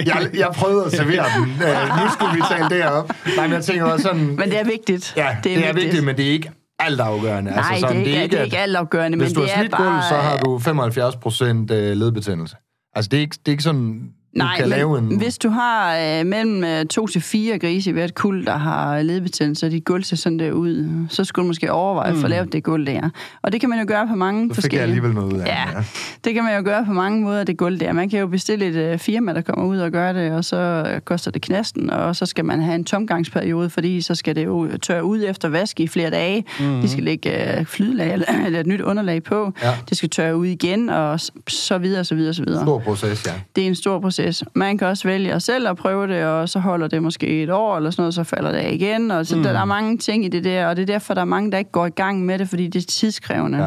jeg, 0.06 0.30
jeg 0.34 0.50
prøvede 0.56 0.86
at 0.86 0.92
servere 0.92 1.26
den. 1.38 1.44
Uh, 1.44 2.04
nu 2.04 2.10
skulle 2.14 2.36
vi 2.36 2.42
tale 2.52 2.70
det 2.70 2.86
op. 2.86 3.12
Nej, 3.36 3.48
men 3.48 3.54
jeg 3.54 3.64
tænker 3.64 3.86
også 3.86 4.04
sådan... 4.04 4.26
Men 4.28 4.40
det 4.50 4.60
er 4.60 4.64
vigtigt. 4.64 5.14
Ja, 5.18 5.38
det 5.44 5.52
er, 5.52 5.56
det 5.58 5.68
er 5.70 5.74
vigtigt, 5.74 6.04
men 6.04 6.18
det 6.18 6.28
er 6.28 6.32
ikke 6.32 6.52
altafgørende. 6.80 7.52
Nej, 7.52 7.64
altså 7.72 7.88
sådan, 7.88 8.06
det, 8.06 8.18
er 8.18 8.22
ikke, 8.22 8.32
det 8.32 8.40
er 8.40 8.44
ikke 8.44 8.58
altafgørende, 8.58 9.18
Hvis 9.18 9.30
men 9.30 9.36
du 9.36 9.42
det 9.42 9.50
har 9.50 9.58
er 9.58 9.62
slidt 9.62 9.72
bare... 9.72 9.84
gulv, 9.92 10.02
så 10.10 10.16
har 10.16 10.38
du 10.38 10.60
75 10.60 11.16
procent 11.16 11.70
ledbetændelse. 11.70 12.56
Altså, 12.96 13.10
det 13.10 13.18
er 13.18 13.22
ikke, 13.22 13.36
det 13.46 13.48
er 13.48 13.52
ikke 13.52 13.64
sådan, 13.64 14.02
du 14.02 14.06
Nej, 14.34 14.56
kan 14.56 14.70
men 14.70 14.78
lave 14.78 14.98
en... 14.98 15.18
hvis 15.18 15.38
du 15.38 15.50
har 15.50 15.98
øh, 15.98 16.26
mellem 16.26 16.64
øh, 16.64 16.86
to 16.86 17.08
til 17.08 17.22
fire 17.22 17.60
grise 17.60 17.90
i 17.90 17.94
hvert 17.94 18.16
kuld, 18.16 18.46
der 18.46 18.58
har 18.58 19.02
ledbetændelse, 19.02 19.66
og 19.66 19.72
dit 19.72 19.86
gulv 19.86 20.04
ser 20.04 20.16
sådan 20.16 20.40
der 20.40 20.52
ud, 20.52 21.06
så 21.10 21.24
skulle 21.24 21.44
du 21.44 21.48
måske 21.48 21.72
overveje 21.72 22.12
mm. 22.12 22.18
at 22.18 22.22
få 22.22 22.28
lavet 22.28 22.54
det 22.54 22.64
gulv 22.64 22.86
der. 22.86 23.10
Og 23.42 23.52
det 23.52 23.62
kan 23.62 23.70
man 23.70 23.80
jo 23.80 23.86
gøre 23.88 24.08
på 24.08 24.16
mange 24.16 24.56
så 24.56 24.62
fik 24.62 24.74
jeg 24.74 24.80
forskellige... 24.80 24.82
alligevel 24.82 25.14
noget 25.14 25.34
ud 25.34 25.40
af 25.40 25.46
Ja, 25.46 25.80
det, 25.80 25.86
det 26.24 26.34
kan 26.34 26.44
man 26.44 26.58
jo 26.58 26.64
gøre 26.64 26.86
på 26.86 26.94
mange 26.94 27.22
måder, 27.22 27.44
det 27.44 27.58
gulv 27.58 27.80
der. 27.80 27.94
Man 27.94 28.10
kan 28.10 28.20
jo 28.20 28.28
bestille 28.28 28.66
et 28.66 28.76
øh, 28.76 29.00
firma, 29.00 29.34
der 29.34 29.42
kommer 29.42 29.66
ud 29.66 29.78
og 29.78 29.92
gør 29.92 30.14
det, 30.14 30.32
og 30.32 30.46
så 30.46 30.58
øh, 30.94 31.02
koster 31.02 31.32
det 31.32 31.42
knasten, 31.42 31.90
og 31.90 32.16
så 32.16 32.26
skal 32.26 32.46
man 32.46 32.62
have 32.62 32.76
en 32.76 32.86
tomgangsperiode, 32.86 33.70
fordi 33.70 34.02
så 34.02 34.16
skal 34.16 34.36
det 34.36 34.46
jo 34.46 34.78
tørre 34.78 35.04
ud 35.04 35.24
efter 35.24 35.50
vask 35.50 35.80
i 35.80 35.88
flere 35.88 36.10
dage. 36.10 36.46
Mm-hmm. 36.60 36.82
De 36.82 36.90
skal 36.90 37.04
lægge 37.04 37.58
øh, 37.60 37.66
flydelag 37.66 38.14
eller, 38.14 38.26
eller 38.46 38.60
et 38.60 38.68
nyt 38.68 38.82
underlag 38.82 39.24
på. 39.24 39.54
Ja. 39.64 39.74
Det 39.90 39.98
skal 39.98 40.10
tørre 40.10 40.38
ud 40.38 40.46
igen, 40.46 40.90
og 40.90 41.20
så 41.48 41.78
videre, 41.78 42.04
så 42.06 42.16
videre, 42.16 42.34
så 42.34 42.44
videre. 42.44 42.66
Stor 42.66 42.80
proces, 42.80 43.26
ja. 43.26 43.32
Det 43.56 43.64
er 43.64 43.68
en 43.68 43.76
stor 43.76 44.00
proces. 44.00 44.21
Man 44.56 44.78
kan 44.78 44.88
også 44.88 45.08
vælge 45.08 45.40
selv 45.40 45.68
at 45.68 45.78
prøve 45.78 46.08
det, 46.08 46.26
og 46.26 46.50
så 46.50 46.60
holder 46.60 46.88
det 46.88 47.04
måske 47.04 47.44
et 47.44 47.50
år 47.50 47.78
eller 47.78 47.90
sådan 47.92 48.02
noget, 48.02 48.14
så 48.14 48.24
falder 48.24 48.52
det 48.52 48.58
af 48.58 48.72
igen. 48.74 49.12
Og 49.12 49.26
så 49.26 49.36
mm. 49.36 49.44
der, 49.44 49.52
der 49.54 49.60
er 49.60 49.66
mange 49.66 49.98
ting 49.98 50.26
i 50.26 50.28
det 50.28 50.44
der, 50.44 50.68
og 50.68 50.76
det 50.76 50.82
er 50.82 50.86
derfor, 50.86 51.14
der 51.14 51.22
er 51.22 51.26
mange, 51.26 51.52
der 51.52 51.58
ikke 51.58 51.72
går 51.72 51.86
i 51.86 51.90
gang 51.90 52.26
med 52.26 52.40
det, 52.40 52.50
fordi 52.50 52.68
det 52.68 52.84
er 52.84 52.88
tidskrævende. 52.88 53.58
ja. 53.58 53.64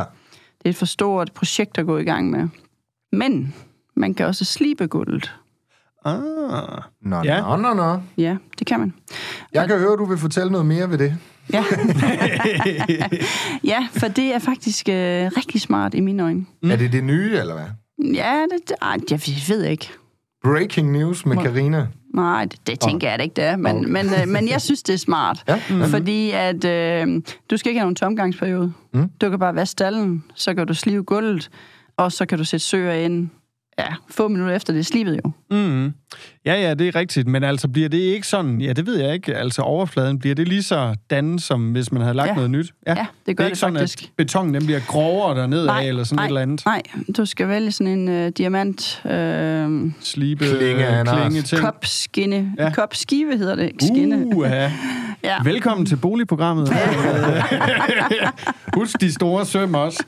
Det 0.59 0.65
er 0.65 0.71
et 0.71 0.77
for 0.77 0.87
stort 0.87 1.33
projekt 1.33 1.79
at 1.79 1.87
gå 1.87 1.99
i 1.99 2.05
gang 2.05 2.31
med. 2.31 2.49
Men 3.13 3.55
man 3.97 4.15
kan 4.15 4.27
også 4.27 4.45
slibe 4.45 4.87
gulvet. 4.87 5.35
Ah. 6.05 6.15
Nå, 7.03 7.21
Ja. 7.25 7.41
nå, 7.41 7.57
nå, 7.57 7.75
nå. 7.75 8.01
Ja, 8.19 8.37
det 8.59 8.67
kan 8.67 8.81
man. 8.81 8.95
Jeg 9.53 9.69
kan 9.69 9.79
høre, 9.79 9.97
du 9.97 10.05
vil 10.05 10.19
fortælle 10.19 10.51
noget 10.53 10.67
mere 10.67 10.91
ved 10.91 10.99
det. 10.99 11.17
Ja. 11.53 11.65
ja, 13.73 13.89
for 13.93 14.09
det 14.09 14.35
er 14.35 14.39
faktisk 14.39 14.89
øh, 14.89 14.95
rigtig 15.37 15.61
smart 15.61 15.95
i 15.95 16.01
mine 16.01 16.23
øjne. 16.23 16.47
Mm. 16.63 16.71
Er 16.71 16.77
det 16.77 16.93
det 16.93 17.05
nye, 17.05 17.37
eller 17.39 17.55
hvad? 17.55 17.67
Ja, 18.15 18.43
det, 18.53 18.69
det, 18.69 18.77
ej, 18.83 18.97
jeg 19.11 19.21
ved 19.49 19.65
ikke. 19.65 19.91
Breaking 20.45 20.93
news 20.93 21.27
med 21.27 21.37
Karina. 21.37 21.87
Nej, 22.15 22.45
det, 22.45 22.67
det 22.67 22.81
tænker 22.81 23.09
jeg 23.11 23.19
da 23.19 23.23
ikke, 23.23 23.35
det 23.35 23.45
er. 23.45 23.57
Men, 23.57 23.77
Okay. 23.77 23.89
men, 23.89 24.07
øh, 24.07 24.29
men 24.29 24.49
jeg 24.49 24.61
synes, 24.61 24.83
det 24.83 24.93
er 24.95 24.99
smart. 24.99 25.43
Ja. 25.49 25.61
Mm. 25.71 25.83
Fordi 25.85 26.31
at 26.31 26.65
øh, 26.65 27.23
du 27.51 27.57
skal 27.57 27.71
ikke 27.71 27.79
have 27.81 27.85
nogen 27.85 27.95
tomgangsperiode. 27.97 28.73
Mm. 28.95 29.11
Du 29.21 29.31
kan 29.31 29.39
bare 29.39 29.55
vaske 29.55 29.73
stallen, 29.73 30.25
så 30.35 30.55
kan 30.55 30.67
du 30.67 30.75
slive 30.75 31.05
gulvet, 31.05 31.51
og 31.97 32.13
så 32.13 32.27
kan 32.27 32.39
du 32.39 32.45
sætte 32.45 32.67
søer 32.67 32.95
ind. 32.95 33.31
Ja, 33.79 33.87
få 34.11 34.29
minutter 34.29 34.55
efter 34.55 34.73
det 34.73 34.81
er 34.81 34.85
slibet 34.85 35.21
jo. 35.25 35.31
Mm. 35.51 35.93
Ja, 36.47 36.55
ja, 36.61 36.75
det 36.75 36.89
er 36.89 36.95
rigtigt. 36.95 37.29
Men 37.29 37.45
altså, 37.45 37.69
bliver 37.69 37.89
det 37.89 37.99
ikke 37.99 38.27
sådan... 38.27 38.61
Ja, 38.61 38.73
det 38.73 38.87
ved 38.87 39.01
jeg 39.01 39.15
ikke. 39.15 39.37
Altså, 39.37 39.63
overfladen, 39.63 40.19
bliver 40.19 40.35
det 40.35 40.49
lige 40.49 40.63
så 40.63 40.95
dannet, 41.11 41.43
som 41.43 41.73
hvis 41.73 41.93
man 41.93 42.03
havde 42.03 42.15
lagt 42.15 42.29
Ja. 42.29 42.35
noget 42.35 42.51
nyt? 42.51 42.73
Ja, 42.87 42.95
det 42.95 42.99
gør 42.99 43.05
det 43.27 43.29
er 43.29 43.35
det 43.37 43.47
ikke 43.47 43.59
sådan, 43.59 43.77
faktisk. 43.79 44.03
at 44.03 44.11
betongen 44.17 44.55
den 44.55 44.65
bliver 44.67 44.81
grovere 44.87 45.41
dernede 45.41 45.71
af, 45.71 45.85
eller 45.85 46.05
sådan 46.05 46.17
nej, 46.17 46.25
et 46.25 46.29
eller 46.29 46.41
andet. 46.41 46.63
Nej, 46.67 46.83
du 47.17 47.27
skal 47.27 47.49
vælge 47.49 47.73
sådan 47.73 47.93
en 47.99 48.09
øh, 48.09 48.33
diamant 48.39 49.03
øh, 49.07 49.91
Slibe, 50.01 50.45
Klinge 50.45 51.05
klinge 51.05 51.43
ting. 51.43 51.61
kopskinne. 51.63 52.53
Ja. 52.59 52.65
Ja. 52.65 52.73
Kopskive 52.73 53.37
hedder 53.39 53.55
det, 53.55 53.65
ikke 53.65 53.85
skinne. 53.85 54.37
Uh, 54.37 54.47
ja. 54.51 54.73
Ja. 55.25 55.37
Velkommen 55.45 55.87
til 55.87 55.97
boligprogrammet. 55.97 56.69
Husk 58.75 59.01
de 59.01 59.13
store 59.13 59.47
søm 59.47 59.75
også. 59.75 60.03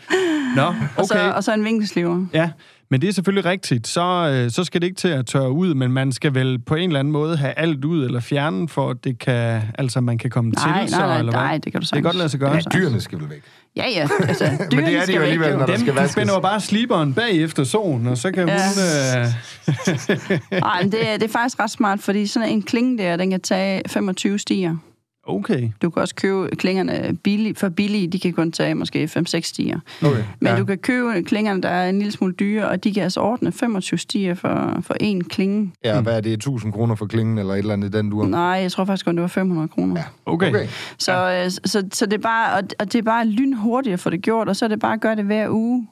Nå, 0.56 0.62
Og, 0.96 1.06
så, 1.06 1.14
okay. 1.14 1.32
og 1.32 1.44
så 1.44 1.54
en 1.54 1.64
vinkelsliver. 1.64 2.26
Ja, 2.32 2.50
men 2.90 3.00
det 3.00 3.08
er 3.08 3.12
selvfølgelig 3.12 3.44
rigtigt. 3.50 3.86
Så, 3.86 4.02
øh, 4.44 4.50
så 4.50 4.64
skal 4.64 4.80
det 4.80 4.86
ikke 4.86 4.98
til 4.98 5.08
at 5.08 5.26
tørre 5.26 5.50
ud, 5.52 5.74
men 5.74 5.92
man 5.92 6.12
skal 6.12 6.34
vel 6.34 6.58
på 6.58 6.74
en 6.74 6.88
eller 6.90 7.00
anden 7.00 7.12
måde 7.12 7.36
have 7.36 7.52
alt 7.58 7.84
ud 7.84 8.04
eller 8.04 8.20
fjerne, 8.20 8.68
for 8.68 8.90
at 8.90 8.96
det 9.04 9.18
kan, 9.18 9.62
altså 9.78 10.00
man 10.00 10.18
kan 10.18 10.30
komme 10.30 10.50
Nej, 10.50 10.80
til 10.84 10.90
så, 10.94 10.98
nej, 10.98 11.06
nej, 11.08 11.18
eller 11.18 11.32
hvad? 11.32 11.40
nej, 11.40 11.58
det 11.58 11.72
kan 11.72 11.72
du 11.72 11.78
Det 11.80 11.88
sagtens. 11.88 11.90
kan 11.90 12.02
godt 12.02 12.16
lade 12.16 12.28
sig 12.28 12.40
gøre. 12.40 12.52
Ja, 12.54 12.60
dyrene 12.78 13.00
skal 13.00 13.18
vel 13.20 13.30
væk. 13.30 13.42
Ja, 13.76 13.84
ja. 13.96 14.08
Altså, 14.28 14.44
det 14.60 14.72
dyrene 14.72 14.92
er 14.92 14.96
de 15.00 15.02
skal 15.02 15.14
jo 15.14 15.20
væk, 15.20 15.28
alligevel, 15.28 15.58
når 15.58 15.66
der 15.66 15.78
skal 15.78 15.94
vaskes. 15.94 16.12
spænder 16.12 16.34
jo 16.34 16.40
bare 16.40 16.60
sliberen 16.60 17.14
bag 17.14 17.32
efter 17.36 17.64
solen, 17.64 18.06
og 18.06 18.18
så 18.18 18.30
kan 18.32 18.48
Ja. 18.48 18.54
hun... 18.54 19.22
Øh, 19.22 20.60
Nej, 20.60 20.82
men 20.82 20.92
det, 20.92 21.08
er- 21.08 21.16
det 21.18 21.22
er 21.28 21.32
faktisk 21.32 21.60
ret 21.60 21.70
smart, 21.70 22.00
fordi 22.00 22.26
sådan 22.26 22.48
en 22.48 22.62
klinge 22.62 22.98
der, 22.98 23.16
den 23.16 23.30
kan 23.30 23.40
tage 23.40 23.82
25 23.86 24.38
stiger. 24.38 24.76
Okay. 25.26 25.70
Du 25.82 25.90
kan 25.90 26.02
også 26.02 26.14
købe 26.14 26.56
klingerne 26.56 27.16
billig, 27.24 27.56
for 27.56 27.68
billige, 27.68 28.08
de 28.08 28.20
kan 28.20 28.32
kun 28.32 28.52
tage 28.52 28.74
måske 28.74 29.04
5-6 29.04 29.40
stiger. 29.40 29.78
Okay. 30.02 30.22
Men 30.40 30.52
ja. 30.52 30.58
du 30.58 30.64
kan 30.64 30.78
købe 30.78 31.22
klingerne, 31.22 31.62
der 31.62 31.68
er 31.68 31.88
en 31.88 31.98
lille 31.98 32.12
smule 32.12 32.32
dyre, 32.32 32.68
og 32.68 32.84
de 32.84 32.94
kan 32.94 33.02
altså 33.02 33.20
ordne 33.20 33.52
25 33.52 33.98
stiger 33.98 34.34
for, 34.34 34.78
for 34.82 34.94
én 35.02 35.28
klinge. 35.28 35.72
Ja, 35.84 36.00
hvad 36.00 36.16
er 36.16 36.20
det? 36.20 36.32
1000 36.32 36.72
kroner 36.72 36.94
for 36.94 37.06
klingen, 37.06 37.38
eller 37.38 37.54
et 37.54 37.58
eller 37.58 37.72
andet 37.72 37.94
i 37.94 37.98
den 37.98 38.10
dur? 38.10 38.26
Nej, 38.26 38.40
jeg 38.40 38.72
tror 38.72 38.84
faktisk 38.84 39.06
kun, 39.06 39.14
det 39.14 39.22
var 39.22 39.28
500 39.28 39.68
kroner. 39.68 39.96
Ja. 39.96 40.04
Okay. 40.26 40.48
Okay. 40.48 40.66
Så, 40.98 41.12
ja. 41.12 41.48
så, 41.48 41.60
så, 41.64 41.88
så 41.92 42.06
det 42.06 42.12
er 42.12 42.18
bare, 42.18 42.52
og, 42.52 42.62
og 42.78 42.92
det 42.92 42.98
er 42.98 43.02
bare 43.02 43.26
lynhurtigt 43.26 43.94
at 43.94 44.00
få 44.00 44.10
det 44.10 44.22
gjort, 44.22 44.48
og 44.48 44.56
så 44.56 44.64
er 44.64 44.68
det 44.68 44.80
bare 44.80 44.92
at 44.92 45.00
gøre 45.00 45.16
det 45.16 45.24
hver 45.24 45.48
uge. 45.50 45.86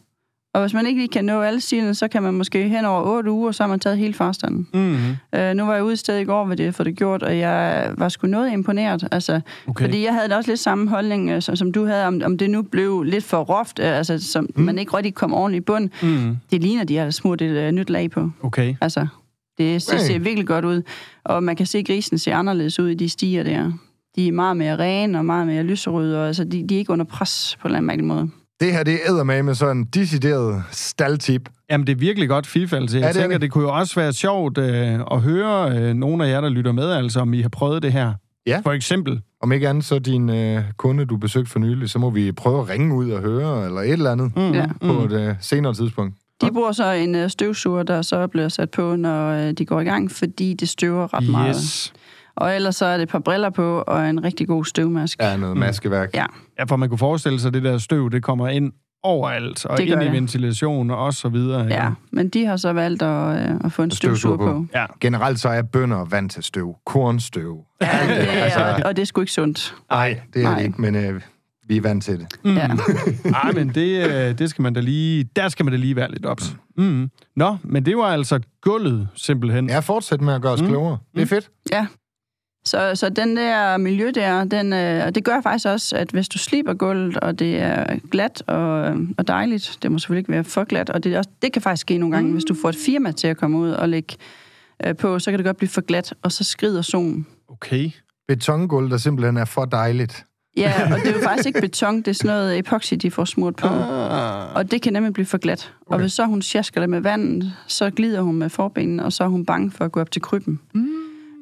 Og 0.54 0.60
hvis 0.60 0.74
man 0.74 0.86
ikke 0.86 1.00
lige 1.00 1.08
kan 1.08 1.24
nå 1.24 1.40
alle 1.40 1.60
stilene, 1.60 1.94
så 1.94 2.08
kan 2.08 2.22
man 2.22 2.34
måske 2.34 2.68
hen 2.68 2.84
over 2.84 3.02
8 3.02 3.30
uger, 3.30 3.52
så 3.52 3.62
har 3.62 3.68
man 3.68 3.80
taget 3.80 3.98
hele 3.98 4.14
farstanden. 4.14 4.68
Mm-hmm. 4.74 5.16
Uh, 5.38 5.56
nu 5.56 5.64
var 5.64 5.74
jeg 5.74 5.84
ude 5.84 5.92
et 5.92 5.98
sted 5.98 6.18
i 6.18 6.24
går, 6.24 6.44
hvor 6.44 6.54
det 6.54 6.74
for 6.74 6.84
det 6.84 6.96
gjort, 6.96 7.22
og 7.22 7.38
jeg 7.38 7.90
var 7.98 8.08
sgu 8.08 8.26
noget 8.26 8.52
imponeret. 8.52 9.08
Altså, 9.12 9.40
Okay. 9.66 9.84
Fordi 9.84 10.04
jeg 10.04 10.14
havde 10.14 10.28
da 10.28 10.36
også 10.36 10.50
lidt 10.50 10.60
samme 10.60 10.88
holdning, 10.88 11.34
uh, 11.34 11.40
som, 11.40 11.56
som 11.56 11.72
du 11.72 11.84
havde, 11.86 12.06
om, 12.06 12.20
om 12.24 12.38
det 12.38 12.50
nu 12.50 12.62
blev 12.62 13.02
lidt 13.02 13.24
for 13.24 13.38
roft, 13.40 13.78
uh, 13.78 13.84
altså, 13.86 14.18
som 14.18 14.48
mm. 14.56 14.62
man 14.62 14.78
ikke 14.78 14.96
rigtig 14.96 15.14
kom 15.14 15.34
ordentligt 15.34 15.62
i 15.62 15.64
bund. 15.64 15.90
Mm. 16.02 16.36
Det 16.50 16.62
ligner, 16.62 16.84
de 16.84 16.96
har 16.96 17.10
smurt 17.10 17.42
et 17.42 17.66
uh, 17.68 17.70
nyt 17.74 17.90
lag 17.90 18.10
på. 18.10 18.30
Okay. 18.42 18.74
Altså, 18.80 19.06
det 19.58 19.82
ser, 19.82 20.12
Hey. 20.12 20.20
virkelig 20.20 20.46
godt 20.46 20.64
ud. 20.64 20.82
Og 21.24 21.42
man 21.42 21.56
kan 21.56 21.66
se, 21.66 21.78
at 21.78 21.86
grisen 21.86 22.18
ser 22.18 22.36
anderledes 22.36 22.78
ud 22.80 22.88
i 22.88 22.94
de 22.94 23.08
stiger 23.08 23.42
der. 23.42 23.72
De 24.16 24.28
er 24.28 24.32
meget 24.32 24.56
mere 24.56 24.76
rene 24.78 25.18
og 25.18 25.24
meget 25.24 25.46
mere 25.46 25.62
lyserøde, 25.62 26.20
og 26.20 26.26
altså, 26.26 26.44
de, 26.44 26.68
de 26.68 26.74
er 26.74 26.78
ikke 26.78 26.92
under 26.92 27.04
pres 27.04 27.56
på 27.60 27.68
en 27.68 27.74
eller 27.74 27.92
anden 27.92 28.06
måde. 28.06 28.30
Det 28.60 28.72
her, 28.72 28.82
det 28.82 28.98
er 29.06 29.22
med 29.24 29.42
med 29.42 29.54
sådan 29.54 29.76
en 29.76 29.84
decideret 29.84 30.62
staldtip. 30.70 31.48
Jamen, 31.70 31.86
det 31.86 31.92
er 31.92 31.96
virkelig 31.96 32.28
godt 32.28 32.46
FIFA, 32.46 32.76
altså. 32.76 32.96
Jeg 32.98 33.04
Ja, 33.04 33.08
det 33.08 33.16
er 33.16 33.20
tænker, 33.20 33.34
det. 33.38 33.42
det. 33.42 33.50
kunne 33.50 33.64
jo 33.64 33.74
også 33.74 33.94
være 34.00 34.12
sjovt 34.12 34.58
øh, 34.58 35.00
at 35.10 35.20
høre 35.20 35.78
øh, 35.78 35.94
nogle 35.94 36.26
af 36.26 36.30
jer, 36.30 36.40
der 36.40 36.48
lytter 36.48 36.72
med, 36.72 36.90
altså 36.90 37.20
om 37.20 37.34
I 37.34 37.42
har 37.42 37.48
prøvet 37.48 37.82
det 37.82 37.92
her. 37.92 38.12
Ja. 38.46 38.60
For 38.64 38.72
eksempel. 38.72 39.20
Om 39.42 39.52
ikke 39.52 39.68
andet, 39.68 39.84
så 39.84 39.98
din 39.98 40.30
øh, 40.30 40.62
kunde, 40.76 41.04
du 41.04 41.16
besøgte 41.16 41.50
for 41.50 41.58
nylig, 41.58 41.90
så 41.90 41.98
må 41.98 42.10
vi 42.10 42.32
prøve 42.32 42.60
at 42.60 42.68
ringe 42.68 42.94
ud 42.94 43.10
og 43.10 43.20
høre, 43.22 43.64
eller 43.66 43.80
et 43.80 43.90
eller 43.92 44.12
andet, 44.12 44.32
Mm, 44.36 44.52
Ja. 44.52 44.66
på 44.82 44.92
et 45.04 45.12
øh, 45.12 45.34
senere 45.40 45.74
tidspunkt. 45.74 46.14
De 46.40 46.52
bruger 46.52 46.72
så 46.72 46.90
en 46.92 47.14
øh, 47.14 47.30
støvsuger, 47.30 47.82
der 47.82 48.02
så 48.02 48.26
bliver 48.26 48.48
sat 48.48 48.70
på, 48.70 48.96
når 48.96 49.30
øh, 49.30 49.52
de 49.52 49.64
går 49.66 49.80
i 49.80 49.84
gang, 49.84 50.10
fordi 50.10 50.54
det 50.54 50.68
støver 50.68 51.14
ret 51.14 51.28
meget. 51.28 51.92
Og 52.36 52.54
ellers 52.56 52.76
så 52.76 52.86
er 52.86 52.96
det 52.96 53.02
et 53.02 53.08
par 53.08 53.18
briller 53.18 53.50
på 53.50 53.84
og 53.86 54.08
en 54.10 54.24
rigtig 54.24 54.48
god 54.48 54.64
støvmask. 54.64 55.20
Ja, 55.20 55.36
noget 55.36 55.56
maskeværk. 55.56 56.14
Ja. 56.14 56.26
Ja, 56.58 56.64
for 56.64 56.76
man 56.76 56.88
kunne 56.88 56.98
forestille 56.98 57.40
sig, 57.40 57.48
at 57.48 57.54
det 57.54 57.62
der 57.62 57.78
støv, 57.78 58.10
det 58.10 58.22
kommer 58.22 58.48
ind 58.48 58.72
overalt, 59.02 59.66
og 59.66 59.78
Det 59.78 59.84
ind 59.88 60.02
i 60.02 60.06
ventilation 60.08 60.90
og 60.90 61.14
så 61.14 61.28
videre. 61.28 61.60
Ja, 61.64 61.90
men 62.12 62.28
de 62.28 62.46
har 62.46 62.56
så 62.56 62.72
valgt 62.72 63.02
at, 63.02 63.50
øh, 63.50 63.56
at 63.64 63.72
få 63.72 63.82
en 63.82 63.90
støvsuger 63.90 64.36
på. 64.36 64.44
på. 64.46 64.66
Ja. 64.74 64.86
Generelt 65.00 65.40
så 65.40 65.48
er 65.48 65.62
bønder 65.62 66.04
vant 66.04 66.32
til 66.32 66.42
støv. 66.42 66.76
Kornstøv. 66.86 67.64
Ja, 67.82 67.86
det 68.08 68.12
Altså- 68.12 68.60
er, 68.60 68.84
og 68.84 68.96
det 68.96 69.02
er 69.02 69.06
sgu 69.06 69.20
ikke 69.20 69.32
sundt. 69.32 69.74
Nej, 69.90 70.20
det 70.34 70.40
er 70.40 70.48
Nej. 70.48 70.58
det 70.58 70.64
ikke, 70.66 70.80
men 70.80 70.94
øh, 70.94 71.20
vi 71.68 71.76
er 71.76 71.80
vant 71.80 72.04
til 72.04 72.18
det. 72.18 72.26
Mm. 72.44 72.54
Ja. 72.56 72.68
Ej, 73.44 73.52
men 73.52 73.68
det, 73.68 74.06
øh, 74.10 74.38
det 74.38 74.50
skal 74.50 74.62
man 74.62 74.74
da 74.74 74.80
lige... 74.80 75.28
Der 75.36 75.48
skal 75.48 75.64
man 75.64 75.72
da 75.72 75.78
lige 75.78 75.96
være 75.96 76.10
lidt 76.10 76.26
ops. 76.26 76.56
Mm. 76.78 77.10
Nå, 77.36 77.56
men 77.62 77.86
det 77.86 77.96
var 77.96 78.04
altså 78.04 78.40
gulvet, 78.62 79.08
simpelthen. 79.14 79.68
Ja, 79.68 79.78
fortsæt 79.78 80.20
med 80.20 80.34
at 80.34 80.42
gøre 80.42 80.52
os 80.52 80.62
Mm. 80.62 80.68
klogere. 80.68 80.98
Det 81.14 81.22
er 81.22 81.26
fedt. 81.26 81.50
Ja. 81.72 81.86
Så, 82.66 82.94
så 82.94 83.09
den 83.09 83.37
der 83.37 83.77
miljø 83.77 84.11
der, 84.14 84.44
den, 84.44 84.72
øh, 84.72 85.07
og 85.07 85.14
det 85.14 85.24
gør 85.24 85.40
faktisk 85.40 85.68
også, 85.68 85.96
at 85.96 86.11
hvis 86.11 86.29
du 86.29 86.38
sliber 86.38 86.74
gulvet, 86.74 87.16
og 87.16 87.38
det 87.38 87.59
er 87.59 87.96
glat 88.11 88.42
og, 88.46 88.90
øh, 88.90 88.96
og 89.18 89.29
dejligt, 89.29 89.79
det 89.83 89.92
må 89.92 89.98
selvfølgelig 89.98 90.20
ikke 90.20 90.33
være 90.33 90.44
for 90.44 90.64
glat, 90.64 90.90
og 90.90 91.05
det, 91.05 91.18
også, 91.18 91.31
det 91.42 91.53
kan 91.53 91.62
faktisk 91.62 91.81
ske 91.81 91.98
nogle 91.98 92.14
gange, 92.14 92.29
mm. 92.29 92.33
hvis 92.33 92.44
du 92.44 92.55
får 92.55 92.68
et 92.68 92.77
firma 92.77 93.12
til 93.12 93.27
at 93.27 93.37
komme 93.37 93.59
ud 93.59 93.70
og 93.70 93.88
lægge 93.88 94.16
øh, 94.87 94.96
på, 94.96 95.18
så 95.18 95.31
kan 95.31 95.38
det 95.38 95.44
godt 95.46 95.57
blive 95.57 95.68
for 95.68 95.81
glat, 95.81 96.14
og 96.22 96.33
så 96.33 96.44
skrider 96.44 96.83
solen. 96.83 97.27
Okay. 97.48 97.90
Betongulv, 98.29 98.90
der 98.90 98.96
simpelthen 98.96 99.37
er 99.37 99.44
for 99.44 99.64
dejligt. 99.64 100.27
Ja, 100.57 100.72
og 100.92 100.98
det 100.98 101.09
er 101.09 101.12
jo 101.12 101.20
faktisk 101.29 101.46
ikke 101.46 101.61
beton, 101.61 101.96
det 101.96 102.09
er 102.09 102.12
sådan 102.12 102.29
noget 102.29 102.59
epoxy, 102.59 102.94
de 102.94 103.11
får 103.11 103.24
smurt 103.24 103.57
på. 103.57 103.66
Ah. 103.66 104.48
Og 104.48 104.53
Og 104.55 104.70
det 104.70 104.83
kan 104.83 104.92
nemlig 104.92 105.12
blive 105.12 105.27
for 105.27 105.38
glat. 105.38 105.72
Okay. 105.87 105.94
Og 105.94 106.00
hvis 106.00 106.12
så 106.12 106.24
hun 106.24 106.42
sjasker 106.42 106.81
det 106.81 106.90
med 106.90 107.00
vandet, 107.00 107.53
så 107.66 107.90
glider 107.90 108.20
hun 108.20 108.37
med 108.37 108.50
forbenene, 108.50 109.05
og 109.05 109.12
så 109.12 109.24
er 109.24 109.29
hun 109.29 109.46
bange 109.46 109.70
for 109.70 109.85
at 109.85 109.92
gå 109.92 110.00
op 110.00 110.11
til 110.11 110.22
krybben. 110.22 110.61
Mm. 110.74 110.88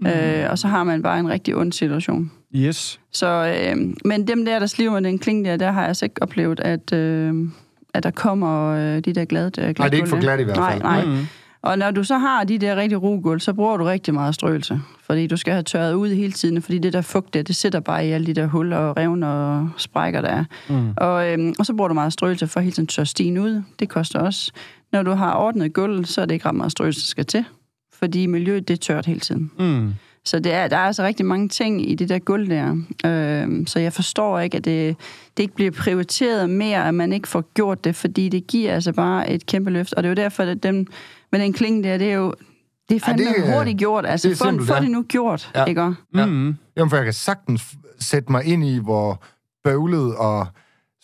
Øh, 0.07 0.51
og 0.51 0.59
så 0.59 0.69
har 0.69 0.85
man 0.85 1.03
bare 1.03 1.21
en 1.21 1.29
rigtig 1.29 1.57
ond 1.57 1.73
situation. 1.73 2.31
yes. 2.55 3.01
Så, 3.13 3.27
øh, 3.57 3.77
men 4.05 4.27
dem 4.27 4.45
der, 4.45 4.59
der 4.59 4.67
sliver 4.67 4.93
med 4.93 5.03
den 5.03 5.19
kling 5.19 5.45
der, 5.45 5.57
der 5.57 5.71
har 5.71 5.81
jeg 5.81 5.89
altså 5.89 6.05
ikke 6.05 6.23
oplevet, 6.23 6.61
at, 6.61 6.93
øh, 6.93 7.35
at 7.95 8.03
der 8.03 8.11
kommer 8.11 8.69
øh, 8.69 9.01
de 9.01 9.13
der 9.13 9.25
glade 9.25 9.51
øh, 9.59 9.65
Nej, 9.79 9.89
det 9.89 9.95
er 9.95 9.97
ikke 9.97 10.09
for 10.09 10.21
glat 10.21 10.41
i 10.41 10.43
hvert 10.43 10.57
Nej, 10.57 10.73
fald. 10.73 10.83
nej. 10.83 11.05
Mm. 11.05 11.19
Og 11.63 11.79
når 11.79 11.91
du 11.91 12.05
så 12.05 12.19
har 12.19 12.45
de 12.45 12.59
der 12.59 12.77
rigtig 12.77 13.03
rugulv, 13.03 13.41
så 13.41 13.53
bruger 13.53 13.77
du 13.77 13.85
rigtig 13.85 14.15
meget 14.15 14.35
strøelse. 14.35 14.81
Fordi 15.07 15.27
du 15.27 15.37
skal 15.37 15.53
have 15.53 15.63
tørret 15.63 15.95
ud 15.95 16.09
hele 16.15 16.33
tiden, 16.33 16.63
fordi 16.63 16.79
det 16.79 16.93
der 16.93 17.01
fugt 17.01 17.35
der, 17.35 17.43
det 17.43 17.57
sætter 17.57 17.81
bare 17.81 18.07
i 18.07 18.11
alle 18.11 18.27
de 18.27 18.33
der 18.35 18.47
huller 18.47 18.77
og 18.77 18.97
revner 18.97 19.29
og 19.29 19.69
sprækker, 19.77 20.21
der 20.21 20.29
er. 20.29 20.45
Mm. 20.69 20.91
Og, 20.97 21.33
øhm, 21.33 21.55
og 21.59 21.67
så 21.67 21.75
bruger 21.75 21.89
du 21.89 21.95
meget 21.95 22.13
strøelse 22.13 22.47
for 22.47 22.61
hele 22.61 22.73
tiden 22.73 22.87
tørre 22.87 23.07
stien 23.07 23.39
ud. 23.39 23.63
Det 23.79 23.89
koster 23.89 24.19
også. 24.19 24.53
Når 24.93 25.03
du 25.03 25.11
har 25.11 25.35
ordnet 25.35 25.73
gulv, 25.73 26.05
så 26.05 26.21
er 26.21 26.27
det 26.27 26.35
ikke 26.35 26.49
ret 26.49 26.55
meget 26.55 26.73
strøelse, 26.73 27.01
der 27.01 27.07
skal 27.07 27.25
til. 27.27 27.45
Fordi 28.03 28.27
miljøet, 28.27 28.69
det 28.69 28.75
er 28.75 28.79
tørt 28.79 29.07
hele 29.07 29.21
tiden. 29.21 29.51
Mm. 29.59 29.93
Så 30.25 30.39
det 30.41 30.53
er, 30.53 30.69
der 30.69 30.77
er 30.77 30.81
altså 30.81 31.03
rigtig 31.03 31.27
mange 31.27 31.49
ting 31.49 31.91
i 31.91 31.95
det 31.95 32.09
der 32.09 32.19
gulv 32.19 32.51
der. 32.51 32.77
Øhm, 33.07 33.67
så 33.67 33.79
jeg 33.79 33.93
forstår 33.93 34.39
ikke, 34.41 34.57
at 34.57 34.65
det, 34.65 34.97
det 35.37 35.43
ikke 35.43 35.55
bliver 35.55 35.71
prioriteret 35.71 36.51
mere, 36.51 36.89
at 36.89 36.95
man 36.95 37.13
ikke 37.13 37.29
får 37.29 37.45
gjort 37.55 37.85
det, 37.85 37.97
fordi 37.97 38.29
det 38.29 38.47
giver 38.47 38.75
altså 38.75 38.93
bare 38.93 39.31
et 39.31 39.47
kæmpe 39.47 39.71
løft. 39.71 39.93
Og 39.95 40.03
det 40.03 40.07
er 40.07 40.11
jo 40.11 40.15
derfor, 40.25 40.43
at 40.43 40.63
dem 40.63 40.87
med 41.33 41.41
den 41.41 41.53
klinge 41.53 41.83
der, 41.83 41.99
det 41.99 42.11
er 42.11 42.15
jo 42.15 42.35
det 42.89 42.97
er 42.97 43.01
fandme 43.01 43.25
det 43.25 43.35
det, 43.37 43.49
er- 43.49 43.57
hurtigt 43.57 43.79
gjort. 43.79 44.07
Altså, 44.07 44.29
det 44.29 44.35
er 44.35 44.39
få, 44.39 44.45
simpelt, 44.45 44.69
få 44.69 44.75
ja. 44.75 44.81
det 44.81 44.91
nu 44.91 45.03
gjort, 45.03 45.51
Ja. 45.55 45.61
ja. 45.61 45.67
ikke? 45.67 45.81
Ja. 46.17 46.27
Mm. 46.27 46.57
Jamen, 46.77 46.91
for 46.91 46.97
jeg 46.97 47.05
kan 47.05 47.13
sagtens 47.15 47.63
sætte 48.01 48.33
mig 48.33 48.45
ind 48.45 48.65
i, 48.65 48.79
hvor 48.79 49.23
bøvlet 49.65 50.17
og 50.17 50.47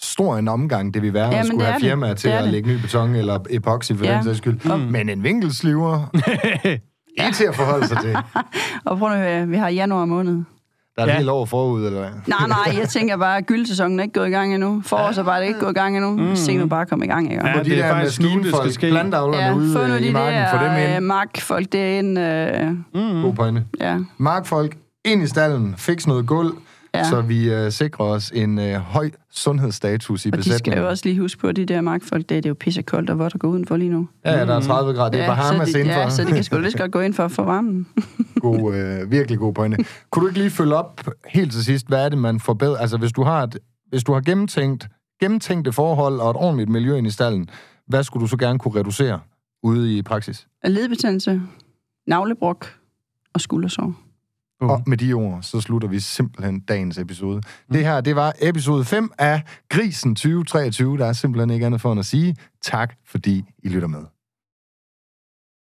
stor 0.00 0.36
en 0.36 0.48
omgang 0.48 0.94
det 0.94 1.02
vil 1.02 1.12
være 1.14 1.24
Jamen, 1.26 1.38
at 1.40 1.46
skulle 1.46 1.64
have 1.64 1.74
er 1.74 1.80
firmaer 1.80 2.14
til 2.14 2.28
at 2.28 2.44
det. 2.44 2.52
lægge 2.52 2.68
ny 2.68 2.80
beton 2.80 3.14
eller 3.14 3.38
epoxy 3.50 3.92
for 3.92 4.04
Ja. 4.04 4.14
den 4.14 4.24
sags 4.24 4.38
skyld. 4.38 4.76
Mm. 4.76 4.80
Men 4.92 5.08
en 5.08 5.22
vinkelsliver, 5.24 6.06
ikke 7.24 7.36
til 7.36 7.44
at 7.44 7.54
forholde 7.56 7.86
sig 7.88 7.98
til. 8.00 8.16
Og 8.86 8.98
prøv 8.98 9.12
at 9.12 9.18
høre, 9.18 9.46
vi 9.48 9.56
har 9.56 9.68
januar 9.68 10.04
måned. 10.04 10.42
Der 10.96 11.04
er 11.04 11.08
Ja. 11.08 11.16
helt 11.16 11.28
over 11.28 11.46
forud, 11.46 11.86
eller 11.86 11.98
hvad? 12.00 12.10
Nej, 12.26 12.48
nej, 12.48 12.78
jeg 12.80 12.88
tænker 12.96 13.16
bare, 13.16 13.36
at 13.36 13.46
gyldsæsonen 13.46 13.98
er 13.98 14.02
ikke 14.02 14.12
gået 14.20 14.28
i 14.28 14.30
gang 14.30 14.54
endnu. 14.54 14.82
Forårsarbejdet 14.86 15.44
er 15.44 15.48
ikke 15.48 15.60
gået 15.60 15.70
i 15.70 15.74
gang 15.74 15.96
endnu. 15.96 16.10
Mm. 16.10 16.36
Se 16.36 16.56
nu 16.56 16.66
bare 16.66 16.86
komme 16.86 17.04
i 17.04 17.08
gang, 17.08 17.30
ikke? 17.32 17.46
Ja, 17.46 17.52
Hvor 17.52 17.62
de 17.62 17.70
det 17.70 17.78
er 17.78 17.82
der 17.82 17.92
faktisk 17.94 18.20
nu, 18.22 18.28
det 18.42 18.54
skal 18.56 18.72
ske. 18.72 18.90
plantavlerne 18.90 19.44
Ja, 19.44 19.54
ude 19.54 19.78
øh, 19.80 19.90
de 20.02 20.06
i 20.06 20.12
marken, 20.12 20.44
få 20.52 20.56
dem 20.64 20.72
der 20.74 20.88
øh, 20.90 20.96
ind. 20.96 21.04
markfolk 21.04 21.72
derinde. 21.72 22.20
Øh, 22.20 22.70
Mm. 23.14 23.22
God 23.22 23.32
pointe. 23.34 23.64
ja. 23.80 23.96
Markfolk, 24.18 24.76
ind 25.04 25.22
i 25.22 25.26
stallen, 25.26 25.74
fix 25.78 26.06
noget 26.06 26.26
gulv, 26.26 26.52
Ja. 26.94 27.04
så 27.10 27.20
vi 27.20 27.50
øh, 27.52 27.72
sikrer 27.72 28.04
os 28.06 28.30
en 28.34 28.58
øh, 28.58 28.74
høj 28.74 29.10
sundhedsstatus 29.30 30.26
i 30.26 30.28
Og 30.32 30.36
de 30.38 30.42
skal 30.42 30.50
besætningen. 30.52 30.82
jo 30.82 30.88
også 30.88 31.04
lige 31.06 31.20
huske 31.20 31.40
på, 31.40 31.46
at 31.48 31.56
de 31.56 31.64
der 31.66 31.80
magtfolk, 31.80 32.28
det, 32.28 32.30
det 32.30 32.46
er 32.46 32.50
jo 32.50 32.54
pissekoldt 32.60 33.10
og 33.10 33.18
vådt 33.18 33.34
at 33.34 33.40
gå 33.40 33.46
udenfor 33.48 33.76
lige 33.76 33.90
nu. 33.90 34.08
Ja, 34.24 34.46
der 34.46 34.54
er 34.54 34.60
30 34.60 34.92
grader. 34.92 35.10
Det 35.10 35.20
er 35.20 35.26
Bahamas 35.26 35.68
de, 35.68 35.80
indenfor. 35.80 36.00
ja, 36.00 36.10
så 36.10 36.24
de 36.24 36.32
kan 36.32 36.44
sgu 36.44 36.58
lige 36.58 36.78
godt 36.78 36.92
gå 36.92 37.00
ind 37.00 37.14
for 37.14 37.24
at 37.24 37.30
få 37.32 37.42
varmen. 37.44 37.86
God, 38.40 38.74
øh, 38.74 39.10
virkelig 39.10 39.38
god 39.38 39.54
pointe. 39.54 39.84
Kunne 40.10 40.22
du 40.22 40.28
ikke 40.28 40.38
lige 40.38 40.50
følge 40.50 40.74
op 40.74 41.00
helt 41.28 41.52
til 41.52 41.64
sidst? 41.64 41.88
Hvad 41.88 42.04
er 42.04 42.08
det, 42.08 42.18
man 42.18 42.40
forbedrer? 42.40 42.76
Altså, 42.76 42.96
hvis 42.96 43.12
du 43.12 43.22
har, 43.22 43.42
et, 43.42 43.58
hvis 43.88 44.04
du 44.04 44.12
har 44.12 44.20
gennemtænkt, 44.20 44.88
gennemtænkte 45.20 45.72
forhold 45.72 46.20
og 46.20 46.30
et 46.30 46.36
ordentligt 46.36 46.68
miljø 46.70 46.96
ind 46.96 47.06
i 47.06 47.10
stallen, 47.10 47.48
hvad 47.86 48.02
skulle 48.02 48.20
du 48.22 48.26
så 48.26 48.36
gerne 48.36 48.58
kunne 48.58 48.80
reducere 48.80 49.20
ude 49.62 49.96
i 49.98 50.02
praksis? 50.02 50.46
Ledbetændelse, 50.64 51.40
navlebrok 52.06 52.66
og 53.34 53.40
skuldersår. 53.40 53.94
Bum. 54.60 54.70
Og 54.70 54.82
med 54.86 54.96
de 54.96 55.12
ord, 55.12 55.42
så 55.42 55.60
slutter 55.60 55.88
vi 55.88 56.00
simpelthen 56.00 56.60
dagens 56.60 56.98
episode. 56.98 57.42
Det 57.72 57.84
her, 57.84 58.00
det 58.00 58.16
var 58.16 58.32
episode 58.42 58.84
5 58.84 59.10
af 59.18 59.42
Grisen 59.68 60.14
2023. 60.14 60.98
Der 60.98 61.06
er 61.06 61.12
simpelthen 61.12 61.50
ikke 61.50 61.66
andet 61.66 61.80
for 61.80 61.92
end 61.92 61.98
at 61.98 62.06
sige 62.06 62.36
tak, 62.62 62.94
fordi 63.06 63.44
I 63.62 63.68
lytter 63.68 63.88
med. 63.88 64.17